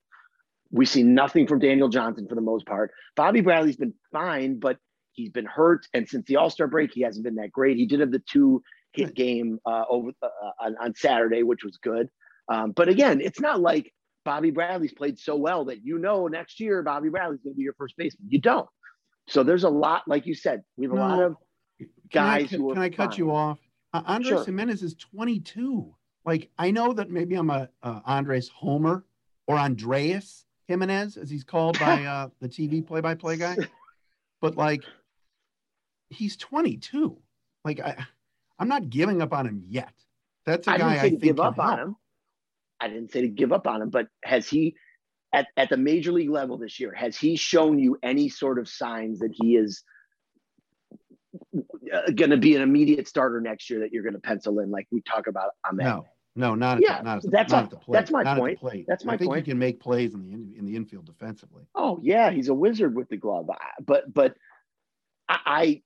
We 0.72 0.86
see 0.86 1.04
nothing 1.04 1.48
from 1.48 1.60
Daniel 1.60 1.90
Johnson 1.90 2.28
for 2.28 2.36
the 2.36 2.42
most 2.42 2.66
part. 2.66 2.92
Bobby 3.16 3.42
Bradley's 3.42 3.78
been 3.78 3.94
fine, 4.12 4.60
but 4.60 4.78
he's 5.14 5.30
been 5.32 5.46
hurt, 5.46 5.88
and 5.94 6.08
since 6.08 6.26
the 6.28 6.36
All 6.36 6.50
Star 6.50 6.68
break, 6.68 6.92
he 6.94 7.02
hasn't 7.02 7.24
been 7.24 7.36
that 7.36 7.52
great. 7.52 7.78
He 7.78 7.86
did 7.86 8.02
have 8.02 8.12
the 8.12 8.22
two 8.30 8.62
hit 8.92 9.16
game 9.16 9.60
uh, 9.66 9.84
over 9.90 10.12
uh, 10.22 10.28
on, 10.60 10.76
on 10.80 10.96
Saturday, 10.96 11.44
which 11.44 11.64
was 11.64 11.78
good. 11.78 12.10
Um, 12.50 12.72
but 12.72 12.90
again, 12.90 13.22
it's 13.22 13.40
not 13.40 13.60
like 13.60 13.94
Bobby 14.26 14.52
Bradley's 14.52 14.94
played 14.94 15.18
so 15.18 15.36
well 15.36 15.66
that 15.66 15.84
you 15.84 15.98
know 15.98 16.28
next 16.28 16.60
year 16.60 16.84
Bobby 16.84 17.10
Bradley's 17.10 17.40
going 17.42 17.54
to 17.54 17.58
be 17.58 17.64
your 17.64 17.74
first 17.74 17.96
baseman. 17.98 18.28
You 18.30 18.40
don't. 18.40 18.68
So 19.28 19.44
there's 19.44 19.64
a 19.64 19.70
lot, 19.70 20.04
like 20.08 20.26
you 20.26 20.34
said, 20.36 20.62
we 20.76 20.86
have 20.86 20.94
a 20.94 20.96
lot 20.96 21.18
No. 21.18 21.24
of 21.26 21.36
Can 22.12 22.24
I, 22.24 22.40
guys 22.40 22.50
can, 22.50 22.60
who 22.60 22.72
are 22.72 22.74
can 22.74 22.84
I 22.84 22.90
cut 22.90 23.18
you 23.18 23.32
off? 23.32 23.60
Uh, 23.94 24.02
Andres 24.06 24.30
Sure. 24.30 24.46
Gimenez 24.46 24.84
is 24.84 24.96
22. 24.96 25.94
Like, 26.26 26.50
I 26.58 26.72
know 26.72 26.94
that 26.94 27.10
maybe 27.10 27.36
I'm 27.36 27.50
a 27.50 27.70
uh, 27.82 28.02
Andres 28.06 28.50
Homer 28.50 29.06
or 29.48 29.58
Andreas 29.58 30.46
Gimenez, 30.68 31.18
as 31.18 31.30
he's 31.30 31.44
called 31.44 31.80
by 31.80 32.06
uh, 32.06 32.30
the 32.40 32.48
TV 32.48 32.86
play 32.86 33.02
by 33.02 33.16
play 33.16 33.38
guy. 33.38 33.58
But 34.42 34.56
like, 34.56 34.84
he's 36.10 36.38
22. 36.38 37.18
Like, 37.66 37.80
I, 37.80 38.06
I'm 38.60 38.68
not 38.68 38.90
giving 38.90 39.22
up 39.22 39.34
on 39.34 39.48
him 39.48 39.64
yet. 39.68 39.94
That's 40.46 40.68
a 40.68 40.72
I 40.72 40.78
guy 40.78 40.90
didn't 40.90 41.02
say 41.02 41.08
I 41.08 41.10
to 41.10 41.16
give 41.18 41.40
up 41.40 41.60
on 41.60 41.80
him. 41.80 41.96
I 42.80 42.88
didn't 42.88 43.12
say 43.12 43.22
to 43.22 43.28
give 43.28 43.52
up 43.52 43.68
on 43.68 43.82
him, 43.82 43.90
but 43.90 44.08
has 44.24 44.48
he 44.48 44.76
at, 45.34 45.48
at 45.58 45.70
the 45.70 45.78
major 45.78 46.12
league 46.12 46.30
level 46.30 46.58
this 46.58 46.80
year, 46.80 46.94
has 46.94 47.18
he 47.18 47.36
shown 47.36 47.78
you 47.80 47.98
any 48.02 48.30
sort 48.30 48.58
of 48.58 48.68
signs 48.68 49.20
that 49.20 49.32
he 49.34 49.56
is 49.56 49.84
going 52.16 52.30
to 52.32 52.38
be 52.38 52.56
an 52.56 52.62
immediate 52.62 53.08
starter 53.08 53.42
next 53.42 53.70
year 53.70 53.80
that 53.82 53.92
you're 53.92 54.04
going 54.04 54.14
to 54.16 54.20
pencil 54.20 54.60
in 54.60 54.72
like 54.72 54.88
we 54.92 55.02
talk 55.02 55.28
about 55.28 55.52
Amed? 55.66 55.84
No, 55.84 56.06
no, 56.36 56.56
not 56.56 56.82
Yeah, 56.82 56.98
the, 57.00 57.04
not 57.04 57.22
the, 57.22 57.30
that's 57.30 57.52
not 57.52 57.58
my- 57.58 57.64
at 57.64 57.70
the 57.70 57.76
plate. 57.78 57.94
that's 57.98 58.12
my 58.12 58.24
not 58.24 58.38
point. 58.38 58.60
That's 58.88 59.06
my 59.06 59.14
I 59.14 59.18
think 59.18 59.32
point. 59.32 59.46
he 59.46 59.52
can 59.52 59.60
make 59.60 59.80
plays 59.80 60.14
in 60.14 60.22
the 60.22 60.32
in, 60.34 60.54
in 60.58 60.66
the 60.66 60.76
infield 60.76 61.06
defensively. 61.06 61.64
Oh 61.76 62.00
yeah, 62.02 62.32
he's 62.32 62.50
a 62.50 62.54
wizard 62.54 62.96
with 62.96 63.10
the 63.10 63.18
glove. 63.18 63.48
But 63.86 64.14
but 64.14 64.36
I, 65.28 65.40
I 65.46 65.82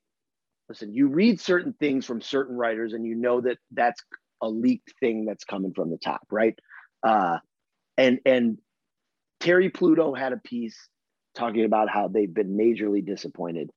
listen. 0.68 0.94
You 0.94 1.08
read 1.08 1.40
certain 1.40 1.74
things 1.74 2.06
from 2.06 2.20
certain 2.20 2.56
writers, 2.56 2.92
and 2.92 3.06
you 3.06 3.14
know 3.14 3.40
that 3.40 3.58
that's 3.72 4.02
a 4.42 4.48
leaked 4.48 4.92
thing 5.00 5.24
that's 5.24 5.44
coming 5.44 5.72
from 5.74 5.90
the 5.90 5.98
top, 5.98 6.22
right? 6.30 6.58
Uh, 7.02 7.38
and 7.96 8.18
and 8.24 8.58
Terry 9.40 9.70
Pluto 9.70 10.14
had 10.14 10.32
a 10.32 10.38
piece 10.38 10.88
talking 11.34 11.64
about 11.64 11.88
how 11.90 12.08
they've 12.08 12.32
been 12.32 12.56
majorly 12.56 13.04
disappointed. 13.04 13.70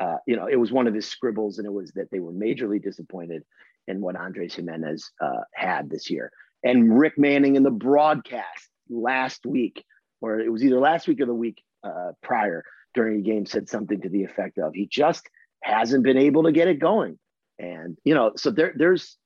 Uh, 0.00 0.16
you 0.26 0.36
know, 0.36 0.46
it 0.46 0.56
was 0.56 0.72
one 0.72 0.86
of 0.86 0.94
his 0.94 1.06
scribbles, 1.06 1.58
and 1.58 1.66
it 1.66 1.72
was 1.72 1.92
that 1.92 2.10
they 2.10 2.20
were 2.20 2.32
majorly 2.32 2.82
disappointed 2.82 3.42
in 3.86 4.00
what 4.00 4.16
Andres 4.16 4.54
Gimenez 4.54 5.10
uh, 5.20 5.42
had 5.54 5.90
this 5.90 6.10
year. 6.10 6.30
And 6.62 6.98
Rick 6.98 7.18
Manning 7.18 7.56
in 7.56 7.62
the 7.62 7.70
broadcast 7.70 8.68
last 8.88 9.44
week, 9.46 9.84
or 10.20 10.40
it 10.40 10.50
was 10.50 10.64
either 10.64 10.80
last 10.80 11.06
week 11.06 11.20
or 11.20 11.26
the 11.26 11.34
week 11.34 11.62
uh, 11.84 12.12
prior 12.22 12.64
during 12.94 13.18
a 13.20 13.22
game, 13.22 13.44
said 13.46 13.68
something 13.68 14.00
to 14.00 14.08
the 14.08 14.24
effect 14.24 14.58
of, 14.58 14.72
"He 14.74 14.86
just 14.86 15.28
hasn't 15.62 16.02
been 16.04 16.16
able 16.18 16.44
to 16.44 16.52
get 16.52 16.68
it 16.68 16.78
going." 16.80 17.18
And 17.58 17.96
you 18.04 18.14
know, 18.14 18.32
so 18.36 18.50
there, 18.50 18.72
there's 18.76 19.16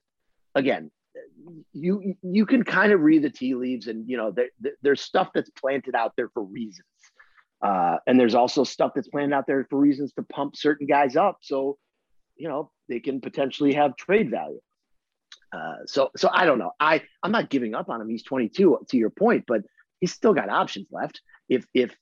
again, 0.55 0.91
you 1.73 2.15
you 2.23 2.45
can 2.47 2.63
kind 2.65 2.93
of 2.93 3.01
read 3.01 3.23
the 3.23 3.31
tea 3.31 3.55
leaves, 3.55 3.87
and 3.87 4.09
you 4.09 4.17
know, 4.17 4.33
there, 4.33 4.49
there- 4.61 4.77
there's 4.83 5.01
stuff 5.01 5.31
that's 5.35 5.51
planted 5.51 5.95
out 5.95 6.13
there 6.17 6.29
for 6.31 6.43
reasons. 6.43 6.87
Uh, 7.61 7.97
and 8.07 8.19
there's 8.19 8.35
also 8.35 8.65
stuff 8.65 8.93
that's 8.95 9.09
planned 9.09 9.35
out 9.35 9.47
there 9.47 9.67
for 9.69 9.79
reasons 9.79 10.13
to 10.13 10.23
pump 10.23 10.57
certain 10.57 10.87
guys 10.87 11.17
up. 11.17 11.39
So, 11.43 11.79
you 12.37 12.49
know, 12.49 12.71
they 12.89 13.01
can 13.01 13.21
potentially 13.21 13.75
have 13.75 13.97
trade 13.97 14.31
value. 14.31 14.61
Uh, 15.53 15.77
so, 15.87 16.11
so 16.17 16.29
I 16.33 16.45
don't 16.45 16.59
know. 16.59 16.73
I 16.79 17.03
I'm 17.23 17.33
not 17.33 17.51
giving 17.51 17.75
up 17.75 17.89
on 17.89 18.01
him. 18.01 18.09
He's 18.09 18.23
22, 18.23 18.87
to 18.89 18.97
your 18.97 19.11
point, 19.11 19.45
but 19.47 19.63
he's 19.99 20.13
still 20.13 20.35
got 20.35 20.49
options 20.51 20.89
left. 20.93 21.21
If 21.49 21.67
if 21.75 21.97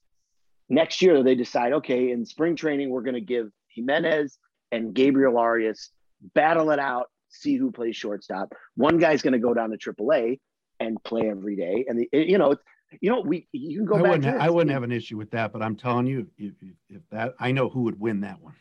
next 0.69 1.01
year 1.01 1.23
they 1.23 1.35
decide, 1.35 1.73
okay, 1.75 2.11
in 2.11 2.27
spring 2.27 2.57
training 2.57 2.91
we're 2.91 3.03
going 3.03 3.15
to 3.15 3.21
give 3.21 3.51
Gimenez 3.75 4.39
and 4.73 4.95
Gabriel 4.95 5.39
Arias 5.39 5.91
battle 6.35 6.71
it 6.71 6.81
out, 6.81 7.07
see 7.29 7.57
who 7.57 7.71
plays 7.71 7.97
shortstop. 7.97 8.53
One 8.75 8.99
guy's 8.99 9.23
going 9.23 9.35
to 9.35 9.39
go 9.39 9.55
down 9.55 9.71
to 9.71 9.79
AAA 9.79 10.41
and 10.81 11.03
play 11.05 11.31
every 11.31 11.57
day, 11.57 11.87
and 11.89 12.01
the, 12.01 12.09
you 12.13 12.37
know, 12.37 12.57
you 13.01 13.11
know, 13.11 13.21
we 13.21 13.49
you 13.53 13.79
can 13.79 13.87
go 13.87 13.97
I 13.97 14.03
back. 14.03 14.11
wouldn't. 14.11 14.41
I 14.41 14.51
wouldn't 14.51 14.73
have 14.73 14.83
an 14.83 14.93
issue 14.93 15.17
with 15.17 15.31
that, 15.33 15.53
but 15.53 15.63
I'm 15.63 15.77
telling 15.77 16.07
you, 16.07 16.27
if, 16.39 16.55
if, 16.89 17.03
that, 17.11 17.35
I 17.39 17.53
know 17.53 17.69
who 17.69 17.83
would 17.83 17.99
win 17.99 18.21
that 18.21 18.41
one. 18.41 18.55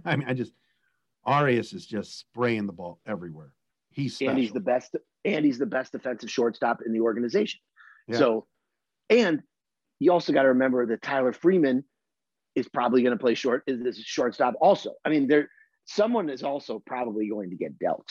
I 0.04 0.16
mean, 0.16 0.28
I 0.28 0.34
just, 0.34 0.52
Arias 1.24 1.72
is 1.72 1.86
just 1.86 2.18
spraying 2.18 2.66
the 2.66 2.72
ball 2.72 3.00
everywhere. 3.06 3.52
He's 3.90 4.16
special. 4.16 4.30
and 4.30 4.38
he's 4.38 4.52
the 4.52 4.60
best 4.60 4.96
and 5.24 5.44
he's 5.44 5.58
the 5.58 5.66
best 5.66 5.92
defensive 5.92 6.30
shortstop 6.30 6.80
in 6.84 6.92
the 6.92 7.00
organization. 7.00 7.60
Yeah. 8.06 8.18
So, 8.18 8.46
and 9.10 9.42
you 9.98 10.12
also 10.12 10.32
got 10.32 10.42
to 10.42 10.48
remember 10.48 10.86
that 10.86 11.02
Tyler 11.02 11.32
Freeman 11.32 11.84
is 12.54 12.68
probably 12.68 13.02
going 13.02 13.16
to 13.16 13.20
play 13.20 13.34
short 13.34 13.62
is 13.66 13.82
this 13.82 13.98
shortstop 13.98 14.54
also. 14.60 14.94
I 15.04 15.08
mean, 15.08 15.26
there 15.26 15.48
someone 15.84 16.28
is 16.28 16.42
also 16.42 16.82
probably 16.86 17.28
going 17.28 17.50
to 17.50 17.56
get 17.56 17.78
dealt 17.78 18.06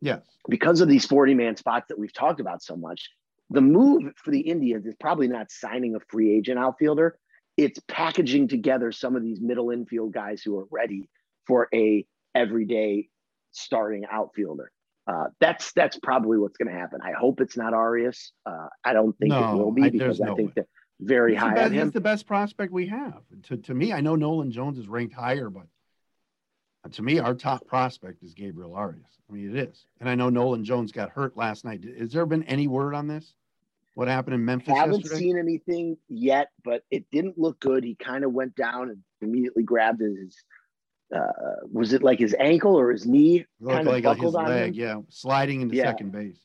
yes. 0.00 0.22
because 0.48 0.80
of 0.80 0.88
these 0.88 1.04
40 1.04 1.34
man 1.34 1.56
spots 1.56 1.86
that 1.88 1.98
we've 1.98 2.12
talked 2.12 2.40
about 2.40 2.62
so 2.62 2.76
much. 2.76 3.10
The 3.52 3.60
move 3.60 4.12
for 4.16 4.30
the 4.30 4.40
Indians 4.40 4.86
is 4.86 4.94
probably 5.00 5.28
not 5.28 5.50
signing 5.50 5.94
a 5.94 6.00
free 6.08 6.34
agent 6.36 6.58
outfielder. 6.58 7.16
It's 7.56 7.78
packaging 7.88 8.48
together 8.48 8.92
some 8.92 9.14
of 9.16 9.22
these 9.22 9.40
middle 9.40 9.70
infield 9.70 10.12
guys 10.12 10.42
who 10.42 10.58
are 10.58 10.66
ready 10.70 11.08
for 11.46 11.68
a 11.74 12.06
everyday 12.34 13.08
starting 13.50 14.04
outfielder. 14.10 14.72
Uh, 15.06 15.24
that's 15.40 15.72
that's 15.72 15.98
probably 15.98 16.38
what's 16.38 16.56
going 16.56 16.72
to 16.72 16.78
happen. 16.80 17.00
I 17.04 17.12
hope 17.12 17.40
it's 17.40 17.56
not 17.56 17.74
Arias. 17.74 18.32
Uh, 18.46 18.68
I 18.84 18.92
don't 18.92 19.16
think 19.18 19.30
No, 19.30 19.52
it 19.52 19.56
will 19.56 19.72
be 19.72 19.82
I- 19.84 19.90
because 19.90 20.20
I 20.20 20.26
no 20.26 20.36
think 20.36 20.48
way. 20.50 20.52
that 20.56 20.66
very 21.00 21.32
He's 21.32 21.40
high 21.42 21.54
best- 21.54 21.72
He's 21.72 21.90
the 21.90 22.00
best 22.00 22.26
prospect 22.26 22.72
we 22.72 22.86
have. 22.86 23.20
To, 23.44 23.56
to 23.56 23.74
me, 23.74 23.92
I 23.92 24.00
know 24.00 24.14
Nolan 24.14 24.52
Jones 24.52 24.78
is 24.78 24.86
ranked 24.88 25.14
higher, 25.14 25.50
but 25.50 25.66
to 26.92 27.02
me, 27.02 27.18
our 27.18 27.34
top 27.34 27.66
prospect 27.66 28.22
is 28.22 28.34
Gabriel 28.34 28.74
Arias. 28.74 29.18
I 29.28 29.32
mean, 29.32 29.56
it 29.56 29.68
is. 29.68 29.86
And 30.00 30.08
I 30.08 30.14
know 30.14 30.30
Nolan 30.30 30.64
Jones 30.64 30.90
got 30.92 31.10
hurt 31.10 31.36
last 31.36 31.64
night. 31.64 31.84
Has 31.98 32.12
there 32.12 32.26
been 32.26 32.42
any 32.44 32.66
word 32.66 32.94
on 32.94 33.06
this? 33.08 33.34
What 33.94 34.08
happened 34.08 34.34
in 34.34 34.44
Memphis 34.44 34.72
I 34.74 34.78
Haven't 34.78 35.00
yesterday? 35.00 35.18
seen 35.20 35.38
anything 35.38 35.96
yet, 36.08 36.48
but 36.64 36.82
it 36.90 37.04
didn't 37.10 37.38
look 37.38 37.60
good. 37.60 37.84
He 37.84 37.94
kind 37.94 38.24
of 38.24 38.32
went 38.32 38.54
down 38.54 38.88
and 38.90 38.98
immediately 39.20 39.62
grabbed 39.62 40.00
his. 40.00 40.36
Uh, 41.14 41.26
was 41.70 41.92
it 41.92 42.02
like 42.02 42.18
his 42.18 42.34
ankle 42.40 42.74
or 42.78 42.90
his 42.90 43.06
knee? 43.06 43.44
Looked 43.60 43.74
kind 43.84 43.88
of 43.88 44.04
like 44.04 44.20
his 44.20 44.32
leg, 44.32 44.68
him? 44.74 44.80
yeah, 44.80 44.96
sliding 45.10 45.60
into 45.60 45.76
Yeah. 45.76 45.84
second 45.84 46.10
base. 46.12 46.40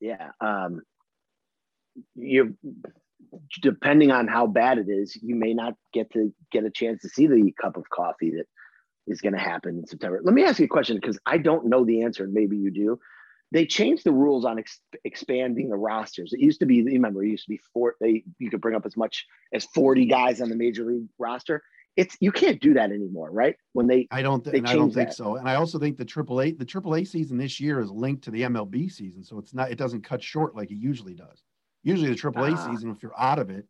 Yeah. 0.00 0.30
Um, 0.40 0.80
you 2.14 2.56
depending 3.60 4.10
on 4.10 4.26
how 4.26 4.46
bad 4.46 4.78
it 4.78 4.88
is, 4.88 5.16
you 5.22 5.34
may 5.36 5.52
not 5.52 5.74
get 5.92 6.10
to 6.12 6.32
get 6.50 6.64
a 6.64 6.70
chance 6.70 7.02
to 7.02 7.08
see 7.08 7.26
the 7.26 7.52
cup 7.60 7.76
of 7.76 7.88
coffee 7.90 8.30
that 8.30 8.46
is 9.06 9.20
going 9.20 9.34
to 9.34 9.38
happen 9.38 9.78
in 9.78 9.86
September. 9.86 10.20
Let 10.22 10.34
me 10.34 10.44
ask 10.44 10.58
you 10.58 10.64
a 10.64 10.68
question 10.68 10.96
because 10.96 11.18
I 11.26 11.36
don't 11.38 11.66
know 11.66 11.84
the 11.84 12.02
answer, 12.02 12.24
and 12.24 12.32
maybe 12.32 12.56
you 12.56 12.70
do. 12.70 12.98
They 13.52 13.66
changed 13.66 14.04
the 14.04 14.12
rules 14.12 14.44
on 14.44 14.58
ex- 14.58 14.80
expanding 15.04 15.68
the 15.70 15.76
rosters. 15.76 16.32
It 16.32 16.40
used 16.40 16.60
to 16.60 16.66
be, 16.66 16.76
you 16.76 16.84
remember, 16.84 17.24
it 17.24 17.30
used 17.30 17.44
to 17.44 17.50
be 17.50 17.60
four. 17.72 17.96
They 18.00 18.22
you 18.38 18.48
could 18.50 18.60
bring 18.60 18.76
up 18.76 18.86
as 18.86 18.96
much 18.96 19.26
as 19.52 19.64
forty 19.66 20.06
guys 20.06 20.40
on 20.40 20.48
the 20.48 20.56
major 20.56 20.84
league 20.84 21.08
roster. 21.18 21.62
it's 21.96 22.16
you 22.20 22.30
can't 22.30 22.60
do 22.60 22.74
that 22.74 22.92
anymore, 22.92 23.30
right? 23.32 23.56
When 23.72 23.88
they 23.88 24.06
I 24.12 24.22
don't 24.22 24.44
They 24.44 24.52
think 24.52 24.68
I 24.68 24.74
don't 24.74 24.92
think 24.94 25.08
that. 25.10 25.16
so. 25.16 25.36
And 25.36 25.48
I 25.48 25.56
also 25.56 25.78
think 25.80 25.96
the 25.96 26.04
triple 26.04 26.40
A 26.40 26.52
the 26.52 26.64
triple 26.64 26.94
A 26.94 27.04
season 27.04 27.36
this 27.38 27.58
year 27.58 27.80
is 27.80 27.90
linked 27.90 28.22
to 28.24 28.30
the 28.30 28.42
MLB 28.42 28.90
season. 28.90 29.24
So 29.24 29.38
it's 29.38 29.52
not 29.52 29.70
it 29.72 29.78
doesn't 29.78 30.02
cut 30.02 30.22
short 30.22 30.54
like 30.54 30.70
it 30.70 30.76
usually 30.78 31.14
does. 31.14 31.42
Usually 31.82 32.08
the 32.10 32.14
triple 32.14 32.44
A 32.44 32.52
Ah. 32.52 32.70
season, 32.70 32.90
if 32.90 33.02
you're 33.02 33.18
out 33.18 33.38
of 33.40 33.50
it, 33.50 33.66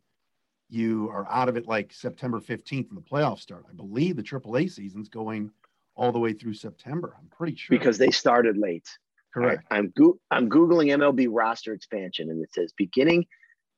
you 0.69 1.09
are 1.11 1.27
out 1.31 1.49
of 1.49 1.57
it 1.57 1.67
like 1.67 1.93
September 1.93 2.39
15th 2.41 2.89
and 2.91 2.97
the 2.99 3.03
playoffs 3.03 3.41
start. 3.41 3.65
I 3.69 3.73
believe 3.73 4.17
the 4.17 4.23
triple 4.23 4.59
A 4.59 4.67
season's 4.67 5.09
going 5.09 5.51
all 5.97 6.13
the 6.13 6.19
way 6.19 6.33
through 6.35 6.55
September. 6.55 7.17
I'm 7.19 7.29
pretty 7.29 7.57
sure. 7.57 7.77
because 7.79 7.97
they 7.99 8.11
started 8.11 8.59
late. 8.59 8.89
Correct. 9.33 9.65
I, 9.71 9.79
am 9.79 9.93
go- 9.97 10.19
I'm 10.31 10.49
googling 10.49 10.89
MLB 10.97 11.29
roster 11.31 11.73
expansion, 11.73 12.31
and 12.31 12.43
it 12.43 12.53
says 12.53 12.73
beginning 12.77 13.27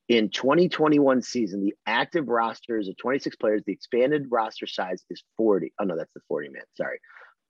in 0.09 0.31
2021 0.31 1.23
season, 1.23 1.63
the 1.65 1.75
active 1.87 2.29
roster 2.29 2.79
is 2.79 2.89
of 2.89 2.97
26 2.99 3.37
players. 3.37 3.63
The 3.67 3.73
expanded 3.73 4.27
roster 4.31 4.67
size 4.67 5.03
is 5.11 5.23
40. 5.37 5.73
Oh 5.81 5.85
no, 5.85 5.97
that's 5.97 6.13
the 6.15 6.21
40 6.29 6.49
man. 6.51 6.63
Sorry. 6.77 6.99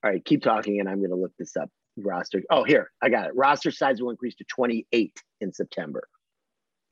All 0.04 0.10
right, 0.10 0.24
keep 0.24 0.42
talking, 0.42 0.80
and 0.80 0.88
I'm 0.88 0.98
going 0.98 1.10
to 1.10 1.16
look 1.16 1.32
this 1.38 1.56
up. 1.56 1.68
Roster. 1.98 2.42
Oh, 2.50 2.64
here 2.64 2.90
I 3.02 3.08
got 3.10 3.26
it. 3.26 3.32
Roster 3.36 3.70
size 3.70 4.00
will 4.00 4.10
increase 4.10 4.34
to 4.36 4.44
28 4.44 5.12
in 5.42 5.52
September, 5.52 6.02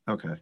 Okay. 0.09 0.35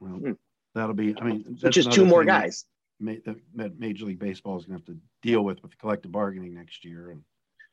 Well, 0.00 0.12
Hmm. 0.14 0.32
that'll 0.74 0.94
be 0.96 1.14
I 1.20 1.24
mean 1.24 1.44
which 1.48 1.60
that's 1.60 1.76
is 1.76 1.86
two 1.86 2.04
more 2.04 2.24
guys. 2.24 2.64
That 3.00 3.36
that 3.54 3.78
Major 3.78 4.06
League 4.06 4.18
Baseball 4.18 4.58
is 4.58 4.64
going 4.64 4.80
to 4.80 4.84
have 4.84 4.96
to 4.96 5.00
deal 5.22 5.44
with 5.44 5.62
with 5.62 5.76
collective 5.78 6.10
bargaining 6.10 6.54
next 6.54 6.84
year. 6.84 7.10
And 7.10 7.22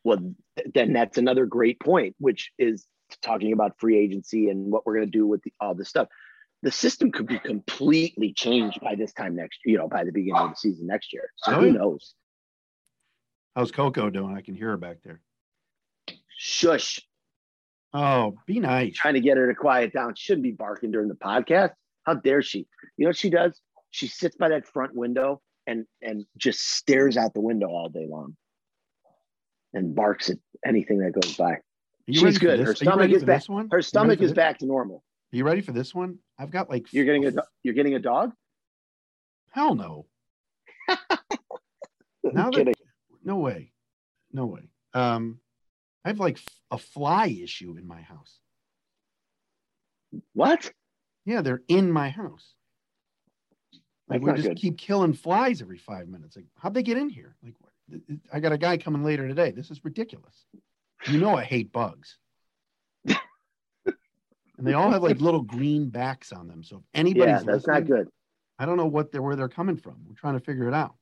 Well, 0.03 0.17
th- 0.57 0.69
then 0.73 0.93
that's 0.93 1.17
another 1.17 1.45
great 1.45 1.79
point, 1.79 2.15
which 2.19 2.51
is 2.57 2.85
talking 3.21 3.53
about 3.53 3.79
free 3.79 3.97
agency 3.97 4.49
and 4.49 4.71
what 4.71 4.85
we're 4.85 4.95
going 4.95 5.07
to 5.07 5.11
do 5.11 5.25
with 5.27 5.41
the, 5.43 5.53
all 5.59 5.73
this 5.75 5.89
stuff. 5.89 6.07
The 6.61 6.71
system 6.71 7.11
could 7.11 7.27
be 7.27 7.39
completely 7.39 8.33
changed 8.33 8.81
by 8.81 8.95
this 8.95 9.13
time 9.13 9.35
next, 9.35 9.59
you 9.65 9.77
know, 9.77 9.87
by 9.87 10.03
the 10.03 10.11
beginning 10.11 10.41
of 10.41 10.49
the 10.51 10.55
season 10.55 10.87
next 10.87 11.13
year. 11.13 11.31
So 11.37 11.53
Oh, 11.53 11.61
who 11.61 11.71
knows? 11.71 12.13
how's 13.55 13.71
Coco 13.71 14.09
doing? 14.09 14.35
I 14.37 14.41
can 14.41 14.55
hear 14.55 14.69
her 14.69 14.77
back 14.77 14.97
there. 15.03 15.21
Shush! 16.37 17.01
Oh, 17.93 18.35
be 18.45 18.59
nice. 18.59 18.93
Trying 18.95 19.15
to 19.15 19.19
get 19.19 19.37
her 19.37 19.47
to 19.47 19.55
quiet 19.55 19.91
down. 19.93 20.13
She 20.15 20.25
shouldn't 20.25 20.43
be 20.43 20.51
barking 20.51 20.91
during 20.91 21.07
the 21.09 21.15
podcast. 21.15 21.71
How 22.05 22.13
dare 22.13 22.41
she? 22.41 22.67
You 22.97 23.05
know 23.05 23.09
what 23.09 23.17
she 23.17 23.29
does? 23.29 23.59
She 23.91 24.07
sits 24.07 24.35
by 24.37 24.49
that 24.49 24.67
front 24.67 24.93
window 24.95 25.41
and 25.67 25.85
and 26.01 26.25
just 26.37 26.59
stares 26.75 27.17
out 27.17 27.33
the 27.33 27.41
window 27.41 27.67
all 27.67 27.89
day 27.89 28.07
long, 28.09 28.37
and 29.73 29.93
barks 29.95 30.29
at 30.29 30.37
anything 30.65 30.99
that 30.99 31.11
goes 31.13 31.35
by. 31.35 31.57
She's 32.09 32.37
good. 32.39 32.59
Her 32.59 32.73
stomach 32.73 33.11
is 33.11 33.23
back. 33.23 33.43
Her 33.71 33.81
stomach 33.81 34.21
is 34.21 34.33
back 34.33 34.59
to 34.59 34.65
normal. 34.65 35.03
Are 35.31 35.37
you 35.37 35.43
ready 35.43 35.61
for 35.61 35.71
this 35.73 35.93
one? 35.93 36.17
I've 36.39 36.49
got 36.49 36.69
like 36.69 36.91
You're 36.91 37.05
getting 37.05 37.25
a 37.25 37.31
do- 37.31 37.41
you're 37.63 37.75
getting 37.75 37.93
a 37.93 37.99
dog. 37.99 38.31
hell 39.51 39.75
no. 39.75 40.05
Now 42.23 42.49
that- 42.51 42.73
No 43.23 43.37
way. 43.37 43.71
No 44.31 44.45
way. 44.45 44.69
Um, 44.93 45.39
I 46.05 46.09
have 46.09 46.19
like 46.19 46.37
f- 46.37 46.45
a 46.71 46.77
fly 46.77 47.27
issue 47.27 47.75
in 47.77 47.87
my 47.87 48.01
house. 48.01 48.39
What? 50.33 50.71
Yeah, 51.25 51.41
they're 51.41 51.61
in 51.67 51.91
my 51.91 52.09
house. 52.09 52.53
Like 54.07 54.21
That's 54.23 54.37
we 54.37 54.37
just 54.37 54.47
good. 54.49 54.57
keep 54.57 54.77
killing 54.77 55.13
flies 55.13 55.61
every 55.61 55.77
five 55.77 56.07
minutes. 56.07 56.35
Like, 56.35 56.45
how'd 56.57 56.73
they 56.73 56.81
get 56.83 56.97
in 56.97 57.09
here? 57.09 57.35
Like, 57.43 57.53
I 58.31 58.39
got 58.39 58.51
a 58.51 58.57
guy 58.57 58.77
coming 58.77 59.03
later 59.03 59.27
today. 59.27 59.51
This 59.51 59.71
is 59.71 59.83
ridiculous. 59.83 60.45
You 61.07 61.19
know 61.19 61.35
I 61.35 61.43
hate 61.43 61.71
bugs. 61.71 62.17
and 63.05 63.17
they 64.57 64.73
all 64.73 64.91
have 64.91 65.03
like 65.03 65.21
little 65.21 65.41
green 65.41 65.89
backs 65.89 66.31
on 66.31 66.47
them. 66.47 66.63
So 66.63 66.77
if 66.77 66.83
anybody's 66.93 67.45
Yeah, 67.45 67.51
that's 67.51 67.67
not 67.67 67.85
good. 67.85 68.09
I 68.57 68.65
don't 68.65 68.77
know 68.77 68.87
what 68.87 69.11
they're 69.11 69.21
where 69.21 69.35
they're 69.35 69.47
coming 69.47 69.77
from. 69.77 69.95
We're 70.07 70.15
trying 70.15 70.37
to 70.37 70.43
figure 70.43 70.67
it 70.67 70.73
out. 70.73 70.95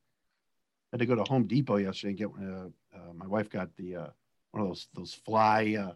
I 0.92 0.96
had 0.96 1.00
to 1.00 1.06
go 1.06 1.16
to 1.16 1.24
Home 1.24 1.46
Depot 1.46 1.76
yesterday 1.76 2.10
and 2.10 2.18
get 2.18 2.28
uh, 2.28 2.68
uh, 2.96 3.12
my 3.14 3.26
wife 3.26 3.50
got 3.50 3.74
the 3.76 3.96
uh, 3.96 4.06
one 4.52 4.62
of 4.62 4.68
those 4.68 4.88
those 4.94 5.12
fly. 5.12 5.76
Uh, 5.78 5.92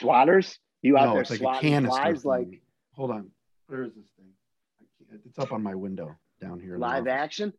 Swatters? 0.00 0.58
You 0.82 0.98
out 0.98 1.06
no, 1.06 1.12
there 1.12 1.22
it's 1.22 1.30
like 1.30 1.40
a 1.40 1.60
canister. 1.60 2.00
flies 2.00 2.24
like 2.24 2.62
hold 2.92 3.10
on, 3.10 3.30
where 3.66 3.84
is 3.84 3.94
this 3.94 4.04
thing? 4.16 4.26
I 4.80 5.10
can't, 5.10 5.22
it's 5.24 5.38
up 5.38 5.52
on 5.52 5.62
my 5.62 5.74
window 5.74 6.16
down 6.40 6.60
here. 6.60 6.76
live 6.76 7.06
action? 7.06 7.52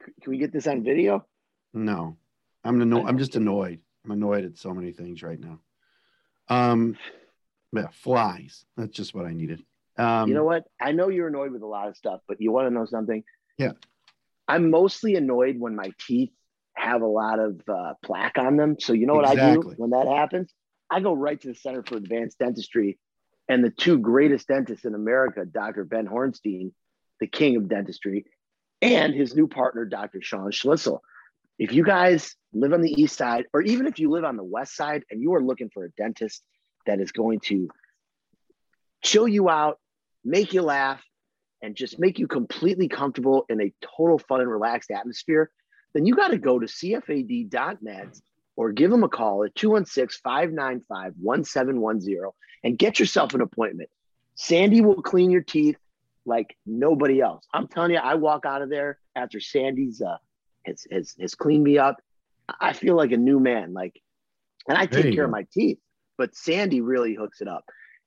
Can 0.00 0.30
we 0.30 0.38
get 0.38 0.52
this 0.52 0.66
on 0.66 0.82
video? 0.82 1.26
No, 1.74 2.16
I'm 2.64 2.80
anno- 2.80 3.06
I'm 3.06 3.18
just 3.18 3.36
annoyed. 3.36 3.80
I'm 4.04 4.10
annoyed 4.10 4.44
at 4.44 4.58
so 4.58 4.74
many 4.74 4.92
things 4.92 5.22
right 5.22 5.38
now. 5.38 5.60
Um, 6.48 6.96
yeah, 7.72 7.88
flies. 7.92 8.64
That's 8.76 8.94
just 8.94 9.14
what 9.14 9.26
I 9.26 9.32
needed. 9.32 9.64
Um, 9.96 10.28
you 10.28 10.34
know 10.34 10.44
what? 10.44 10.64
I 10.80 10.92
know 10.92 11.08
you're 11.08 11.28
annoyed 11.28 11.52
with 11.52 11.62
a 11.62 11.66
lot 11.66 11.88
of 11.88 11.96
stuff, 11.96 12.20
but 12.26 12.40
you 12.40 12.52
want 12.52 12.68
to 12.68 12.74
know 12.74 12.86
something? 12.86 13.22
Yeah. 13.58 13.72
I'm 14.48 14.70
mostly 14.70 15.14
annoyed 15.14 15.58
when 15.58 15.76
my 15.76 15.92
teeth 15.98 16.32
have 16.74 17.02
a 17.02 17.06
lot 17.06 17.38
of 17.38 17.60
uh, 17.68 17.94
plaque 18.02 18.38
on 18.38 18.56
them. 18.56 18.76
So 18.78 18.92
you 18.92 19.06
know 19.06 19.14
what 19.14 19.26
I 19.26 19.34
do 19.34 19.60
when 19.76 19.90
that 19.90 20.08
happens? 20.08 20.52
I 20.90 21.00
go 21.00 21.14
right 21.14 21.40
to 21.40 21.48
the 21.48 21.54
Center 21.54 21.82
for 21.82 21.96
Advanced 21.96 22.38
Dentistry, 22.38 22.98
and 23.48 23.64
the 23.64 23.70
two 23.70 23.98
greatest 23.98 24.48
dentists 24.48 24.84
in 24.84 24.94
America, 24.94 25.44
Dr. 25.44 25.84
Ben 25.84 26.06
Hornstein, 26.06 26.72
the 27.20 27.26
king 27.26 27.56
of 27.56 27.68
dentistry, 27.68 28.26
and 28.80 29.14
his 29.14 29.34
new 29.34 29.46
partner, 29.46 29.84
Dr. 29.84 30.20
Sean 30.20 30.50
Schlissel. 30.50 31.00
If 31.58 31.72
you 31.72 31.84
guys 31.84 32.34
live 32.52 32.72
on 32.72 32.80
the 32.80 32.92
east 32.92 33.16
side, 33.16 33.46
or 33.52 33.62
even 33.62 33.86
if 33.86 33.98
you 33.98 34.10
live 34.10 34.24
on 34.24 34.36
the 34.36 34.44
west 34.44 34.74
side 34.74 35.04
and 35.10 35.20
you 35.20 35.34
are 35.34 35.42
looking 35.42 35.70
for 35.70 35.84
a 35.84 35.90
dentist 35.90 36.42
that 36.86 37.00
is 37.00 37.12
going 37.12 37.40
to 37.40 37.68
chill 39.02 39.28
you 39.28 39.48
out, 39.48 39.78
make 40.24 40.52
you 40.52 40.62
laugh, 40.62 41.02
and 41.62 41.76
just 41.76 41.98
make 41.98 42.18
you 42.18 42.26
completely 42.26 42.88
comfortable 42.88 43.46
in 43.48 43.60
a 43.60 43.72
total 43.96 44.18
fun 44.18 44.40
and 44.40 44.50
relaxed 44.50 44.90
atmosphere, 44.90 45.50
then 45.94 46.04
you 46.04 46.14
got 46.14 46.28
to 46.28 46.38
go 46.38 46.58
to 46.58 46.66
cfad.net 46.66 48.20
or 48.56 48.72
give 48.72 48.90
them 48.90 49.04
a 49.04 49.08
call 49.08 49.44
at 49.44 49.54
216 49.54 50.20
595 50.22 51.14
1710 51.20 52.30
and 52.64 52.78
get 52.78 52.98
yourself 52.98 53.34
an 53.34 53.40
appointment. 53.40 53.88
Sandy 54.34 54.80
will 54.80 55.02
clean 55.02 55.30
your 55.30 55.42
teeth 55.42 55.76
like 56.24 56.56
nobody 56.66 57.20
else. 57.20 57.46
I'm 57.52 57.68
telling 57.68 57.92
you, 57.92 57.98
I 57.98 58.14
walk 58.14 58.44
out 58.44 58.62
of 58.62 58.70
there 58.70 58.98
after 59.14 59.40
Sandy's 59.40 60.00
uh, 60.00 60.16
has, 60.64 60.86
has, 60.90 61.14
has 61.20 61.34
cleaned 61.34 61.64
me 61.64 61.78
up. 61.78 61.96
I 62.60 62.72
feel 62.72 62.96
like 62.96 63.12
a 63.12 63.16
new 63.16 63.40
man. 63.40 63.72
Like, 63.72 64.00
and 64.68 64.76
I 64.76 64.86
take 64.86 65.06
you 65.06 65.14
care 65.14 65.24
of 65.24 65.30
my 65.30 65.46
teeth, 65.52 65.78
but 66.18 66.34
Sandy 66.34 66.80
really 66.80 67.14
hooks 67.14 67.40
it 67.40 67.48
up. 67.48 67.64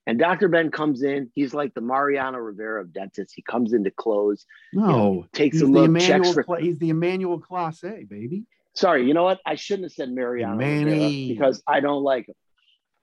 And 0.08 0.20
Dr. 0.20 0.49
Ben 0.49 0.70
comes 0.70 1.01
in. 1.01 1.32
He's 1.34 1.53
like 1.53 1.74
the 1.74 1.82
Mariano 1.82 2.38
Rivera 2.38 2.82
of 2.82 2.93
dentists. 2.93 3.34
He 3.34 3.41
comes 3.41 3.74
in 3.74 3.84
to 3.86 3.91
close, 3.91 4.45
no, 4.72 5.26
takes 5.34 5.56
he's 5.56 5.64
a 5.64 5.66
the 5.66 5.72
look, 5.72 5.99
checks 5.99 6.32
for. 6.32 6.45
He's 6.60 6.78
the 6.78 6.89
Emmanuel 6.89 7.41
Clase 7.41 8.08
baby. 8.08 8.43
Sorry, 8.76 9.08
you 9.08 9.14
know 9.14 9.24
what? 9.24 9.39
I 9.45 9.56
shouldn't 9.56 9.86
have 9.86 9.93
said 9.93 10.12
Mariano 10.12 10.58
Rivera 10.58 11.28
because 11.28 11.64
I 11.66 11.80
don't 11.80 12.03
like 12.03 12.28
him. 12.28 12.36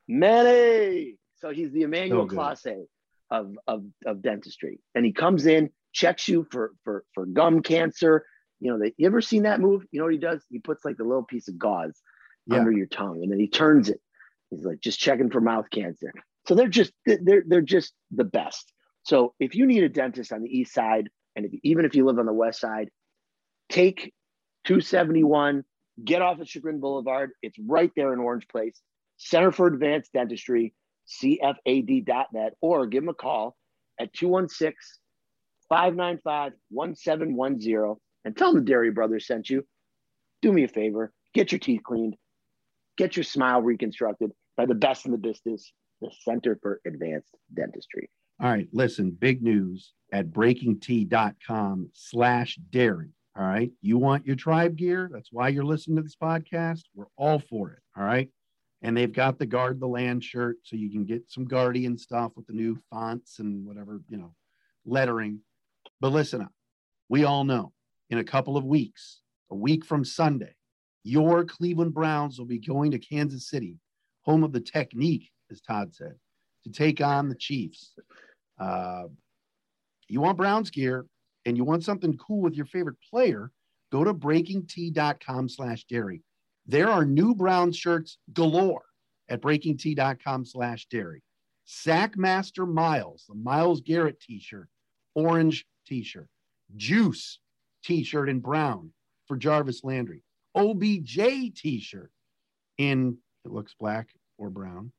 Manny. 0.07 1.17
So 1.37 1.51
he's 1.51 1.73
the 1.73 1.83
Emmanuel 1.83 2.29
So. 2.29 2.37
Clase 2.37 2.85
of, 3.31 3.57
of, 3.67 3.85
of 4.05 4.23
dentistry. 4.23 4.79
And 4.95 5.05
he 5.05 5.13
comes 5.13 5.47
in, 5.47 5.71
checks 5.93 6.29
you 6.29 6.47
for, 6.51 6.73
for, 6.85 7.05
for 7.15 7.27
gum 7.27 7.63
cancer. 7.63 8.27
You 8.63 8.71
know, 8.71 8.79
they, 8.79 8.95
you 8.97 9.07
ever 9.09 9.21
seen 9.21 9.43
that 9.43 9.61
move? 9.61 9.85
You 9.91 9.99
know 9.99 10.05
what 10.05 10.13
he 10.15 10.21
does? 10.21 10.45
He 10.49 10.61
puts 10.61 10.85
like 10.85 10.97
the 10.97 11.03
little 11.05 11.25
piece 11.25 11.49
of 11.49 11.59
gauze 11.59 12.01
Yeah. 12.47 12.59
under 12.59 12.71
your 12.71 12.87
tongue 12.87 13.21
and 13.23 13.31
then 13.33 13.41
he 13.41 13.49
turns 13.49 13.89
it. 13.89 14.01
He's 14.51 14.65
like 14.65 14.81
just 14.81 15.01
checking 15.01 15.31
for 15.31 15.41
mouth 15.41 15.67
cancer. 15.71 16.13
So 16.47 16.55
they're 16.55 16.69
just 16.69 16.93
they're 17.05 17.43
they're 17.47 17.61
just 17.61 17.93
the 18.13 18.25
best. 18.25 18.73
So 19.03 19.35
if 19.41 19.57
you 19.57 19.67
need 19.67 19.83
a 19.83 19.89
dentist 19.89 20.33
on 20.33 20.43
the 20.43 20.49
east 20.49 20.73
side, 20.73 21.09
and 21.35 21.47
if, 21.47 21.53
even 21.65 21.85
if 21.85 21.95
you 21.97 22.05
live 22.07 22.19
on 22.21 22.27
the 22.27 22.33
west 22.33 22.61
side, 22.61 22.89
take 23.69 24.13
271, 24.65 25.65
get 26.05 26.23
off 26.23 26.39
of 26.41 26.49
Chagrin 26.49 26.79
Boulevard. 26.79 27.31
It's 27.43 27.59
right 27.59 27.91
there 27.97 28.13
in 28.13 28.21
Orange 28.21 28.47
Place. 28.47 28.81
Center 29.17 29.51
for 29.51 29.67
Advanced 29.67 30.13
Dentistry, 30.13 30.73
CFAD.net, 31.09 32.55
or 32.61 32.87
give 32.87 33.03
them 33.03 33.09
a 33.09 33.15
call 33.15 33.57
at 34.01 34.13
216 34.13 34.73
595 35.69 36.53
1710 36.71 37.97
and 38.25 38.37
tell 38.37 38.53
them 38.53 38.64
the 38.64 38.70
Dery 38.70 38.95
Brothers 38.95 39.27
sent 39.27 39.51
you. 39.51 39.66
Do 40.41 40.53
me 40.53 40.64
a 40.64 40.68
favor, 40.68 41.12
get 41.35 41.53
your 41.53 41.59
teeth 41.59 41.83
cleaned, 41.85 42.16
get 42.97 43.16
your 43.16 43.25
smile 43.25 43.62
reconstructed 43.62 44.33
by 44.57 44.66
the 44.66 44.75
best 44.75 45.07
in 45.07 45.12
the 45.12 45.18
business, 45.18 45.73
the 46.01 46.11
Center 46.25 46.59
for 46.61 46.81
Advanced 46.87 47.37
Dentistry. 47.55 48.11
All 48.41 48.51
right, 48.51 48.68
listen, 48.73 49.12
big 49.12 49.43
news 49.43 49.93
at 50.12 50.31
breakingt.com 50.31 51.91
slash 51.93 52.59
dery. 52.70 53.11
All 53.37 53.47
right. 53.47 53.70
You 53.81 53.97
want 53.97 54.27
your 54.27 54.37
tribe 54.37 54.77
gear? 54.77 55.09
That's 55.11 55.31
why 55.33 55.49
you're 55.49 55.64
listening 55.64 55.97
to 55.97 56.03
this 56.03 56.16
podcast. 56.16 56.83
We're 56.95 57.07
all 57.16 57.39
for 57.39 57.70
it. 57.70 57.79
All 57.97 58.05
right. 58.05 58.29
And 58.83 58.97
they've 58.97 59.12
got 59.12 59.39
the 59.39 59.47
guard 59.47 59.81
the 59.81 59.87
land 59.87 60.23
shirt 60.23 60.57
so 60.64 60.77
you 60.77 60.91
can 60.91 61.05
get 61.05 61.31
some 61.31 61.47
guardian 61.47 61.97
stuff 61.97 62.33
with 62.37 62.47
the 62.47 62.53
new 62.53 62.77
fonts 62.91 63.39
and 63.39 63.64
whatever, 63.64 64.03
you 64.09 64.18
know, 64.18 64.35
lettering. 64.85 65.41
But 66.01 66.12
listen 66.12 66.43
up. 66.43 66.53
We 67.09 67.25
all 67.25 67.45
know 67.45 67.73
in 68.11 68.19
a 68.19 68.25
couple 68.25 68.57
of 68.57 68.65
weeks, 68.65 69.21
a 69.51 69.55
week 69.55 69.85
from 69.85 70.05
Sunday, 70.05 70.55
your 71.05 71.45
Cleveland 71.45 71.95
Browns 71.95 72.39
will 72.39 72.47
be 72.47 72.59
going 72.59 72.91
to 72.93 72.99
Kansas 72.99 73.49
City, 73.49 73.77
home 74.23 74.45
of 74.45 74.53
the 74.53 74.61
technique, 74.61 75.31
as 75.51 75.61
Todd 75.61 75.95
said, 75.95 76.15
to 76.65 76.71
take 76.71 77.01
on 77.01 77.29
the 77.29 77.35
Chiefs. 77.35 77.95
Uh, 78.59 79.05
you 80.09 80.21
want 80.21 80.39
Browns 80.39 80.71
gear 80.71 81.07
and 81.45 81.57
you 81.57 81.65
want 81.65 81.85
something 81.85 82.17
cool 82.19 82.41
with 82.41 82.55
your 82.55 82.67
favorite 82.67 82.97
player, 83.11 83.51
go 83.91 84.05
to 84.05 84.15
breakingt.com 84.15 85.49
slash 85.49 85.85
dery. 85.87 86.23
There 86.67 86.89
are 86.89 87.05
new 87.05 87.35
brown 87.35 87.73
shirts 87.73 88.19
galore 88.33 88.85
at 89.29 89.41
breakingt.com 89.41 90.45
slash 90.45 90.87
dery. 90.93 91.23
Sackmaster 91.67 92.71
Miles, 92.71 93.25
the 93.29 93.35
Myles 93.35 93.81
Garrett 93.81 94.21
t-shirt, 94.21 94.69
orange 95.15 95.65
t-shirt. 95.87 96.29
Juice 96.77 97.39
t-shirt 97.85 98.28
in 98.28 98.41
brown 98.41 98.93
for 99.26 99.37
Jarvis 99.37 99.85
Landry. 99.85 100.22
OBJ 100.55 101.55
t-shirt 101.55 102.11
in, 102.78 103.18
it 103.45 103.51
looks 103.51 103.74
black 103.78 104.09
or 104.39 104.51
brown. 104.51 104.93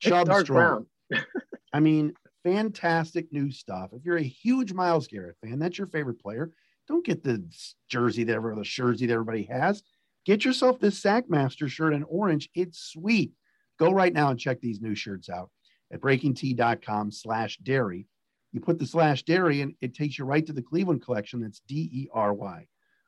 Chubb 0.00 0.32
Strong. 0.32 0.86
brown. 1.10 1.24
I 1.72 1.80
mean, 1.80 2.14
fantastic 2.44 3.32
new 3.32 3.50
stuff. 3.50 3.90
If 3.92 4.04
you're 4.04 4.16
a 4.16 4.22
huge 4.22 4.72
Myles 4.72 5.06
Garrett 5.06 5.36
fan, 5.44 5.58
that's 5.58 5.78
your 5.78 5.86
favorite 5.86 6.20
player. 6.20 6.50
Don't 6.88 7.04
get 7.04 7.22
the 7.22 7.44
jersey 7.88 8.24
that 8.24 8.40
the 8.40 8.62
jersey 8.62 9.06
that 9.06 9.12
everybody 9.12 9.44
has. 9.44 9.82
Get 10.26 10.44
yourself 10.44 10.80
this 10.80 11.00
Sackmaster 11.00 11.68
shirt 11.68 11.94
in 11.94 12.02
orange. 12.04 12.48
It's 12.54 12.78
sweet. 12.78 13.32
Go 13.78 13.90
right 13.92 14.12
now 14.12 14.30
and 14.30 14.38
check 14.38 14.60
these 14.60 14.80
new 14.80 14.94
shirts 14.94 15.28
out 15.28 15.50
at 15.92 16.00
breakingt.com 16.00 17.10
slash 17.10 17.58
dery. 17.62 18.06
You 18.52 18.60
put 18.60 18.78
the 18.78 18.86
slash 18.86 19.24
dery 19.24 19.62
and 19.62 19.74
it 19.80 19.94
takes 19.94 20.18
you 20.18 20.24
right 20.24 20.44
to 20.46 20.52
the 20.52 20.62
Cleveland 20.62 21.02
collection. 21.02 21.40
That's 21.40 21.60
D-E-R-Y. 21.68 22.66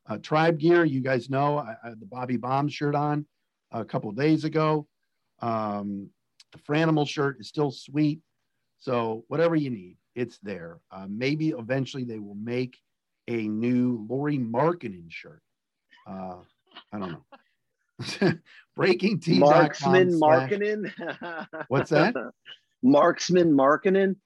Uh, 0.08 0.18
Tribe 0.18 0.58
gear, 0.58 0.84
you 0.84 1.00
guys 1.00 1.30
know 1.30 1.58
I, 1.58 1.76
I 1.82 1.88
had 1.90 2.00
the 2.00 2.06
Bobby 2.06 2.36
Bomb 2.36 2.68
shirt 2.68 2.94
on 2.94 3.26
a 3.70 3.84
couple 3.84 4.10
of 4.10 4.16
days 4.16 4.44
ago. 4.44 4.86
Um, 5.40 6.10
the 6.52 6.58
Franimal 6.58 7.08
shirt 7.08 7.40
is 7.40 7.48
still 7.48 7.70
sweet. 7.70 8.20
So 8.78 9.24
whatever 9.28 9.56
you 9.56 9.70
need, 9.70 9.96
it's 10.14 10.38
there. 10.42 10.80
Uh, 10.90 11.06
maybe 11.08 11.50
eventually 11.50 12.04
they 12.04 12.18
will 12.18 12.34
make 12.34 12.78
a 13.28 13.48
new 13.48 14.06
Lauri 14.08 14.38
Markkanen 14.38 15.10
shirt. 15.10 15.42
Uh, 16.06 16.38
I 16.92 16.98
don't 16.98 17.12
know. 17.12 18.32
Breaking 18.76 19.20
T. 19.20 19.38
Marksman 19.38 20.18
Markkanen. 20.20 20.92
What's 21.68 21.90
that? 21.90 22.14
Marksman 22.82 23.52
Markkanen. 23.52 24.16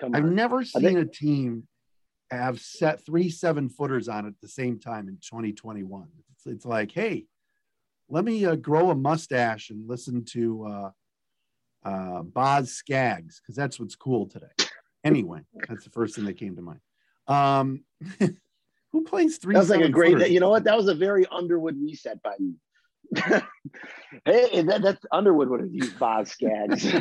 Come. 0.00 0.14
I've 0.14 0.24
never 0.24 0.64
seen 0.64 0.82
think... 0.82 0.98
a 0.98 1.04
team 1.04 1.66
have 2.30 2.60
set 2.60 3.04
three 3.04 3.30
seven 3.30 3.68
footers 3.68 4.08
on 4.08 4.26
at 4.26 4.34
the 4.42 4.48
same 4.48 4.78
time 4.78 5.08
in 5.08 5.16
2021. 5.16 6.08
It's, 6.32 6.46
it's 6.46 6.66
like, 6.66 6.92
hey, 6.92 7.26
let 8.08 8.24
me 8.24 8.44
uh, 8.44 8.56
grow 8.56 8.90
a 8.90 8.94
mustache 8.94 9.70
and 9.70 9.88
listen 9.88 10.24
to 10.24 10.66
uh, 10.66 10.90
uh, 11.84 12.22
Boz 12.22 12.72
Scaggs 12.72 13.40
because 13.40 13.56
that's 13.56 13.80
what's 13.80 13.96
cool 13.96 14.26
today. 14.26 14.46
Anyway, 15.04 15.40
that's 15.68 15.84
the 15.84 15.90
first 15.90 16.16
thing 16.16 16.24
that 16.24 16.36
came 16.36 16.56
to 16.56 16.62
mind. 16.62 16.80
Um, 17.28 17.84
who 18.92 19.04
plays 19.04 19.38
three? 19.38 19.54
That 19.54 19.60
was 19.60 19.70
like 19.70 19.82
a 19.82 19.88
great. 19.88 20.14
Footers? 20.14 20.30
You 20.30 20.40
know 20.40 20.50
what? 20.50 20.64
That 20.64 20.76
was 20.76 20.88
a 20.88 20.94
very 20.94 21.26
Underwood 21.26 21.76
reset 21.80 22.22
by 22.22 22.34
you. 22.38 22.54
hey, 24.24 24.62
that, 24.62 24.80
that's 24.82 25.04
Underwood 25.12 25.48
would 25.48 25.60
have 25.60 25.72
used 25.72 25.98
Boz 25.98 26.30
Scaggs. 26.30 26.84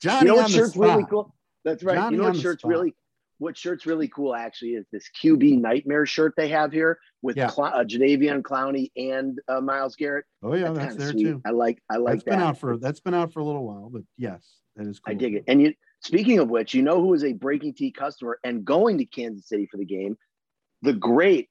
Johnny, 0.00 0.28
you 0.28 0.34
know 0.34 0.42
what 0.42 0.50
shirt's 0.50 0.76
really 0.76 1.04
cool? 1.08 1.34
That's 1.64 1.82
right. 1.82 1.96
Johnny 1.96 2.16
you 2.16 2.22
know 2.22 2.28
what 2.28 2.38
shirt's 2.38 2.64
really 2.64 2.94
what 3.40 3.56
shirt's 3.56 3.86
really 3.86 4.06
cool 4.08 4.34
actually 4.34 4.72
is 4.72 4.86
this 4.92 5.08
QB 5.22 5.60
nightmare 5.60 6.04
shirt 6.04 6.34
they 6.36 6.48
have 6.48 6.72
here 6.72 6.98
with 7.22 7.36
yeah. 7.36 7.48
Cl- 7.48 7.72
uh, 7.74 7.84
Clowney 7.84 8.90
and 8.96 9.40
uh, 9.48 9.62
Myles 9.62 9.96
Garrett. 9.96 10.26
Oh 10.42 10.54
yeah, 10.54 10.72
that's, 10.72 10.94
that's 10.94 10.96
there 10.96 11.10
sweet. 11.12 11.24
too. 11.24 11.42
I 11.46 11.50
like 11.50 11.82
I 11.90 11.96
like 11.96 12.16
that's 12.16 12.24
that. 12.24 12.30
been 12.32 12.40
out 12.40 12.58
for 12.58 12.76
that's 12.76 13.00
been 13.00 13.14
out 13.14 13.32
for 13.32 13.40
a 13.40 13.44
little 13.44 13.66
while, 13.66 13.88
but 13.90 14.02
yes, 14.18 14.46
that 14.76 14.86
is 14.86 15.00
cool. 15.00 15.12
I 15.12 15.14
dig 15.14 15.34
it. 15.34 15.44
And 15.48 15.62
you 15.62 15.74
speaking 16.00 16.38
of 16.38 16.48
which, 16.48 16.74
you 16.74 16.82
know 16.82 17.00
who 17.00 17.14
is 17.14 17.24
a 17.24 17.32
Breaking 17.32 17.72
T 17.72 17.90
customer 17.90 18.38
and 18.44 18.64
going 18.64 18.98
to 18.98 19.06
Kansas 19.06 19.48
City 19.48 19.66
for 19.66 19.78
the 19.78 19.86
game? 19.86 20.18
The 20.82 20.92
great 20.92 21.48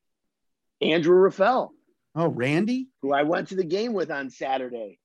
Andrew 0.81 1.15
Raffel. 1.15 1.71
Oh, 2.15 2.27
Randy, 2.27 2.89
who 3.01 3.13
I 3.13 3.23
went 3.23 3.49
to 3.49 3.55
the 3.55 3.63
game 3.63 3.93
with 3.93 4.11
on 4.11 4.29
Saturday, 4.29 4.99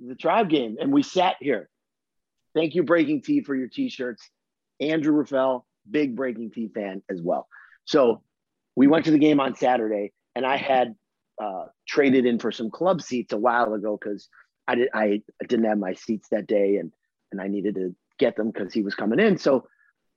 the 0.00 0.14
Tribe 0.14 0.48
game, 0.48 0.76
and 0.80 0.92
we 0.92 1.02
sat 1.02 1.36
here. 1.40 1.68
Thank 2.54 2.74
you, 2.74 2.82
Breaking 2.82 3.20
T, 3.20 3.40
for 3.40 3.54
your 3.54 3.68
T-shirts. 3.68 4.28
Andrew 4.80 5.14
Raffel, 5.14 5.66
big 5.90 6.16
Breaking 6.16 6.50
T 6.50 6.68
fan 6.68 7.02
as 7.10 7.20
well. 7.20 7.48
So 7.84 8.22
we 8.76 8.86
went 8.86 9.04
to 9.06 9.10
the 9.10 9.18
game 9.18 9.40
on 9.40 9.54
Saturday, 9.54 10.12
and 10.34 10.46
I 10.46 10.56
had 10.56 10.94
uh, 11.42 11.66
traded 11.86 12.26
in 12.26 12.38
for 12.38 12.52
some 12.52 12.70
club 12.70 13.02
seats 13.02 13.32
a 13.32 13.36
while 13.36 13.74
ago 13.74 13.98
because 14.00 14.28
I 14.66 14.74
did 14.76 14.88
I 14.94 15.22
didn't 15.46 15.66
have 15.66 15.78
my 15.78 15.94
seats 15.94 16.28
that 16.30 16.46
day, 16.46 16.76
and 16.76 16.92
and 17.32 17.40
I 17.40 17.48
needed 17.48 17.74
to 17.76 17.94
get 18.18 18.36
them 18.36 18.50
because 18.50 18.72
he 18.72 18.82
was 18.82 18.94
coming 18.94 19.20
in. 19.20 19.38
So 19.38 19.66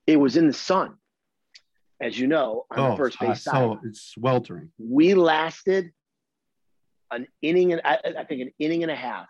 it 0.06 0.18
was 0.18 0.38
in 0.38 0.48
the 0.48 0.54
sun, 0.54 0.96
as 2.00 2.18
you 2.18 2.28
know, 2.28 2.66
on 2.72 2.80
oh, 2.80 2.92
the 2.92 2.98
first 2.98 3.20
base 3.20 3.44
side. 3.44 3.54
So 3.54 3.80
it's 3.84 4.02
sweltering. 4.02 4.72
We 4.78 5.14
lasted 5.14 5.92
an 7.12 7.28
inning 7.42 7.74
and 7.74 7.82
I, 7.84 8.00
I, 8.20 8.24
think 8.26 8.42
an 8.42 8.52
inning 8.60 8.84
and 8.84 8.92
a 8.92 8.96
half, 8.96 9.28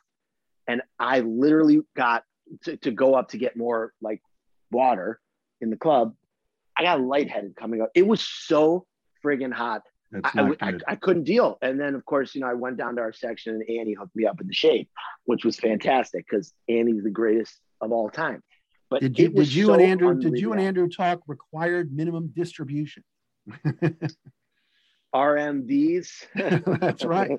and 0.67 0.81
I 0.99 1.21
literally 1.21 1.81
got 1.95 2.23
to, 2.63 2.77
to 2.77 2.91
go 2.91 3.15
up 3.15 3.29
to 3.29 3.37
get 3.37 3.57
more 3.57 3.93
like 4.01 4.21
water 4.71 5.19
in 5.61 5.69
the 5.69 5.77
club. 5.77 6.13
I 6.77 6.83
got 6.83 7.01
lightheaded 7.01 7.55
coming 7.55 7.81
up. 7.81 7.89
It 7.95 8.05
was 8.05 8.21
so 8.21 8.85
friggin' 9.23 9.53
hot. 9.53 9.81
I, 10.23 10.53
I, 10.61 10.73
I, 10.87 10.95
couldn't 10.95 11.25
deal. 11.25 11.57
And 11.61 11.77
then, 11.77 11.93
of 11.93 12.05
course, 12.05 12.33
you 12.33 12.39
know, 12.39 12.47
I 12.47 12.53
went 12.53 12.77
down 12.77 12.95
to 12.95 13.01
our 13.01 13.11
section 13.11 13.55
and 13.55 13.79
Annie 13.79 13.93
hooked 13.93 14.15
me 14.15 14.25
up 14.25 14.39
in 14.39 14.47
the 14.47 14.53
shade, 14.53 14.87
which 15.25 15.43
was 15.43 15.57
fantastic 15.57 16.25
because 16.29 16.53
Annie's 16.69 17.03
the 17.03 17.09
greatest 17.09 17.59
of 17.81 17.91
all 17.91 18.09
time. 18.09 18.41
But 18.89 19.01
did 19.01 19.19
you, 19.19 19.29
did 19.29 19.53
you 19.53 19.65
so 19.65 19.73
and 19.73 19.81
Andrew 19.81 20.17
did 20.17 20.39
you 20.39 20.53
and 20.53 20.61
Andrew 20.61 20.87
talk 20.87 21.19
required 21.27 21.93
minimum 21.93 22.31
distribution? 22.33 23.03
RMDs. 25.17 26.09
That's 26.79 27.03
right. 27.03 27.37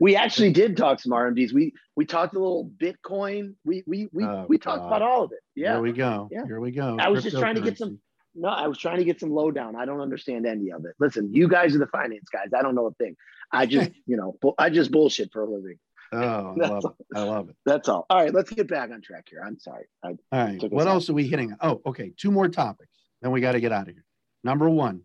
we 0.00 0.16
actually 0.16 0.52
did 0.52 0.76
talk 0.76 1.00
some 1.00 1.12
RMDs. 1.12 1.52
We 1.52 1.74
we 1.96 2.06
talked 2.06 2.34
a 2.34 2.38
little 2.38 2.70
Bitcoin. 2.78 3.54
We 3.64 3.82
we 3.86 4.08
we 4.12 4.24
oh, 4.24 4.46
we 4.48 4.58
talked 4.58 4.80
God. 4.80 4.86
about 4.86 5.02
all 5.02 5.24
of 5.24 5.32
it. 5.32 5.40
Yeah. 5.54 5.74
Here 5.74 5.82
we 5.82 5.92
go. 5.92 6.28
Yeah. 6.30 6.46
Here 6.46 6.60
we 6.60 6.70
go. 6.70 6.96
I 6.98 7.08
was 7.08 7.22
just 7.22 7.38
trying 7.38 7.56
to 7.56 7.60
get 7.60 7.78
some 7.78 8.00
no, 8.34 8.48
I 8.48 8.66
was 8.68 8.78
trying 8.78 8.98
to 8.98 9.04
get 9.04 9.18
some 9.18 9.30
lowdown. 9.30 9.74
I 9.74 9.84
don't 9.84 10.00
understand 10.00 10.46
any 10.46 10.70
of 10.70 10.84
it. 10.84 10.94
Listen, 11.00 11.34
you 11.34 11.48
guys 11.48 11.74
are 11.74 11.78
the 11.78 11.88
finance 11.88 12.28
guys. 12.32 12.48
I 12.56 12.62
don't 12.62 12.74
know 12.74 12.86
a 12.86 12.92
thing. 12.92 13.16
I 13.52 13.66
just, 13.66 13.90
you 14.06 14.16
know, 14.16 14.36
I 14.58 14.70
just 14.70 14.90
bullshit 14.90 15.32
for 15.32 15.42
a 15.42 15.50
living. 15.50 15.78
Oh, 16.12 16.18
I 16.18 16.68
love 16.68 16.84
it. 16.84 17.06
I 17.16 17.22
love 17.22 17.48
it. 17.50 17.56
That's 17.66 17.88
all. 17.88 18.06
All 18.08 18.22
right, 18.22 18.32
let's 18.32 18.50
get 18.50 18.68
back 18.68 18.90
on 18.90 19.02
track 19.02 19.26
here. 19.28 19.42
I'm 19.44 19.58
sorry. 19.58 19.86
I 20.02 20.08
all 20.08 20.16
right. 20.32 20.72
What 20.72 20.86
else 20.86 21.10
are 21.10 21.14
we 21.14 21.26
hitting? 21.26 21.54
Oh, 21.60 21.82
okay. 21.84 22.12
Two 22.16 22.30
more 22.30 22.48
topics. 22.48 22.90
Then 23.20 23.30
we 23.32 23.40
got 23.40 23.52
to 23.52 23.60
get 23.60 23.72
out 23.72 23.88
of 23.88 23.94
here. 23.94 24.04
Number 24.44 24.70
one, 24.70 25.02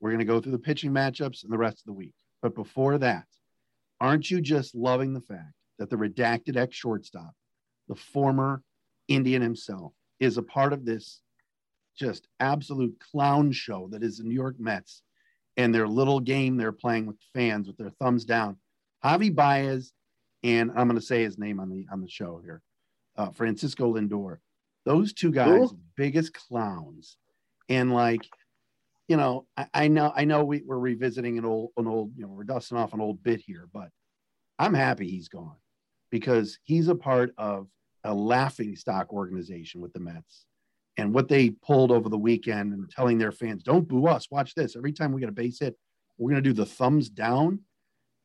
we're 0.00 0.10
going 0.10 0.20
to 0.20 0.24
go 0.24 0.40
through 0.40 0.52
the 0.52 0.58
pitching 0.58 0.92
matchups 0.92 1.44
and 1.44 1.52
the 1.52 1.58
rest 1.58 1.78
of 1.80 1.86
the 1.86 1.92
week. 1.92 2.14
But 2.42 2.54
before 2.54 2.98
that, 2.98 3.24
aren't 4.00 4.30
you 4.30 4.40
just 4.40 4.74
loving 4.74 5.14
the 5.14 5.20
fact 5.20 5.52
that 5.78 5.90
the 5.90 5.96
redacted 5.96 6.56
ex 6.56 6.76
shortstop, 6.76 7.32
the 7.88 7.94
former 7.94 8.62
Indian 9.08 9.42
himself, 9.42 9.92
is 10.20 10.38
a 10.38 10.42
part 10.42 10.72
of 10.72 10.84
this 10.84 11.22
just 11.96 12.28
absolute 12.40 12.94
clown 13.10 13.52
show 13.52 13.88
that 13.90 14.02
is 14.02 14.18
the 14.18 14.24
New 14.24 14.34
York 14.34 14.56
Mets 14.58 15.02
and 15.56 15.74
their 15.74 15.88
little 15.88 16.20
game 16.20 16.56
they're 16.56 16.72
playing 16.72 17.06
with 17.06 17.16
fans 17.32 17.66
with 17.66 17.78
their 17.78 17.90
thumbs 18.00 18.24
down. 18.24 18.58
Javi 19.02 19.34
Baez 19.34 19.92
and 20.42 20.70
I'm 20.70 20.86
going 20.86 21.00
to 21.00 21.04
say 21.04 21.22
his 21.22 21.38
name 21.38 21.58
on 21.58 21.68
the 21.68 21.86
on 21.90 22.00
the 22.00 22.08
show 22.08 22.40
here, 22.44 22.62
uh, 23.16 23.30
Francisco 23.30 23.94
Lindor. 23.94 24.38
Those 24.84 25.12
two 25.12 25.32
guys, 25.32 25.70
biggest 25.96 26.32
clowns, 26.32 27.16
and 27.68 27.92
like, 27.92 28.22
you 29.08 29.16
know, 29.16 29.46
I, 29.56 29.66
I 29.74 29.88
know 29.88 30.12
I 30.14 30.24
know 30.24 30.44
we, 30.44 30.62
we're 30.64 30.78
revisiting 30.78 31.38
an 31.38 31.44
old 31.44 31.70
an 31.76 31.86
old 31.86 32.12
you 32.16 32.22
know 32.22 32.28
we're 32.28 32.44
dusting 32.44 32.78
off 32.78 32.92
an 32.92 33.00
old 33.00 33.22
bit 33.22 33.40
here, 33.40 33.68
but 33.72 33.88
I'm 34.58 34.74
happy 34.74 35.08
he's 35.08 35.28
gone 35.28 35.56
because 36.10 36.58
he's 36.64 36.88
a 36.88 36.94
part 36.94 37.32
of 37.38 37.68
a 38.04 38.14
laughing 38.14 38.76
stock 38.76 39.12
organization 39.12 39.80
with 39.80 39.92
the 39.92 40.00
Mets 40.00 40.46
and 40.96 41.12
what 41.12 41.28
they 41.28 41.50
pulled 41.50 41.90
over 41.90 42.08
the 42.08 42.18
weekend 42.18 42.72
and 42.72 42.88
telling 42.88 43.18
their 43.18 43.32
fans, 43.32 43.62
don't 43.62 43.86
boo 43.86 44.06
us. 44.06 44.30
Watch 44.30 44.54
this. 44.54 44.76
Every 44.76 44.92
time 44.92 45.12
we 45.12 45.20
get 45.20 45.28
a 45.28 45.32
base 45.32 45.58
hit, 45.58 45.76
we're 46.16 46.30
going 46.30 46.42
to 46.42 46.48
do 46.48 46.54
the 46.54 46.66
thumbs 46.66 47.10
down 47.10 47.60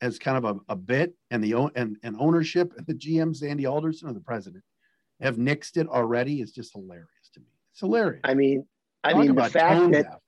as 0.02 0.18
kind 0.18 0.38
of 0.38 0.46
a, 0.46 0.74
a 0.74 0.76
bit. 0.76 1.14
And 1.32 1.44
the 1.44 1.72
and, 1.76 1.98
and 2.04 2.16
ownership 2.20 2.74
and 2.78 2.86
the 2.88 2.94
GM, 2.94 3.36
Sandy 3.36 3.66
Alderson, 3.66 4.10
or 4.10 4.14
the 4.14 4.22
president, 4.22 4.64
have 5.20 5.36
nixed 5.36 5.78
it 5.78 5.88
already. 5.88 6.42
It's 6.42 6.52
just 6.52 6.74
hilarious 6.74 7.30
to 7.34 7.40
me. 7.42 7.48
It's 7.74 7.82
hilarious. 7.82 8.22
I 8.24 8.34
mean, 8.34 8.66
I 9.04 9.12
Talk 9.12 9.22
mean, 9.22 9.36
the 9.36 9.50
fact 9.50 9.92
that 9.92 10.04
death. 10.04 10.20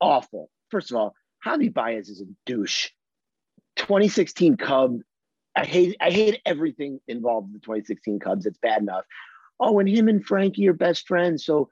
Awful. 0.00 0.50
First 0.70 0.90
of 0.90 0.96
all, 0.96 1.14
Javi 1.44 1.72
Baez 1.72 2.08
is 2.08 2.20
a 2.20 2.26
douche. 2.44 2.90
2016 3.76 4.56
Cub. 4.56 5.00
I 5.54 5.64
hate 5.64 5.96
I 6.00 6.10
hate 6.10 6.40
everything 6.44 7.00
involved 7.08 7.48
in 7.48 7.52
the 7.54 7.60
2016 7.60 8.18
Cubs. 8.20 8.46
It's 8.46 8.58
bad 8.58 8.82
enough 8.82 9.04
oh, 9.60 9.78
and 9.78 9.88
him 9.88 10.08
and 10.08 10.24
Frankie 10.24 10.68
are 10.68 10.74
best 10.74 11.06
friends. 11.06 11.44
So, 11.44 11.68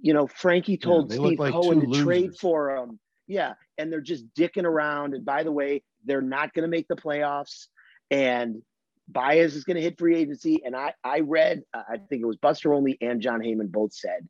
you 0.00 0.12
know, 0.12 0.26
Frankie 0.26 0.76
told 0.76 1.10
yeah, 1.10 1.18
Steve 1.18 1.38
like 1.38 1.52
Cohen 1.52 1.80
to 1.80 1.86
losers. 1.86 2.04
trade 2.04 2.36
for 2.38 2.76
him. 2.76 2.98
Yeah. 3.26 3.54
And 3.78 3.92
they're 3.92 4.00
just 4.00 4.24
dicking 4.34 4.64
around. 4.64 5.14
And 5.14 5.24
by 5.24 5.42
the 5.42 5.52
way, 5.52 5.82
they're 6.04 6.22
not 6.22 6.54
going 6.54 6.62
to 6.62 6.68
make 6.68 6.88
the 6.88 6.96
playoffs. 6.96 7.66
And 8.10 8.62
Baez 9.08 9.54
is 9.54 9.64
going 9.64 9.76
to 9.76 9.82
hit 9.82 9.98
free 9.98 10.16
agency. 10.16 10.62
And 10.64 10.74
I, 10.74 10.94
I 11.04 11.20
read, 11.20 11.62
I 11.74 11.98
think 12.08 12.22
it 12.22 12.26
was 12.26 12.36
Buster 12.36 12.72
Olney 12.72 12.96
and 13.00 13.20
Jon 13.20 13.40
Heyman 13.40 13.70
both 13.70 13.92
said 13.92 14.28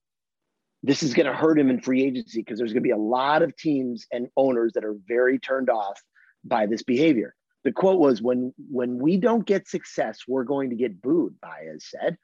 this 0.87 1.03
is 1.03 1.15
going 1.15 1.27
to 1.27 1.33
hurt 1.33 1.59
him 1.59 1.69
in 1.69 1.81
free 1.81 2.05
agency 2.05 2.39
because 2.41 2.59
there's 2.59 2.73
going 2.73 2.83
to 2.83 2.87
be 2.87 2.93
a 2.93 2.97
lot 2.97 3.43
of 3.43 3.57
teams 3.57 4.07
and 4.13 4.29
owners 4.37 4.73
that 4.75 4.85
are 4.85 4.95
very 5.09 5.37
turned 5.37 5.69
off 5.69 6.01
by 6.45 6.67
this 6.67 6.85
behavior. 6.85 7.35
The 7.65 7.73
quote 7.73 7.99
was 7.99 8.23
when 8.23 8.55
when 8.71 8.99
we 8.99 9.17
don't 9.17 9.45
get 9.45 9.67
success, 9.67 10.21
we're 10.29 10.45
going 10.45 10.71
to 10.71 10.77
get 10.77 11.03
booed, 11.03 11.35
Baez 11.41 11.85
said. 11.85 12.17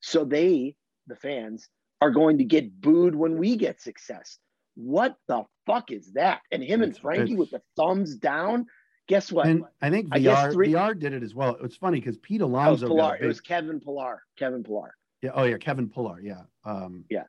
So 0.00 0.26
they, 0.26 0.74
the 1.06 1.16
fans, 1.16 1.68
are 2.02 2.10
going 2.10 2.36
to 2.38 2.44
get 2.44 2.78
booed 2.82 3.14
when 3.14 3.38
we 3.38 3.56
get 3.56 3.80
success. 3.80 4.38
What 4.74 5.16
the 5.26 5.44
fuck 5.64 5.90
is 5.90 6.12
that? 6.12 6.42
And 6.50 6.62
him 6.62 6.82
and 6.82 6.94
Frankie 6.94 7.36
with 7.36 7.50
the 7.50 7.62
thumbs 7.76 8.16
down. 8.16 8.66
Guess 9.08 9.32
what? 9.32 9.46
And 9.46 9.64
I 9.80 9.88
think 9.88 10.12
Villar, 10.12 10.48
I 10.48 10.52
three, 10.52 10.72
Villar 10.72 10.92
did 10.92 11.14
it 11.14 11.22
as 11.22 11.34
well. 11.34 11.56
It's 11.62 11.76
funny 11.76 11.98
because 11.98 12.18
Pete 12.18 12.42
Alonso. 12.42 12.84
Oh, 12.84 12.88
Pillar. 12.88 13.12
Big, 13.12 13.24
it 13.24 13.26
was 13.26 13.40
Kevin 13.40 13.80
Pillar. 13.80 14.22
Kevin 14.38 14.62
Pillar. 14.62 14.94
Yeah. 15.22 15.30
Oh 15.34 15.44
yeah, 15.44 15.56
Kevin 15.56 15.88
Pillar. 15.88 16.20
Yeah. 16.20 16.42
Um, 16.66 17.06
yeah. 17.08 17.24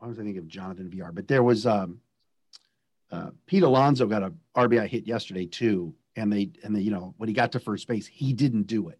Why 0.00 0.08
was 0.08 0.18
I 0.18 0.22
thinking 0.22 0.38
of 0.38 0.48
Jonathan 0.48 0.88
Villar? 0.88 1.12
But 1.12 1.28
there 1.28 1.42
was 1.42 1.66
um, 1.66 2.00
uh, 3.12 3.30
Pete 3.46 3.62
Alonso 3.62 4.06
got 4.06 4.22
a 4.22 4.32
RBI 4.56 4.88
hit 4.88 5.06
yesterday 5.06 5.44
too, 5.44 5.94
and 6.16 6.32
they 6.32 6.50
and 6.64 6.74
they 6.74 6.80
you 6.80 6.90
know 6.90 7.14
when 7.18 7.28
he 7.28 7.34
got 7.34 7.52
to 7.52 7.60
first 7.60 7.86
base, 7.86 8.06
he 8.06 8.32
didn't 8.32 8.62
do 8.62 8.88
it. 8.88 8.98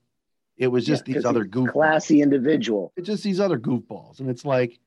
It 0.58 0.66
was 0.66 0.84
just 0.84 1.08
yeah, 1.08 1.14
these 1.14 1.24
other 1.24 1.46
goofballs. 1.46 1.72
Classy 1.72 2.20
individual. 2.20 2.92
It's 2.96 3.06
just 3.06 3.24
these 3.24 3.40
other 3.40 3.58
goofballs, 3.58 4.20
and 4.20 4.28
it's 4.28 4.44
like 4.44 4.78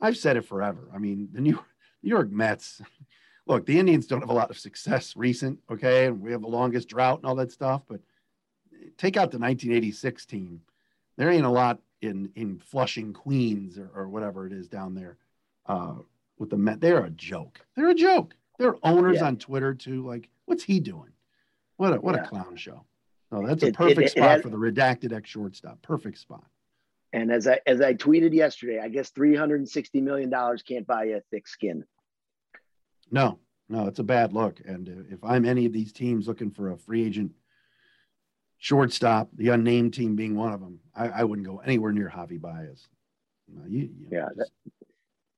I've 0.00 0.16
said 0.16 0.38
it 0.38 0.46
forever. 0.46 0.88
I 0.94 0.96
mean, 0.96 1.28
the 1.32 1.42
New 1.42 1.62
New 2.02 2.08
York 2.08 2.30
Mets. 2.30 2.80
Look, 3.46 3.66
the 3.66 3.78
Indians 3.78 4.06
don't 4.06 4.20
have 4.20 4.30
a 4.30 4.34
lot 4.34 4.50
of 4.50 4.58
success 4.58 5.16
recent, 5.16 5.58
okay, 5.70 6.06
and 6.06 6.22
we 6.22 6.32
have 6.32 6.42
the 6.42 6.48
longest 6.48 6.88
drought 6.88 7.18
and 7.18 7.26
all 7.26 7.34
that 7.34 7.52
stuff. 7.52 7.82
But 7.88 8.00
take 8.96 9.16
out 9.16 9.32
the 9.32 9.38
1986 9.38 10.24
team, 10.26 10.60
there 11.18 11.28
ain't 11.28 11.44
a 11.44 11.50
lot 11.50 11.80
in 12.00 12.30
in 12.36 12.58
Flushing, 12.58 13.12
Queens, 13.12 13.78
or, 13.78 13.90
or 13.94 14.08
whatever 14.08 14.46
it 14.46 14.52
is 14.54 14.68
down 14.68 14.94
there. 14.94 15.18
Uh, 15.66 15.94
with 16.38 16.50
the 16.50 16.56
Met, 16.56 16.80
they're 16.80 17.04
a 17.04 17.10
joke. 17.10 17.64
They're 17.76 17.90
a 17.90 17.94
joke. 17.94 18.34
They're 18.58 18.76
owners 18.82 19.18
yeah. 19.18 19.26
on 19.26 19.36
Twitter 19.36 19.74
too. 19.74 20.06
Like, 20.06 20.28
what's 20.46 20.64
he 20.64 20.80
doing? 20.80 21.10
What 21.76 21.94
a 21.94 21.96
what 22.00 22.14
yeah. 22.14 22.24
a 22.24 22.28
clown 22.28 22.56
show. 22.56 22.84
Oh, 23.30 23.46
that's 23.46 23.62
a 23.62 23.72
perfect 23.72 24.00
it, 24.00 24.04
it, 24.04 24.10
spot 24.10 24.24
it 24.24 24.30
has, 24.30 24.42
for 24.42 24.50
the 24.50 24.56
redacted 24.56 25.12
ex 25.12 25.30
shortstop. 25.30 25.80
Perfect 25.82 26.18
spot. 26.18 26.44
And 27.12 27.30
as 27.30 27.46
I 27.46 27.60
as 27.66 27.80
I 27.80 27.94
tweeted 27.94 28.34
yesterday, 28.34 28.80
I 28.80 28.88
guess 28.88 29.10
three 29.10 29.36
hundred 29.36 29.60
and 29.60 29.68
sixty 29.68 30.00
million 30.00 30.30
dollars 30.30 30.62
can't 30.62 30.86
buy 30.86 31.04
you 31.04 31.16
a 31.16 31.20
thick 31.30 31.46
skin. 31.46 31.84
No, 33.10 33.38
no, 33.68 33.86
it's 33.86 33.98
a 33.98 34.04
bad 34.04 34.32
look. 34.32 34.60
And 34.64 35.06
if 35.10 35.22
I'm 35.22 35.44
any 35.44 35.66
of 35.66 35.72
these 35.72 35.92
teams 35.92 36.26
looking 36.26 36.50
for 36.50 36.72
a 36.72 36.78
free 36.78 37.04
agent 37.04 37.32
shortstop, 38.58 39.28
the 39.34 39.50
unnamed 39.50 39.94
team 39.94 40.16
being 40.16 40.36
one 40.36 40.52
of 40.52 40.60
them, 40.60 40.80
I, 40.94 41.08
I 41.08 41.24
wouldn't 41.24 41.46
go 41.46 41.58
anywhere 41.58 41.92
near 41.92 42.08
Javi 42.08 42.40
Baez. 42.40 42.86
You, 43.68 43.80
you 43.80 43.90
yeah, 44.10 44.28
that, 44.36 44.48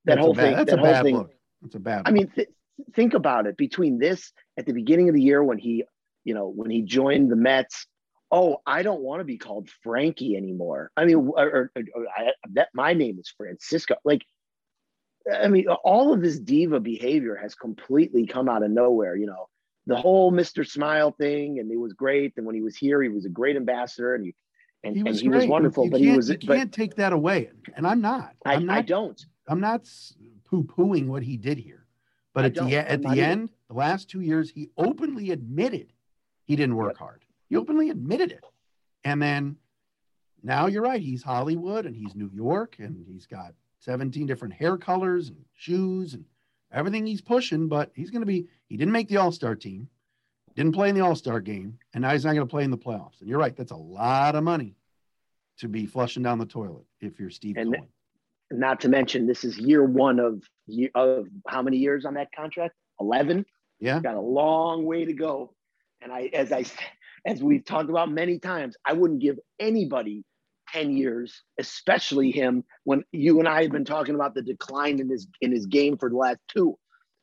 that 0.05 0.19
whole 0.19 0.35
bad, 0.35 0.43
thing. 0.43 0.57
That's 0.57 0.71
that 0.71 0.79
a 0.79 0.83
bad 0.83 1.03
thing, 1.05 1.17
look. 1.17 1.33
That's 1.63 1.75
a 1.75 1.81
bad. 1.81 2.03
I 2.07 2.11
mean, 2.11 2.31
th- 2.35 2.49
think 2.95 3.15
about 3.15 3.47
it. 3.47 3.57
Between 3.57 3.99
this 3.99 4.33
at 4.57 4.67
the 4.67 4.73
beginning 4.73 5.09
of 5.09 5.15
the 5.15 5.23
year 5.23 5.43
when 5.43 5.59
he, 5.59 5.85
you 6.25 6.35
know, 6.35 6.49
when 6.49 6.71
he 6.71 6.83
joined 6.83 7.31
the 7.31 7.37
Mets, 7.37 7.87
oh, 8.31 8.59
I 8.67 8.83
don't 8.83 9.01
want 9.01 9.21
to 9.21 9.25
be 9.25 9.39
called 9.39 9.69
Frankie 9.83 10.37
anymore. 10.37 10.91
I 10.97 11.05
mean, 11.05 11.17
or, 11.17 11.39
or, 11.39 11.73
or 11.95 12.07
I, 12.17 12.33
that 12.53 12.69
my 12.75 12.93
name 12.93 13.19
is 13.19 13.33
Francisco. 13.37 13.95
Like, 14.05 14.23
I 15.33 15.49
mean, 15.49 15.69
all 15.69 16.13
of 16.13 16.21
this 16.21 16.39
diva 16.39 16.81
behavior 16.81 17.37
has 17.37 17.55
completely 17.55 18.27
come 18.27 18.49
out 18.49 18.63
of 18.63 18.71
nowhere. 18.71 19.17
You 19.17 19.27
know, 19.27 19.49
the 19.87 19.97
whole 19.97 20.33
Mr. 20.33 20.69
Smile 20.69 21.13
thing, 21.13 21.59
and 21.61 21.71
it 21.71 21.79
was 21.79 21.93
great. 21.93 22.35
And 22.37 22.45
when 22.45 22.55
he 22.55 22.63
was 22.63 22.77
here, 22.77 23.03
he 23.03 23.09
was 23.09 23.25
a 23.25 23.31
great 23.31 23.57
ambassador, 23.57 24.15
and 24.15 24.25
he 24.25 24.35
and 24.83 24.97
he 24.97 25.03
was, 25.03 25.23
and 25.23 25.33
he 25.33 25.39
was 25.39 25.47
wonderful. 25.47 25.87
You 25.87 25.91
but 25.91 26.01
he 26.01 26.11
was. 26.11 26.29
You 26.29 26.39
but, 26.45 26.57
can't 26.57 26.73
take 26.73 26.97
that 26.97 27.13
away, 27.13 27.51
and 27.75 27.87
I'm 27.87 28.01
not. 28.01 28.35
I'm 28.45 28.63
I, 28.63 28.63
not, 28.65 28.77
I 28.77 28.83
don't. 28.83 29.27
I'm 29.47 29.61
not 29.61 29.89
poo 30.45 30.65
pooing 30.65 31.07
what 31.07 31.23
he 31.23 31.37
did 31.37 31.59
here. 31.59 31.87
But 32.33 32.47
at 32.47 32.55
the 32.55 32.77
at 32.77 33.03
the 33.03 33.21
end, 33.21 33.51
the 33.69 33.75
last 33.75 34.11
two 34.11 34.21
years, 34.21 34.51
he 34.51 34.71
openly 34.77 35.31
admitted 35.31 35.93
he 36.45 36.57
didn't 36.57 36.77
work 36.77 36.97
hard. 36.97 37.25
He 37.49 37.57
openly 37.57 37.91
admitted 37.91 38.33
it, 38.33 38.45
and 39.05 39.23
then 39.23 39.57
now 40.43 40.67
you're 40.67 40.83
right. 40.83 41.01
He's 41.01 41.23
Hollywood 41.23 41.87
and 41.87 41.97
he's 41.97 42.15
New 42.15 42.31
York 42.33 42.77
and 42.79 43.05
he's 43.07 43.27
got 43.27 43.55
17 43.81 44.27
different 44.27 44.55
hair 44.55 44.77
colors 44.77 45.29
and 45.29 45.39
shoes 45.55 46.15
and 46.15 46.25
everything 46.73 47.07
he's 47.07 47.23
pushing. 47.23 47.69
But 47.69 47.93
he's 47.95 48.11
going 48.11 48.23
to 48.23 48.27
be. 48.27 48.47
He 48.69 48.77
didn't 48.77 48.93
make 48.93 49.09
the 49.09 49.17
All 49.19 49.33
Star 49.33 49.55
team, 49.55 49.89
didn't 50.57 50.73
play 50.73 50.89
in 50.89 50.95
the 50.95 51.01
All 51.03 51.15
Star 51.15 51.41
game, 51.41 51.79
and 51.95 52.03
now 52.03 52.11
he's 52.11 52.25
not 52.25 52.35
going 52.35 52.47
to 52.47 52.51
play 52.51 52.65
in 52.65 52.71
the 52.71 52.79
playoffs. 52.79 53.21
And 53.21 53.29
you're 53.29 53.39
right. 53.39 53.57
That's 53.57 53.73
a 53.73 53.77
lot 53.77 54.35
of 54.35 54.45
money 54.45 54.77
to 55.59 55.69
be 55.69 55.87
flushing 55.87 56.23
down 56.23 56.39
the 56.39 56.47
toilet 56.47 56.85
if 57.01 57.21
you're 57.21 57.31
Steve. 57.31 57.57
And 57.57 57.73
Cohen 57.75 57.89
not 58.59 58.81
to 58.81 58.89
mention 58.89 59.27
this 59.27 59.45
is 59.45 59.59
year 59.59 59.85
one 59.85 60.19
of 60.19 60.43
of 60.95 61.27
how 61.47 61.63
many 61.63 61.77
years 61.77 62.05
on 62.05 62.15
that 62.15 62.29
contract? 62.35 62.75
11 63.01 63.45
yeah. 63.81 64.01
Got 64.01 64.15
a 64.15 64.21
long 64.21 64.87
way 64.87 65.05
to 65.05 65.13
go. 65.13 65.53
And 66.01 66.13
i 66.13 66.31
as 66.33 66.53
i 66.53 66.65
as 67.27 67.43
we've 67.43 67.65
talked 67.65 67.89
about 67.89 68.11
many 68.11 68.39
times 68.39 68.77
i 68.85 68.93
wouldn't 68.93 69.21
give 69.21 69.39
anybody 69.59 70.23
10 70.73 70.95
years 70.95 71.43
especially 71.59 72.31
him 72.31 72.63
when 72.85 73.03
you 73.13 73.39
and 73.39 73.49
i 73.49 73.63
have 73.63 73.73
been 73.73 73.85
talking 73.85 74.15
about 74.15 74.35
the 74.35 74.43
decline 74.43 75.01
in 75.01 75.09
his 75.09 75.27
in 75.41 75.51
his 75.51 75.67
game 75.67 75.97
for 75.97 76.11
the 76.11 76.17
last 76.17 76.39
two. 76.49 76.77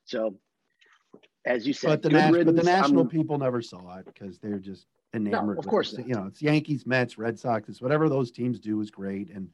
So 0.05 0.39
as 1.45 1.67
you 1.67 1.73
said 1.73 1.89
but 1.89 2.01
the, 2.01 2.09
nas- 2.09 2.45
but 2.45 2.55
the 2.55 2.63
national 2.63 3.01
I'm, 3.01 3.09
people 3.09 3.37
never 3.37 3.61
saw 3.61 3.97
it 3.97 4.05
because 4.05 4.39
they're 4.39 4.57
just 4.57 4.87
enamored 5.13 5.57
no, 5.57 5.59
of 5.59 5.67
course 5.67 5.93
you 5.93 6.15
know 6.15 6.25
it's 6.25 6.41
yankees 6.41 6.87
mets 6.87 7.17
red 7.19 7.37
sox 7.37 7.69
it's 7.69 7.81
whatever 7.81 8.09
those 8.09 8.31
teams 8.31 8.59
do 8.59 8.81
is 8.81 8.89
great. 8.89 9.29
And 9.29 9.49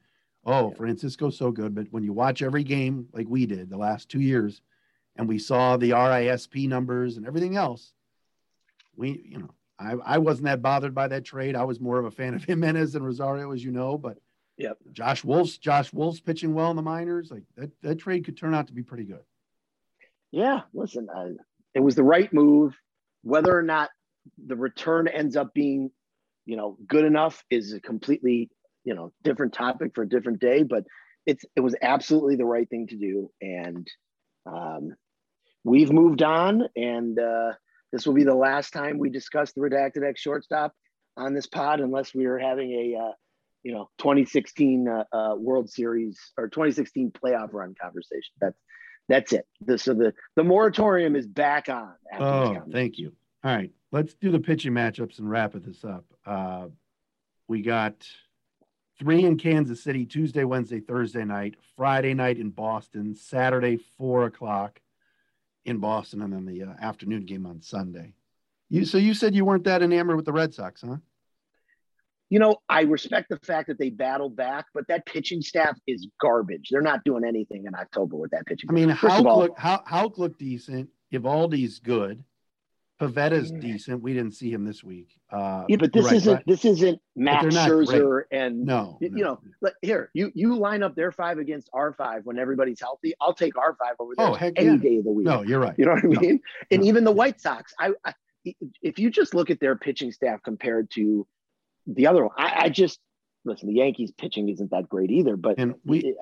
oh, 0.48 0.70
Francisco's 0.72 1.36
so 1.36 1.52
good. 1.52 1.74
But 1.74 1.86
when 1.90 2.02
you 2.02 2.12
watch 2.12 2.42
every 2.42 2.64
game 2.64 3.06
like 3.12 3.26
we 3.28 3.46
did 3.46 3.70
the 3.70 3.76
last 3.76 4.08
two 4.08 4.20
years, 4.20 4.62
and 5.16 5.28
we 5.28 5.38
saw 5.38 5.76
the 5.76 5.90
RISP 5.90 6.68
numbers 6.68 7.16
and 7.16 7.26
everything 7.26 7.56
else, 7.56 7.92
we, 8.96 9.22
you 9.24 9.38
know, 9.38 9.50
I, 9.78 9.94
I 10.04 10.18
wasn't 10.18 10.46
that 10.46 10.62
bothered 10.62 10.94
by 10.94 11.08
that 11.08 11.24
trade. 11.24 11.54
I 11.54 11.64
was 11.64 11.80
more 11.80 11.98
of 11.98 12.06
a 12.06 12.10
fan 12.10 12.34
of 12.34 12.44
Gimenez 12.46 12.94
and 12.94 13.04
Rosario, 13.04 13.52
as 13.52 13.62
you 13.62 13.70
know. 13.70 13.98
But 13.98 14.18
yeah, 14.56 14.72
Josh 14.92 15.22
Wolf's 15.22 15.58
Josh 15.58 15.92
Wolf's 15.92 16.20
pitching 16.20 16.54
well 16.54 16.70
in 16.70 16.76
the 16.76 16.82
minors. 16.82 17.30
Like 17.30 17.44
that, 17.56 17.70
that 17.82 17.98
trade 17.98 18.24
could 18.24 18.36
turn 18.36 18.54
out 18.54 18.68
to 18.68 18.72
be 18.72 18.82
pretty 18.82 19.04
good. 19.04 19.22
Yeah, 20.30 20.62
listen, 20.72 21.08
uh, 21.14 21.30
it 21.74 21.80
was 21.80 21.94
the 21.94 22.02
right 22.02 22.32
move. 22.32 22.74
Whether 23.22 23.56
or 23.56 23.62
not 23.62 23.90
the 24.46 24.56
return 24.56 25.08
ends 25.08 25.36
up 25.36 25.54
being, 25.54 25.90
you 26.44 26.56
know, 26.56 26.76
good 26.86 27.04
enough 27.04 27.44
is 27.50 27.72
a 27.72 27.80
completely 27.80 28.50
you 28.88 28.94
know 28.94 29.12
different 29.22 29.52
topic 29.52 29.92
for 29.94 30.02
a 30.02 30.08
different 30.08 30.40
day 30.40 30.62
but 30.62 30.84
it's 31.28 31.44
it 31.54 31.60
was 31.60 31.76
absolutely 31.82 32.36
the 32.36 32.46
right 32.46 32.68
thing 32.68 32.86
to 32.86 32.96
do. 32.96 33.30
And 33.42 33.86
um, 34.46 34.94
we've 35.62 35.92
moved 35.92 36.22
on 36.22 36.62
and 36.74 37.18
uh, 37.18 37.52
this 37.92 38.06
will 38.06 38.14
be 38.14 38.24
the 38.24 38.34
last 38.34 38.72
time 38.72 38.98
we 38.98 39.10
discuss 39.10 39.52
the 39.52 39.60
redacted 39.60 40.08
x 40.08 40.22
shortstop 40.22 40.72
on 41.18 41.34
this 41.34 41.46
pod 41.46 41.80
unless 41.80 42.14
we 42.14 42.24
are 42.24 42.38
having 42.38 42.72
a 42.72 42.98
uh, 42.98 43.12
you 43.62 43.72
know 43.72 43.90
2016 43.98 44.88
uh, 44.88 45.04
uh, 45.14 45.34
world 45.36 45.68
series 45.68 46.18
or 46.38 46.48
2016 46.48 47.12
playoff 47.12 47.52
run 47.52 47.74
conversation. 47.80 48.32
That's 48.40 48.58
that's 49.10 49.32
it. 49.34 49.46
The, 49.60 49.76
so 49.76 49.92
the 49.92 50.14
the 50.34 50.44
moratorium 50.44 51.14
is 51.14 51.26
back 51.26 51.68
on 51.68 51.92
oh 52.18 52.62
thank 52.72 52.96
you. 52.96 53.12
All 53.44 53.54
right 53.54 53.70
let's 53.92 54.14
do 54.14 54.30
the 54.30 54.40
pitching 54.40 54.72
matchups 54.72 55.18
and 55.18 55.28
wrap 55.28 55.52
this 55.52 55.84
up. 55.84 56.06
Uh, 56.24 56.68
we 57.48 57.60
got 57.62 58.06
three 58.98 59.24
in 59.24 59.38
Kansas 59.38 59.82
City, 59.82 60.04
Tuesday, 60.04 60.44
Wednesday, 60.44 60.80
Thursday 60.80 61.24
night, 61.24 61.56
Friday 61.76 62.14
night 62.14 62.38
in 62.38 62.50
Boston, 62.50 63.14
Saturday, 63.14 63.78
four 63.96 64.24
o'clock 64.24 64.80
in 65.64 65.78
Boston, 65.78 66.22
and 66.22 66.32
then 66.32 66.46
the 66.46 66.62
uh, 66.62 66.74
afternoon 66.80 67.24
game 67.24 67.46
on 67.46 67.62
Sunday. 67.62 68.14
You 68.70 68.84
so 68.84 68.98
you 68.98 69.14
said 69.14 69.34
you 69.34 69.44
weren't 69.44 69.64
that 69.64 69.82
enamored 69.82 70.16
with 70.16 70.24
the 70.24 70.32
Red 70.32 70.52
Sox, 70.52 70.82
huh? 70.82 70.96
You 72.30 72.38
know, 72.38 72.56
I 72.68 72.82
respect 72.82 73.30
the 73.30 73.38
fact 73.38 73.68
that 73.68 73.78
they 73.78 73.88
battled 73.88 74.36
back, 74.36 74.66
but 74.74 74.86
that 74.88 75.06
pitching 75.06 75.40
staff 75.40 75.78
is 75.86 76.06
garbage. 76.20 76.68
They're 76.70 76.82
not 76.82 77.02
doing 77.02 77.24
anything 77.24 77.64
in 77.66 77.74
October 77.74 78.16
with 78.16 78.32
that 78.32 78.44
pitching. 78.44 78.68
I 78.68 78.72
mean, 78.74 78.88
look 78.88 79.58
how 79.58 79.82
Houck 79.86 80.18
looked 80.18 80.38
decent. 80.38 80.90
Eovaldi's 81.10 81.78
good. 81.78 82.22
Pivetta's 83.00 83.52
yeah. 83.52 83.60
decent. 83.60 84.02
We 84.02 84.12
didn't 84.12 84.32
see 84.32 84.50
him 84.50 84.64
this 84.64 84.82
week. 84.82 85.18
Uh, 85.30 85.64
yeah, 85.68 85.76
but 85.76 85.92
this 85.92 86.06
right, 86.06 86.14
isn't 86.14 86.46
this 86.46 86.64
isn't 86.64 87.00
Max 87.14 87.54
Scherzer 87.54 88.08
great. 88.08 88.26
and 88.32 88.64
no, 88.64 88.98
you, 89.00 89.10
no. 89.10 89.16
you 89.16 89.24
know. 89.24 89.70
Here, 89.82 90.10
you 90.14 90.32
you 90.34 90.56
line 90.56 90.82
up 90.82 90.96
their 90.96 91.12
five 91.12 91.38
against 91.38 91.70
our 91.72 91.92
five 91.92 92.24
when 92.24 92.38
everybody's 92.38 92.80
healthy. 92.80 93.14
I'll 93.20 93.34
take 93.34 93.56
our 93.56 93.76
five 93.76 93.94
over 94.00 94.14
there 94.16 94.26
oh, 94.26 94.34
any 94.34 94.66
yeah. 94.66 94.76
day 94.76 94.96
of 94.96 95.04
the 95.04 95.12
week. 95.12 95.26
No, 95.26 95.42
you're 95.42 95.60
right. 95.60 95.74
You 95.78 95.84
know 95.84 95.92
what 95.92 96.04
I 96.04 96.06
mean? 96.08 96.34
No, 96.34 96.38
and 96.72 96.82
no. 96.82 96.88
even 96.88 97.04
the 97.04 97.12
White 97.12 97.40
Sox. 97.40 97.72
I, 97.78 97.92
I, 98.04 98.14
if 98.82 98.98
you 98.98 99.10
just 99.10 99.34
look 99.34 99.50
at 99.50 99.60
their 99.60 99.76
pitching 99.76 100.10
staff 100.10 100.42
compared 100.42 100.90
to 100.92 101.26
the 101.86 102.08
other 102.08 102.22
one, 102.24 102.34
I, 102.36 102.64
I 102.64 102.68
just 102.68 102.98
listen. 103.44 103.68
The 103.68 103.74
Yankees 103.74 104.10
pitching 104.10 104.48
isn't 104.48 104.72
that 104.72 104.88
great 104.88 105.10
either. 105.10 105.36
But 105.36 105.58
and 105.58 105.74
we, 105.84 106.16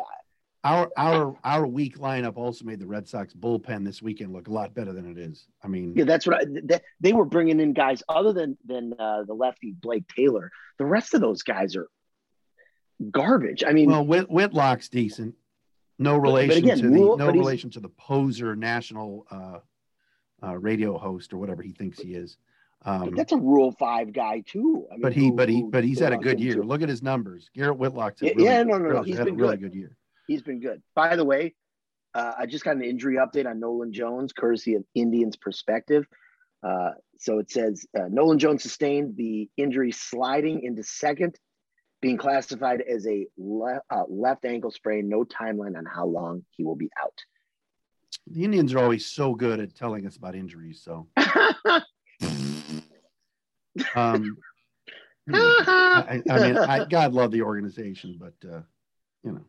our 0.67 0.91
our 0.97 1.37
our 1.45 1.67
weak 1.67 1.99
lineup 1.99 2.37
also 2.37 2.65
made 2.65 2.81
the 2.81 2.87
Red 2.87 3.07
Sox 3.09 3.33
bullpen 3.35 3.85
this 3.85 4.03
weekend 4.03 4.33
look 4.33 4.49
a 4.49 4.53
lot 4.53 4.75
better 4.75 4.93
than 4.93 5.09
it 5.11 5.17
is. 5.19 5.47
I 5.63 5.69
mean, 5.69 5.95
yeah, 5.97 6.05
that's 6.05 6.27
what 6.27 6.37
I, 6.43 6.45
they, 6.47 6.81
they 7.01 7.13
were 7.13 7.25
bringing 7.25 7.61
in 7.61 7.73
guys 7.73 8.03
other 8.09 8.33
than 8.33 8.59
than 8.67 8.93
uh, 8.99 9.23
the 9.25 9.35
lefty 9.35 9.73
Blake 9.81 10.05
Taylor. 10.09 10.51
The 10.79 10.85
rest 10.87 11.15
of 11.15 11.21
those 11.21 11.43
guys 11.43 11.77
are 11.77 11.89
garbage. 13.11 13.63
I 13.67 13.73
mean, 13.73 13.91
well, 13.91 14.05
Whit, 14.07 14.31
Whitlock's 14.31 14.89
decent. 14.89 15.35
No 15.99 16.17
relation 16.17 16.65
again, 16.65 16.79
to 16.79 16.83
the 16.91 16.91
no 16.91 17.17
but 17.17 17.35
he's- 17.35 17.37
relation 17.45 17.71
to 17.71 17.81
the 17.81 17.89
poser 17.89 18.55
national 18.57 19.27
uh, 19.31 19.59
uh, 20.47 20.57
radio 20.59 20.99
host 20.99 21.33
or 21.33 21.39
whatever 21.39 21.63
he 21.63 21.73
thinks 21.73 21.99
he 22.01 22.15
is. 22.15 22.37
Um, 22.85 23.15
That's 23.17 23.33
a 23.33 23.37
Rule 23.37 23.73
Five 23.73 24.13
guy 24.13 24.43
too. 24.47 24.87
I 24.91 24.95
mean, 24.95 25.03
but 25.03 25.13
he 25.15 25.27
who- 25.29 25.33
but 25.33 25.49
he 25.49 25.63
but 25.63 25.85
he's 25.85 25.99
had 25.99 26.13
a 26.13 26.19
good 26.19 26.39
year. 26.39 26.57
to- 26.57 26.63
Look 26.63 26.83
at 26.83 26.89
his 26.89 27.03
numbers. 27.03 27.51
Garrett 27.55 27.79
Whitlock's 27.79 28.21
had 28.21 28.31
Yeah, 28.31 28.35
really, 28.37 28.45
yeah, 28.49 28.63
no, 28.63 28.73
no, 28.73 28.79
no, 28.79 28.85
really- 28.91 29.09
he's 29.09 29.17
had 29.19 29.25
been 29.27 29.35
a 29.35 29.39
really 29.39 29.57
good. 29.57 29.73
good 29.73 29.79
year. 29.79 29.97
He's 30.27 30.43
been 30.43 30.61
good. 30.61 30.83
By 30.95 31.17
the 31.17 31.25
way, 31.25 31.55
uh, 32.15 32.33
I 32.39 32.47
just 32.47 32.65
got 32.65 32.77
an 32.77 32.83
injury 32.83 33.17
update 33.17 33.47
on 33.47 33.61
Nolan 33.61 33.93
Jones, 33.93 34.33
courtesy 34.33 34.75
of 34.75 34.85
Indians 34.95 35.37
Perspective. 35.37 36.07
Uh, 36.67 36.93
so 37.19 37.39
it 37.39 37.51
says 37.51 37.87
uh, 37.97 38.09
Nolan 38.09 38.39
Jones 38.39 38.63
sustained 38.63 39.17
the 39.17 39.49
injury 39.57 39.93
sliding 39.93 40.63
into 40.63 40.83
second, 40.83 41.39
being 42.01 42.17
classified 42.17 42.81
as 42.81 43.07
a 43.07 43.27
le- 43.37 43.83
uh, 43.91 44.05
left 44.09 44.45
ankle 44.45 44.71
sprain. 44.71 45.09
No 45.09 45.25
timeline 45.25 45.77
on 45.77 45.85
how 45.85 46.07
long 46.07 46.45
he 46.51 46.65
will 46.65 46.75
be 46.75 46.91
out. 47.01 47.13
The 48.29 48.45
Indians 48.45 48.75
are 48.75 48.79
always 48.79 49.07
so 49.07 49.35
good 49.35 49.61
at 49.61 49.75
telling 49.75 50.07
us 50.07 50.17
about 50.17 50.35
injuries. 50.35 50.81
So 50.83 51.07
um, 53.95 54.39
I, 55.29 56.23
I 56.31 56.39
mean, 56.39 56.57
I, 56.57 56.87
God 56.89 57.13
love 57.13 57.31
the 57.31 57.43
organization, 57.43 58.19
but 58.19 58.35
uh, 58.49 58.63
you 59.23 59.33
know. 59.33 59.45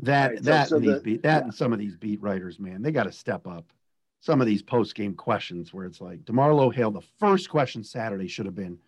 That 0.00 0.28
right, 0.30 0.38
so- 0.38 0.44
that 0.44 0.68
so 0.68 0.76
and 0.76 0.84
these 0.84 0.94
the- 0.94 1.00
beat 1.00 1.22
that 1.22 1.38
yeah. 1.38 1.44
and 1.44 1.54
some 1.54 1.72
of 1.72 1.78
these 1.78 1.96
beat 1.96 2.20
writers, 2.22 2.58
man, 2.58 2.82
they 2.82 2.92
got 2.92 3.04
to 3.04 3.12
step 3.12 3.46
up. 3.46 3.72
Some 4.20 4.40
of 4.40 4.46
these 4.48 4.62
post 4.62 4.94
game 4.96 5.14
questions 5.14 5.72
where 5.72 5.84
it's 5.86 6.00
like 6.00 6.24
Demarlo 6.24 6.74
Hale, 6.74 6.90
the 6.90 7.00
first 7.20 7.48
question 7.48 7.84
Saturday 7.84 8.26
should 8.26 8.46
have 8.46 8.54
been, 8.54 8.78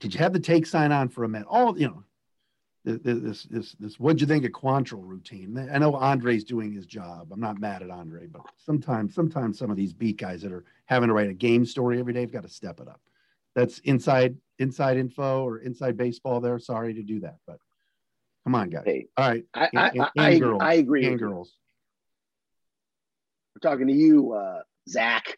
"Did 0.00 0.12
you 0.14 0.18
have 0.18 0.32
the 0.32 0.40
take 0.40 0.66
sign 0.66 0.90
on 0.92 1.08
for 1.08 1.24
a 1.24 1.28
minute?" 1.28 1.46
All 1.48 1.78
you 1.78 1.86
know, 1.86 2.02
th- 2.84 3.02
th- 3.02 3.22
this 3.22 3.44
this 3.44 3.72
this. 3.78 4.00
What'd 4.00 4.20
you 4.20 4.26
think 4.26 4.44
of 4.44 4.50
Quantrill 4.50 5.04
routine? 5.06 5.56
I 5.72 5.78
know 5.78 5.94
Andre's 5.94 6.42
doing 6.44 6.72
his 6.72 6.84
job. 6.86 7.28
I'm 7.32 7.38
not 7.40 7.60
mad 7.60 7.82
at 7.82 7.90
Andre, 7.90 8.26
but 8.26 8.42
sometimes 8.56 9.14
sometimes 9.14 9.56
some 9.56 9.70
of 9.70 9.76
these 9.76 9.92
beat 9.92 10.16
guys 10.18 10.42
that 10.42 10.52
are 10.52 10.64
having 10.86 11.08
to 11.08 11.14
write 11.14 11.30
a 11.30 11.34
game 11.34 11.64
story 11.64 12.00
every 12.00 12.12
day 12.12 12.22
have 12.22 12.32
got 12.32 12.42
to 12.42 12.48
step 12.48 12.80
it 12.80 12.88
up. 12.88 13.00
That's 13.54 13.78
inside 13.80 14.36
inside 14.58 14.96
info 14.96 15.44
or 15.44 15.58
inside 15.58 15.96
baseball. 15.96 16.40
There, 16.40 16.58
sorry 16.58 16.92
to 16.94 17.02
do 17.04 17.20
that, 17.20 17.38
but 17.46 17.58
come 18.48 18.54
on, 18.54 18.70
guys. 18.70 18.82
Hey, 18.86 19.06
All 19.16 19.28
right, 19.28 19.44
I, 19.54 19.60
I, 19.60 19.68
and, 19.68 19.78
I, 19.78 19.88
and 19.88 20.10
I, 20.16 20.38
girls, 20.38 20.62
I 20.62 20.74
agree. 20.74 21.06
and 21.06 21.18
girls. 21.18 21.52
We're 23.54 23.70
talking 23.70 23.88
to 23.88 23.92
you, 23.92 24.32
uh, 24.32 24.60
Zach. 24.88 25.36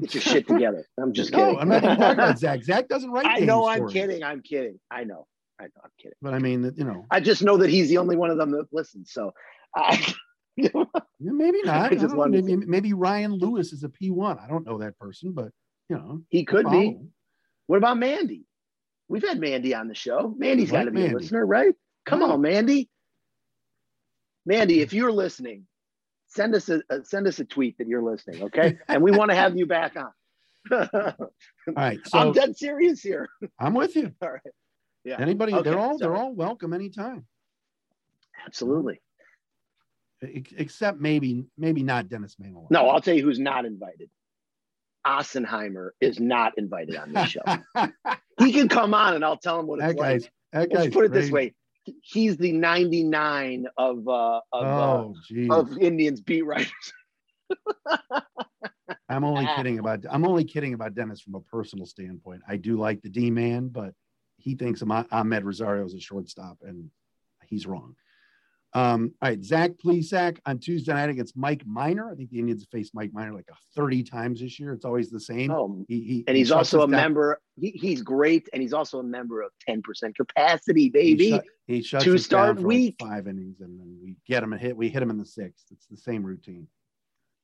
Get 0.00 0.14
your 0.14 0.20
shit 0.20 0.46
together. 0.46 0.86
I'm 1.02 1.12
just 1.12 1.32
no, 1.32 1.38
kidding. 1.38 1.58
I'm 1.58 1.68
not 1.68 1.82
talking 1.82 2.12
about 2.14 2.38
Zach. 2.44 2.62
Zach 2.62 2.86
doesn't 2.88 3.10
write. 3.10 3.26
I 3.26 3.40
know. 3.40 3.66
I'm 3.66 3.88
kidding. 3.88 4.22
I'm 4.22 4.42
kidding. 4.42 4.78
I 4.90 5.02
know. 5.02 5.26
I 5.58 5.64
know. 5.64 5.70
I'm 5.82 5.90
kidding. 5.98 6.14
But 6.22 6.34
I 6.34 6.38
mean, 6.38 6.72
you 6.76 6.84
know, 6.84 7.06
I 7.10 7.18
just 7.18 7.42
know 7.42 7.56
that 7.56 7.70
he's 7.70 7.88
the 7.88 7.98
only 7.98 8.16
one 8.16 8.30
of 8.30 8.38
them 8.38 8.52
that 8.52 8.66
listens. 8.70 9.10
So, 9.12 9.32
I, 9.74 10.14
maybe 10.56 11.62
not. 11.64 11.76
I 11.76 11.86
I 11.86 11.88
just 11.90 12.02
don't 12.02 12.10
know. 12.12 12.16
wanted 12.18 12.46
to 12.46 12.56
maybe 12.56 12.66
maybe 12.66 12.92
Ryan 12.92 13.32
Lewis 13.32 13.72
is 13.72 13.82
a 13.82 13.88
P1. 13.88 14.40
I 14.40 14.46
don't 14.46 14.64
know 14.64 14.78
that 14.78 14.96
person, 14.98 15.32
but 15.32 15.50
you 15.88 15.96
know, 15.96 16.22
he 16.28 16.44
could 16.44 16.70
be. 16.70 16.98
What 17.66 17.78
about 17.78 17.98
Mandy? 17.98 18.44
We've 19.08 19.26
had 19.26 19.40
Mandy 19.40 19.74
on 19.74 19.88
the 19.88 19.94
show. 19.94 20.32
Mandy's 20.36 20.70
Like 20.70 20.82
got 20.82 20.84
to 20.84 20.90
be 20.92 21.00
Mandy. 21.00 21.14
a 21.14 21.18
listener, 21.18 21.44
right? 21.44 21.74
Come 22.08 22.20
hmm. 22.20 22.30
on, 22.32 22.40
Mandy. 22.40 22.88
Mandy, 24.46 24.80
if 24.80 24.92
you're 24.94 25.12
listening, 25.12 25.66
send 26.28 26.54
us 26.54 26.68
a, 26.68 26.80
a 26.90 27.04
send 27.04 27.26
us 27.26 27.38
a 27.38 27.44
tweet 27.44 27.76
that 27.78 27.86
you're 27.86 28.02
listening, 28.02 28.44
okay? 28.44 28.78
and 28.88 29.02
we 29.02 29.10
want 29.10 29.30
to 29.30 29.36
have 29.36 29.56
you 29.56 29.66
back 29.66 29.94
on. 29.96 30.10
All 30.70 31.12
right, 31.76 31.98
so 32.06 32.18
I'm 32.18 32.32
dead 32.32 32.56
serious 32.56 33.02
here. 33.02 33.28
I'm 33.58 33.74
with 33.74 33.94
you. 33.94 34.12
All 34.22 34.30
right. 34.30 34.40
Yeah. 35.04 35.20
Anybody, 35.20 35.54
Okay, 35.54 35.62
they're 35.62 35.78
all 35.78 35.96
they're 35.96 36.16
all 36.16 36.34
welcome 36.34 36.74
anytime, 36.74 37.24
Absolutely. 38.44 39.00
except 40.20 40.98
maybe 41.00 41.46
maybe 41.56 41.82
not 41.82 42.08
Dennis 42.08 42.36
Manuel. 42.38 42.66
No, 42.70 42.88
I'll 42.88 43.00
tell 43.00 43.14
you 43.14 43.22
who's 43.22 43.38
not 43.38 43.64
invited. 43.64 44.10
Ossenheimer 45.06 45.90
is 46.00 46.20
not 46.20 46.58
invited 46.58 46.96
on 46.96 47.12
this 47.12 47.30
show. 47.30 47.40
he 48.38 48.52
can 48.52 48.68
come 48.68 48.92
on 48.92 49.14
and 49.14 49.24
I'll 49.24 49.38
tell 49.38 49.60
him 49.60 49.66
what 49.66 49.80
it's 49.80 49.98
like. 49.98 50.30
that 50.52 50.70
guy's 50.70 50.78
Let's 50.84 50.94
put 50.94 51.06
it 51.06 51.12
this 51.12 51.30
way. 51.30 51.54
He's 52.02 52.36
the 52.36 52.52
99 52.52 53.66
of 53.76 54.08
uh 54.08 54.40
of, 54.52 54.66
Oh, 54.66 55.14
uh, 55.50 55.54
of 55.54 55.78
Indians 55.78 56.20
beat 56.20 56.42
writers. 56.42 56.72
I'm 59.08 59.24
only 59.24 59.46
Ah. 59.46 59.56
kidding 59.56 59.78
about 59.78 60.04
I'm 60.10 60.26
only 60.26 60.44
kidding 60.44 60.74
about 60.74 60.94
Dennis 60.94 61.20
from 61.20 61.34
a 61.34 61.40
personal 61.40 61.86
standpoint. 61.86 62.42
I 62.46 62.56
do 62.56 62.76
like 62.76 63.02
the 63.02 63.08
D 63.08 63.30
man, 63.30 63.68
but 63.68 63.94
he 64.36 64.54
thinks 64.54 64.82
Amed 64.82 65.44
Rosario 65.44 65.84
is 65.84 65.94
a 65.94 66.00
shortstop, 66.00 66.58
and 66.62 66.90
he's 67.46 67.66
wrong. 67.66 67.96
Um, 68.74 69.14
all 69.22 69.30
right, 69.30 69.42
Zach 69.42 69.72
Plesac 69.82 70.38
on 70.44 70.58
Tuesday 70.58 70.92
night 70.92 71.08
against 71.08 71.36
Mike 71.36 71.64
Minor. 71.66 72.10
I 72.12 72.14
think 72.14 72.30
the 72.30 72.38
Indians 72.38 72.62
have 72.62 72.68
faced 72.68 72.94
Mike 72.94 73.12
Minor 73.14 73.32
like 73.32 73.48
30 73.74 74.02
times 74.02 74.40
this 74.40 74.60
year. 74.60 74.74
It's 74.74 74.84
always 74.84 75.10
the 75.10 75.18
same. 75.20 75.50
Oh, 75.50 75.84
He, 75.88 76.00
he, 76.02 76.24
and 76.26 76.36
he's 76.36 76.48
shuts 76.48 76.74
also 76.74 76.78
a 76.82 76.82
down. 76.82 76.90
member. 76.90 77.40
He, 77.58 77.70
he's 77.70 78.02
great, 78.02 78.46
and 78.52 78.60
he's 78.60 78.74
also 78.74 78.98
a 78.98 79.02
member 79.02 79.40
of 79.40 79.50
10% 79.68 79.82
capacity, 80.14 80.82
He, 80.82 80.90
baby. 80.90 81.30
shut, 81.30 81.44
he 81.66 81.82
shuts 81.82 82.04
To 82.04 82.18
start 82.18 82.56
for 82.56 82.60
like 82.62 82.66
week. 82.68 82.96
five 83.00 83.26
innings, 83.26 83.60
and 83.60 83.80
then 83.80 83.96
we 84.02 84.16
get 84.26 84.42
him 84.42 84.52
a 84.52 84.58
hit. 84.58 84.76
We 84.76 84.90
hit 84.90 85.02
him 85.02 85.10
in 85.10 85.16
the 85.18 85.26
sixth. 85.26 85.64
It's 85.70 85.86
the 85.86 85.96
same 85.96 86.22
routine. 86.22 86.68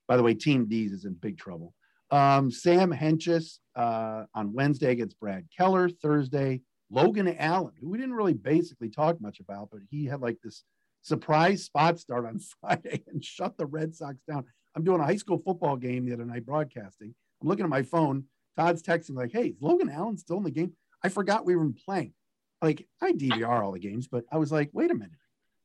By 0.06 0.18
the 0.18 0.22
way, 0.22 0.34
Team 0.34 0.66
D's 0.66 0.92
is 0.92 1.06
in 1.06 1.14
big 1.14 1.38
trouble. 1.38 1.72
Um, 2.10 2.50
Sam 2.50 2.92
Hentges 2.92 3.60
uh, 3.74 4.24
on 4.34 4.52
Wednesday 4.52 4.92
against 4.92 5.18
Brad 5.18 5.46
Keller. 5.56 5.88
Thursday, 5.88 6.60
Logan 6.90 7.34
Allen, 7.38 7.72
who 7.80 7.88
we 7.88 7.96
didn't 7.96 8.12
really 8.14 8.34
basically 8.34 8.90
talk 8.90 9.18
much 9.22 9.40
about, 9.40 9.70
but 9.72 9.80
he 9.90 10.04
had 10.04 10.20
like 10.20 10.36
this 10.44 10.62
surprise 11.04 11.64
spot 11.64 12.00
start 12.00 12.26
on 12.26 12.40
Friday 12.60 13.04
and 13.06 13.24
shut 13.24 13.56
the 13.56 13.66
Red 13.66 13.94
Sox 13.94 14.16
down. 14.28 14.44
I'm 14.74 14.82
doing 14.82 15.00
a 15.00 15.04
high 15.04 15.16
school 15.16 15.38
football 15.38 15.76
game 15.76 16.04
the 16.04 16.14
other 16.14 16.24
night 16.24 16.44
broadcasting. 16.44 17.14
I'm 17.40 17.48
looking 17.48 17.64
at 17.64 17.70
my 17.70 17.82
phone. 17.82 18.24
Todd's 18.56 18.82
texting 18.82 19.14
like, 19.16 19.30
"Hey, 19.32 19.48
is 19.48 19.60
Logan 19.60 19.90
Allen 19.90 20.16
still 20.16 20.38
in 20.38 20.42
the 20.42 20.50
game?" 20.50 20.72
I 21.02 21.10
forgot 21.10 21.46
we 21.46 21.54
were 21.54 21.70
playing. 21.84 22.14
Like 22.60 22.88
I 23.00 23.12
DVR 23.12 23.62
all 23.62 23.72
the 23.72 23.78
games, 23.78 24.08
but 24.08 24.24
I 24.32 24.38
was 24.38 24.50
like, 24.50 24.70
"Wait 24.72 24.90
a 24.90 24.94
minute, 24.94 25.18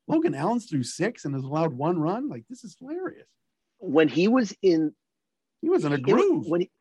Logan 0.08 0.36
Allen's 0.36 0.66
through 0.66 0.84
six 0.84 1.26
and 1.26 1.34
has 1.34 1.44
allowed 1.44 1.74
one 1.74 2.00
run. 2.00 2.30
Like 2.30 2.44
this 2.50 2.64
is 2.64 2.76
hilarious." 2.80 3.28
When 3.80 4.10
he 4.10 4.28
was 4.28 4.54
in 4.62 4.94
He 5.62 5.70
was 5.70 5.86
in 5.86 5.94
a 5.94 5.98
groove. 5.98 6.48
When 6.48 6.62
he, 6.62 6.72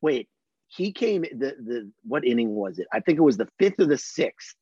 wait, 0.00 0.28
he 0.68 0.92
came 0.92 1.22
the 1.22 1.56
the 1.58 1.92
what 2.04 2.24
inning 2.24 2.54
was 2.54 2.78
it? 2.78 2.86
I 2.92 3.00
think 3.00 3.18
it 3.18 3.22
was 3.22 3.36
the 3.36 3.48
fifth 3.58 3.80
or 3.80 3.86
the 3.86 3.98
sixth. 3.98 4.54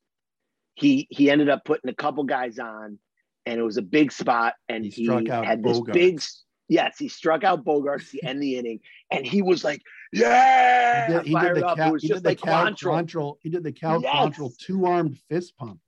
He 0.75 1.07
he 1.11 1.31
ended 1.31 1.49
up 1.49 1.65
putting 1.65 1.91
a 1.91 1.95
couple 1.95 2.25
guys 2.25 2.59
on, 2.59 2.99
and 3.47 3.59
it 3.59 3.63
was 3.63 3.77
a 3.77 3.83
big 3.83 4.13
spot, 4.13 4.55
and 4.69 4.85
He 4.85 4.91
he, 4.91 5.05
struck 5.05 5.29
out 5.29 5.47
had 5.47 5.63
this 5.63 5.79
Bogaerts. 5.81 5.93
big. 5.93 6.21
Yes, 6.69 6.97
he 6.99 7.09
struck 7.09 7.45
out 7.45 7.65
Bogaerts 7.65 8.11
to 8.11 8.25
end 8.25 8.43
the 8.43 8.57
inning, 8.59 8.81
and 9.11 9.25
he 9.25 9.41
was 9.41 9.63
like, 9.63 9.81
"Yeah!" 10.13 11.07
He 11.07 11.13
did, 11.13 11.27
he 11.27 11.35
did 11.35 11.57
the 11.57 11.67
up. 11.67 11.77
Cal, 11.77 11.89
it 11.89 11.93
was 11.93 12.03
he 12.03 12.09
just 12.09 12.23
did 12.23 12.25
the 12.25 12.29
like 12.31 12.41
Cal 12.43 12.67
Quantrill. 12.67 13.07
Quantrill- 13.07 13.37
He 13.41 13.49
did 13.51 13.63
the 13.63 13.73
Cal 13.73 14.03
Yes. 14.03 14.13
Quantrill 14.15 14.59
two-armed 14.59 15.19
fist 15.29 15.57
pump. 15.57 15.79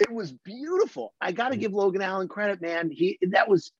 It 0.00 0.10
was 0.12 0.32
beautiful. 0.32 1.14
I 1.20 1.32
got 1.32 1.50
to 1.52 1.56
give 1.56 1.72
Logan 1.72 2.02
Allen 2.02 2.28
credit, 2.28 2.60
man. 2.60 2.90
He 2.90 3.18
that 3.30 3.48
was. 3.48 3.72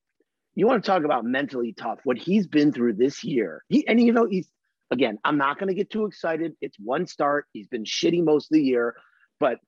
You 0.54 0.66
want 0.66 0.82
to 0.82 0.86
talk 0.90 1.04
about 1.04 1.26
mentally 1.26 1.74
tough? 1.74 1.98
What 2.04 2.16
he's 2.16 2.46
been 2.46 2.72
through 2.72 2.94
this 2.94 3.22
year. 3.22 3.62
He 3.68 3.86
and 3.86 4.00
you 4.00 4.12
know 4.12 4.26
he's 4.26 4.48
again. 4.90 5.18
I'm 5.24 5.36
not 5.36 5.58
going 5.58 5.68
to 5.68 5.74
get 5.74 5.90
too 5.90 6.06
excited. 6.06 6.54
It's 6.62 6.78
one 6.78 7.06
start. 7.06 7.46
He's 7.52 7.66
been 7.66 7.84
shitty 7.84 8.24
most 8.24 8.50
of 8.50 8.54
the 8.54 8.62
year, 8.62 8.94
but 9.40 9.58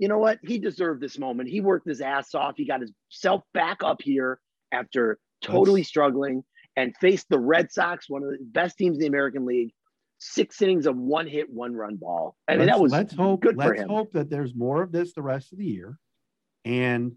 you 0.00 0.08
know 0.08 0.18
what? 0.18 0.38
He 0.42 0.58
deserved 0.58 1.00
this 1.00 1.18
moment. 1.18 1.48
He 1.48 1.60
worked 1.60 1.86
his 1.86 2.00
ass 2.00 2.34
off. 2.34 2.54
He 2.56 2.64
got 2.66 2.80
himself 2.80 3.42
back 3.54 3.84
up 3.84 4.00
here 4.02 4.40
after 4.72 5.18
totally 5.42 5.82
Let's- 5.82 5.88
struggling 5.88 6.42
and 6.76 6.94
faced 7.00 7.28
the 7.28 7.38
Red 7.38 7.70
Sox, 7.70 8.08
one 8.08 8.22
of 8.24 8.30
the 8.30 8.38
best 8.40 8.78
teams 8.78 8.96
in 8.96 9.00
the 9.02 9.06
American 9.06 9.44
League. 9.46 9.72
Six 10.18 10.60
innings 10.60 10.86
of 10.86 10.96
one 10.96 11.26
hit, 11.26 11.50
one 11.50 11.74
run 11.74 11.96
ball. 11.96 12.36
I 12.46 12.52
mean, 12.52 12.60
let's, 12.66 12.70
that 12.72 12.82
was 12.82 12.92
let's 12.92 13.14
hope 13.14 13.40
good 13.42 13.54
for 13.56 13.68
let's 13.68 13.80
him. 13.80 13.88
hope 13.88 14.12
that 14.12 14.28
there's 14.28 14.54
more 14.54 14.82
of 14.82 14.92
this 14.92 15.12
the 15.14 15.22
rest 15.22 15.52
of 15.52 15.58
the 15.58 15.64
year 15.64 15.98
and 16.66 17.12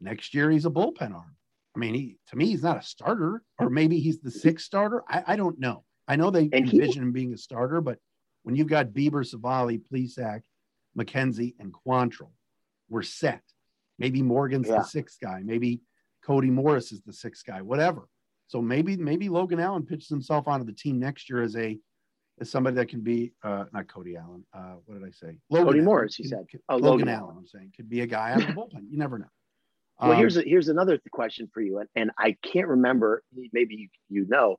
next 0.00 0.32
year 0.34 0.48
he's 0.48 0.64
a 0.64 0.70
bullpen 0.70 1.12
arm 1.12 1.34
i 1.74 1.78
mean 1.80 1.92
he 1.94 2.16
to 2.28 2.36
me 2.36 2.46
he's 2.46 2.62
not 2.62 2.76
a 2.78 2.82
starter 2.82 3.42
or 3.58 3.68
maybe 3.68 3.98
he's 3.98 4.20
the 4.20 4.30
sixth 4.30 4.64
starter 4.64 5.02
i, 5.08 5.24
I 5.26 5.36
don't 5.36 5.58
know 5.58 5.82
i 6.06 6.14
know 6.14 6.30
they 6.30 6.48
And 6.52 6.68
he- 6.68 6.78
envision 6.78 7.02
him 7.02 7.10
being 7.10 7.32
a 7.34 7.36
starter 7.36 7.80
but 7.80 7.98
when 8.44 8.54
you've 8.54 8.68
got 8.68 8.90
bieber 8.92 9.26
civale 9.26 9.76
plesac 9.92 10.42
mckenzie 10.96 11.54
and 11.58 11.72
quantrill 11.72 12.30
we're 12.88 13.02
set 13.02 13.42
maybe 13.98 14.22
morgan's 14.22 14.68
Yeah. 14.68 14.78
the 14.78 14.84
sixth 14.84 15.18
guy 15.20 15.42
maybe 15.44 15.80
cody 16.24 16.50
morris 16.50 16.92
is 16.92 17.02
the 17.02 17.12
sixth 17.12 17.44
guy 17.46 17.62
whatever 17.62 18.08
so 18.46 18.60
maybe 18.62 18.96
maybe 18.96 19.28
logan 19.28 19.60
allen 19.60 19.84
pitches 19.84 20.08
himself 20.08 20.48
onto 20.48 20.64
the 20.66 20.72
team 20.72 20.98
next 20.98 21.28
year 21.30 21.42
as 21.42 21.56
a 21.56 21.78
as 22.40 22.48
somebody 22.50 22.76
that 22.76 22.88
can 22.88 23.00
be 23.00 23.32
uh 23.42 23.64
not 23.72 23.88
Cody 23.88 24.16
Allen. 24.16 24.44
Uh 24.54 24.76
what 24.84 24.94
did 25.00 25.04
I 25.04 25.10
say? 25.10 25.38
Logan 25.50 25.66
Cody 25.66 25.78
Allen. 25.78 25.84
Morris, 25.84 26.16
Could- 26.18 26.28
said. 26.28 26.46
Oh, 26.68 26.76
Logan, 26.76 26.90
Logan 26.90 27.08
Allen. 27.08 27.34
I'm 27.36 27.46
saying 27.48 27.72
could 27.74 27.90
be 27.90 28.02
a 28.02 28.06
guy 28.06 28.30
out 28.30 28.42
of 28.42 28.46
the 28.46 28.52
bullpen. 28.60 28.84
You 28.88 28.96
never 28.96 29.18
know. 29.18 29.26
Well, 30.00 30.12
Um, 30.12 30.18
here's 30.18 30.36
a, 30.36 30.42
here's 30.42 30.68
another 30.68 31.00
question 31.10 31.50
for 31.52 31.60
you, 31.60 31.78
and, 31.78 31.88
and 31.96 32.12
I 32.16 32.36
can't 32.44 32.68
remember. 32.68 33.24
Maybe 33.52 33.74
you, 33.74 33.88
you 34.08 34.26
know. 34.28 34.56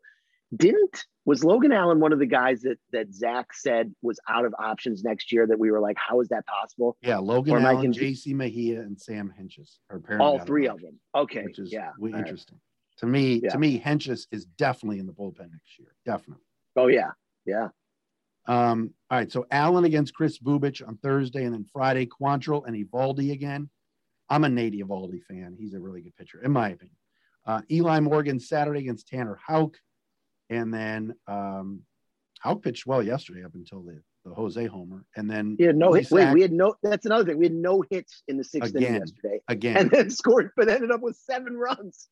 Didn't 0.56 1.06
was 1.26 1.44
Logan 1.44 1.72
Allen 1.72 2.00
one 2.00 2.12
of 2.12 2.18
the 2.18 2.26
guys 2.26 2.62
that 2.62 2.78
that 2.92 3.14
Zach 3.14 3.54
said 3.54 3.94
was 4.02 4.20
out 4.28 4.46
of 4.46 4.56
options 4.58 5.04
next 5.04 5.32
year 5.32 5.46
that 5.46 5.60
we 5.60 5.70
were 5.70 5.80
like, 5.80 5.98
how 5.98 6.22
is 6.22 6.30
that 6.30 6.46
possible? 6.48 6.98
Yeah, 7.02 7.20
Logan 7.20 7.54
or 7.54 7.60
Allen, 7.60 7.94
J.C. 7.94 8.34
Mejia, 8.34 8.80
and 8.82 9.00
Sam 9.00 9.32
Hentges 9.40 9.78
are 9.92 9.98
apparently 9.98 10.26
all 10.26 10.40
three 10.40 10.68
of 10.68 10.82
them. 10.82 11.00
Okay, 11.14 11.44
which 11.44 11.60
is 11.60 11.72
yeah, 11.72 11.92
interesting. 12.02 12.56
Right. 12.56 13.00
To 13.00 13.06
me, 13.06 13.42
yeah. 13.44 13.50
to 13.52 13.60
me, 13.60 13.80
Hentges 13.80 14.28
is 14.32 14.46
definitely 14.46 15.00
in 15.00 15.06
the 15.06 15.14
bullpen 15.14 15.52
next 15.52 15.78
year. 15.78 15.94
Definitely. 16.04 16.44
Oh 16.76 16.88
yeah, 16.88 17.12
yeah. 17.46 17.68
Um, 18.48 18.96
all 19.12 19.20
right, 19.20 19.32
so 19.32 19.46
Allen 19.52 19.86
against 19.86 20.16
Kris 20.16 20.40
Bubic 20.40 20.86
on 20.86 20.98
Thursday, 20.98 21.44
and 21.44 21.54
then 21.54 21.66
Friday, 21.72 22.08
Quantrill 22.08 22.66
and 22.66 22.76
Eovaldi 22.76 23.32
again. 23.32 23.70
I'm 24.30 24.44
a 24.44 24.50
Nate 24.50 24.74
Eovaldi 24.74 25.24
fan. 25.24 25.56
He's 25.60 25.76
a 25.76 25.80
really 25.80 26.02
good 26.02 26.16
pitcher, 26.16 26.42
in 26.42 26.52
my 26.52 26.70
opinion. 26.70 26.96
Uh, 27.46 27.62
Eli 27.72 28.00
Morgan 28.00 28.40
Saturday 28.40 28.80
against 28.80 29.08
Tanner 29.08 29.40
Houck. 29.48 29.78
And 30.50 30.74
then 30.74 31.16
um, 31.28 31.82
pitched 32.62 32.88
well 32.88 33.04
yesterday 33.04 33.44
up 33.44 33.54
until 33.54 33.82
the, 33.84 34.02
the 34.26 34.34
Jose 34.34 34.66
homer. 34.66 35.06
And 35.16 35.30
then 35.30 35.56
he 35.58 35.66
had 35.66 35.76
no 35.76 35.94
hits. 35.94 36.12
Wait, 36.12 36.34
we 36.34 36.42
had 36.42 36.52
no, 36.52 36.76
that's 36.82 37.06
another 37.06 37.26
thing. 37.26 37.38
We 37.38 37.46
had 37.46 37.54
no 37.54 37.84
hits 37.90 38.24
in 38.28 38.38
the 38.38 38.44
sixth 38.44 38.76
again, 38.76 38.84
inning 38.84 39.02
yesterday. 39.02 39.40
Again. 39.48 39.78
And 39.78 39.92
then 39.92 40.10
scored, 40.10 40.52
but 40.56 40.70
ended 40.70 40.92
up 40.92 41.02
with 41.02 41.16
seven 41.18 41.58
runs. 41.58 42.10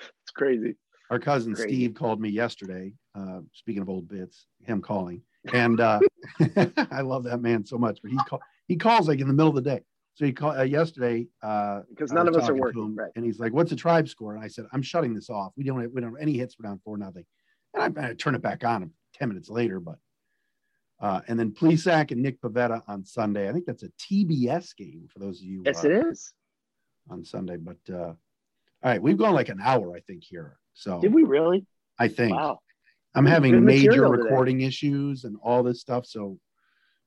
It's 0.00 0.32
crazy. 0.34 0.76
Our 1.10 1.18
cousin 1.18 1.54
crazy. 1.54 1.68
Steve 1.68 1.94
called 1.94 2.20
me 2.20 2.28
yesterday. 2.28 2.92
Uh, 3.14 3.40
speaking 3.52 3.82
of 3.82 3.88
old 3.88 4.08
bits, 4.08 4.46
him 4.62 4.82
calling. 4.82 5.22
And 5.52 5.80
uh, 5.80 6.00
I 6.90 7.00
love 7.00 7.24
that 7.24 7.40
man 7.40 7.64
so 7.64 7.78
much. 7.78 8.00
But 8.02 8.10
he, 8.10 8.18
call, 8.28 8.40
he 8.66 8.76
calls 8.76 9.08
like 9.08 9.20
in 9.20 9.28
the 9.28 9.32
middle 9.32 9.56
of 9.56 9.64
the 9.64 9.70
day. 9.70 9.80
So 10.14 10.24
he 10.24 10.32
called 10.32 10.58
uh, 10.58 10.62
yesterday 10.62 11.28
uh, 11.42 11.82
because 11.88 12.12
none 12.12 12.26
of 12.26 12.34
us 12.34 12.48
are 12.48 12.54
working, 12.54 12.96
right. 12.96 13.12
and 13.14 13.24
he's 13.24 13.38
like, 13.38 13.52
"What's 13.52 13.70
the 13.70 13.76
tribe 13.76 14.08
score?" 14.08 14.34
And 14.34 14.42
I 14.42 14.48
said, 14.48 14.64
"I'm 14.72 14.82
shutting 14.82 15.14
this 15.14 15.30
off. 15.30 15.52
We 15.56 15.62
don't 15.62 15.80
have, 15.80 15.92
we 15.92 16.00
don't 16.00 16.10
have 16.10 16.20
any 16.20 16.36
hits. 16.36 16.56
We're 16.58 16.68
down 16.68 16.80
four 16.84 16.98
nothing." 16.98 17.24
And 17.74 17.98
I, 17.98 18.10
I 18.10 18.14
turn 18.14 18.34
it 18.34 18.42
back 18.42 18.64
on 18.64 18.90
10 19.14 19.28
minutes 19.28 19.48
later, 19.48 19.80
but 19.80 19.98
uh, 21.00 21.20
and 21.28 21.38
then 21.38 21.52
Plesac 21.52 22.10
and 22.10 22.22
Nick 22.22 22.40
Pivetta 22.40 22.82
on 22.88 23.04
Sunday. 23.04 23.48
I 23.48 23.52
think 23.52 23.66
that's 23.66 23.84
a 23.84 23.90
TBS 24.00 24.74
game 24.76 25.08
for 25.12 25.20
those 25.20 25.40
of 25.40 25.46
you. 25.46 25.62
Yes, 25.64 25.84
uh, 25.84 25.88
it 25.88 26.06
is 26.06 26.32
on 27.08 27.24
Sunday. 27.24 27.56
But 27.56 27.78
uh, 27.88 27.94
all 28.02 28.16
right, 28.82 29.00
we've 29.00 29.16
gone 29.16 29.34
like 29.34 29.48
an 29.48 29.60
hour, 29.62 29.94
I 29.94 30.00
think 30.00 30.24
here. 30.24 30.58
So 30.74 31.00
did 31.00 31.14
we 31.14 31.22
really? 31.22 31.64
I 31.98 32.08
think. 32.08 32.34
Wow. 32.34 32.60
I'm 33.14 33.26
having 33.26 33.64
major 33.64 34.08
recording 34.08 34.58
today. 34.58 34.68
issues 34.68 35.24
and 35.24 35.36
all 35.42 35.62
this 35.62 35.80
stuff. 35.80 36.06
So 36.06 36.38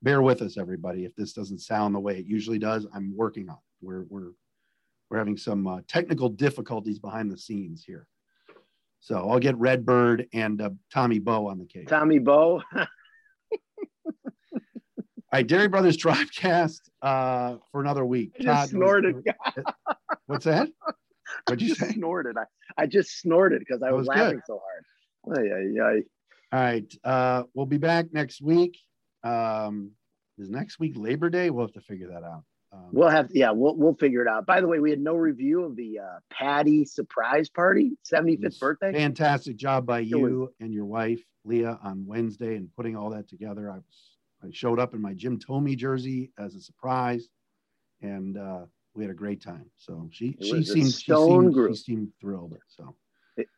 bear 0.02 0.22
with 0.22 0.42
us, 0.42 0.58
everybody. 0.58 1.06
If 1.06 1.16
this 1.16 1.34
doesn't 1.34 1.60
sound 1.60 1.94
the 1.94 2.00
way 2.00 2.18
it 2.18 2.26
usually 2.26 2.60
does, 2.60 2.88
I'm 2.94 3.16
working 3.16 3.50
on 3.50 3.56
it. 3.56 3.86
We're 3.86 4.06
we're 4.10 4.32
we're 5.10 5.18
having 5.18 5.38
some 5.38 5.68
uh, 5.68 5.82
technical 5.88 6.30
difficulties 6.30 6.98
behind 6.98 7.32
the 7.32 7.38
scenes 7.38 7.84
here. 7.86 8.08
So 9.02 9.28
I'll 9.30 9.40
get 9.40 9.58
Redbird 9.58 10.28
and 10.32 10.62
uh, 10.62 10.70
Tommy 10.94 11.18
Bow 11.18 11.48
on 11.48 11.58
the 11.58 11.66
case. 11.66 11.88
Tommy 11.90 12.20
Bow. 12.20 12.62
All 15.34 15.38
right, 15.40 15.48
Dery 15.48 15.72
Brothers 15.72 15.98
Tribecast 15.98 16.82
uh, 17.02 17.56
for 17.72 17.82
another 17.82 18.06
week. 18.06 18.34
I 18.40 18.44
just 18.44 18.72
snorted. 18.72 19.26
what's 20.28 20.46
that? 20.46 20.70
What'd 21.48 21.62
you 21.62 21.74
say? 21.74 21.94
Snorted. 21.94 22.38
I, 22.38 22.44
I 22.78 22.86
just 22.86 23.20
snorted 23.20 23.60
because 23.60 23.82
I 23.82 23.92
was, 23.92 24.08
was 24.08 24.08
laughing 24.10 24.36
good. 24.36 24.44
so 24.46 24.62
hard. 25.26 25.40
Ay, 25.40 25.50
ay, 25.56 25.84
ay. 25.84 26.02
All 26.54 26.62
right, 26.62 26.94
uh, 27.04 27.44
we'll 27.56 27.66
be 27.66 27.78
back 27.78 28.08
next 28.12 28.42
week. 28.42 28.78
Um, 29.24 29.92
is 30.38 30.50
next 30.50 30.80
week 30.80 30.94
Labor 30.96 31.30
Day? 31.30 31.50
We'll 31.50 31.66
have 31.66 31.74
to 31.74 31.82
figure 31.82 32.10
that 32.10 32.24
out. 32.24 32.44
Um, 32.74 32.88
we'll 32.92 33.10
have, 33.10 33.30
yeah, 33.32 33.52
we'll 33.52 33.76
we'll 33.76 33.96
figure 33.96 34.22
it 34.22 34.28
out. 34.28 34.46
By 34.46 34.62
the 34.62 34.68
way, 34.68 34.80
we 34.80 34.90
had 34.90 35.00
no 35.00 35.16
review 35.16 35.64
of 35.64 35.76
the 35.76 36.00
uh, 36.00 36.20
Patty 36.30 36.86
surprise 36.86 37.50
party, 37.50 37.98
75th 38.10 38.60
birthday. 38.60 38.94
Fantastic 38.94 39.58
job 39.58 39.86
by 39.86 40.00
you 40.00 40.20
was, 40.20 40.50
and 40.62 40.74
your 40.74 40.86
wife 40.86 41.22
Leah 41.44 41.80
on 41.84 42.06
Wednesday 42.06 42.56
and 42.56 42.74
putting 42.76 42.96
all 42.96 43.10
that 43.10 43.28
together. 43.28 43.70
I 43.70 43.76
was 43.76 44.18
I 44.44 44.48
showed 44.52 44.80
up 44.80 44.94
in 44.94 45.02
my 45.02 45.14
Jim 45.14 45.38
Thome 45.40 45.76
jersey 45.76 46.32
as 46.40 46.56
a 46.56 46.62
surprise, 46.62 47.28
and 48.02 48.38
uh, 48.38 48.66
we 48.94 49.04
had 49.04 49.12
a 49.12 49.16
great 49.16 49.42
time. 49.42 49.70
So 49.78 50.10
she 50.12 50.38
she 50.42 50.64
seemed, 50.64 50.94
she 50.94 51.14
seemed 51.14 51.56
she 51.76 51.76
seemed 51.76 52.10
thrilled. 52.20 52.58
So 52.68 52.96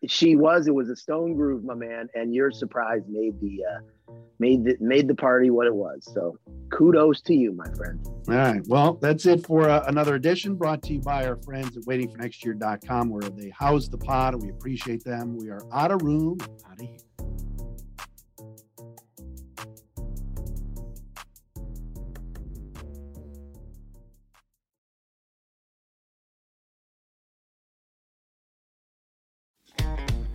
she 0.08 0.36
was. 0.36 0.68
It 0.68 0.76
was 0.76 0.90
a 0.90 0.96
stone 0.96 1.34
groove, 1.36 1.64
my 1.64 1.74
man, 1.74 2.10
and 2.14 2.34
your 2.34 2.52
surprise 2.52 3.02
made 3.08 3.40
the 3.42 3.64
uh, 3.66 4.14
made 4.40 4.64
the 4.64 4.78
made 4.80 5.08
the 5.08 5.16
party 5.16 5.50
what 5.50 5.68
it 5.68 5.74
was. 5.74 6.08
So 6.14 6.38
kudos 6.72 7.22
to 7.22 7.34
you, 7.34 7.52
my 7.54 7.70
friend. 7.74 8.00
All 8.06 8.36
right. 8.36 8.62
Well, 8.68 8.94
that's 9.02 9.26
it 9.26 9.46
for 9.46 9.70
uh, 9.70 9.84
another 9.88 10.16
edition 10.16 10.56
brought 10.56 10.82
to 10.84 10.94
you 10.94 11.00
by 11.00 11.26
our 11.26 11.38
friends 11.38 11.78
at 11.78 11.84
waitingfornextyear.com, 11.84 13.10
where 13.10 13.30
they 13.30 13.50
house 13.50 13.88
the 13.88 13.98
pod, 13.98 14.36
and 14.36 14.44
we 14.44 14.50
appreciate 14.50 15.04
them. 15.04 15.36
We 15.38 15.50
are 15.50 15.62
out 15.74 15.92
of 15.92 16.02
room, 16.02 16.38
out 16.70 16.80
of 16.80 16.88
here. 16.88 16.98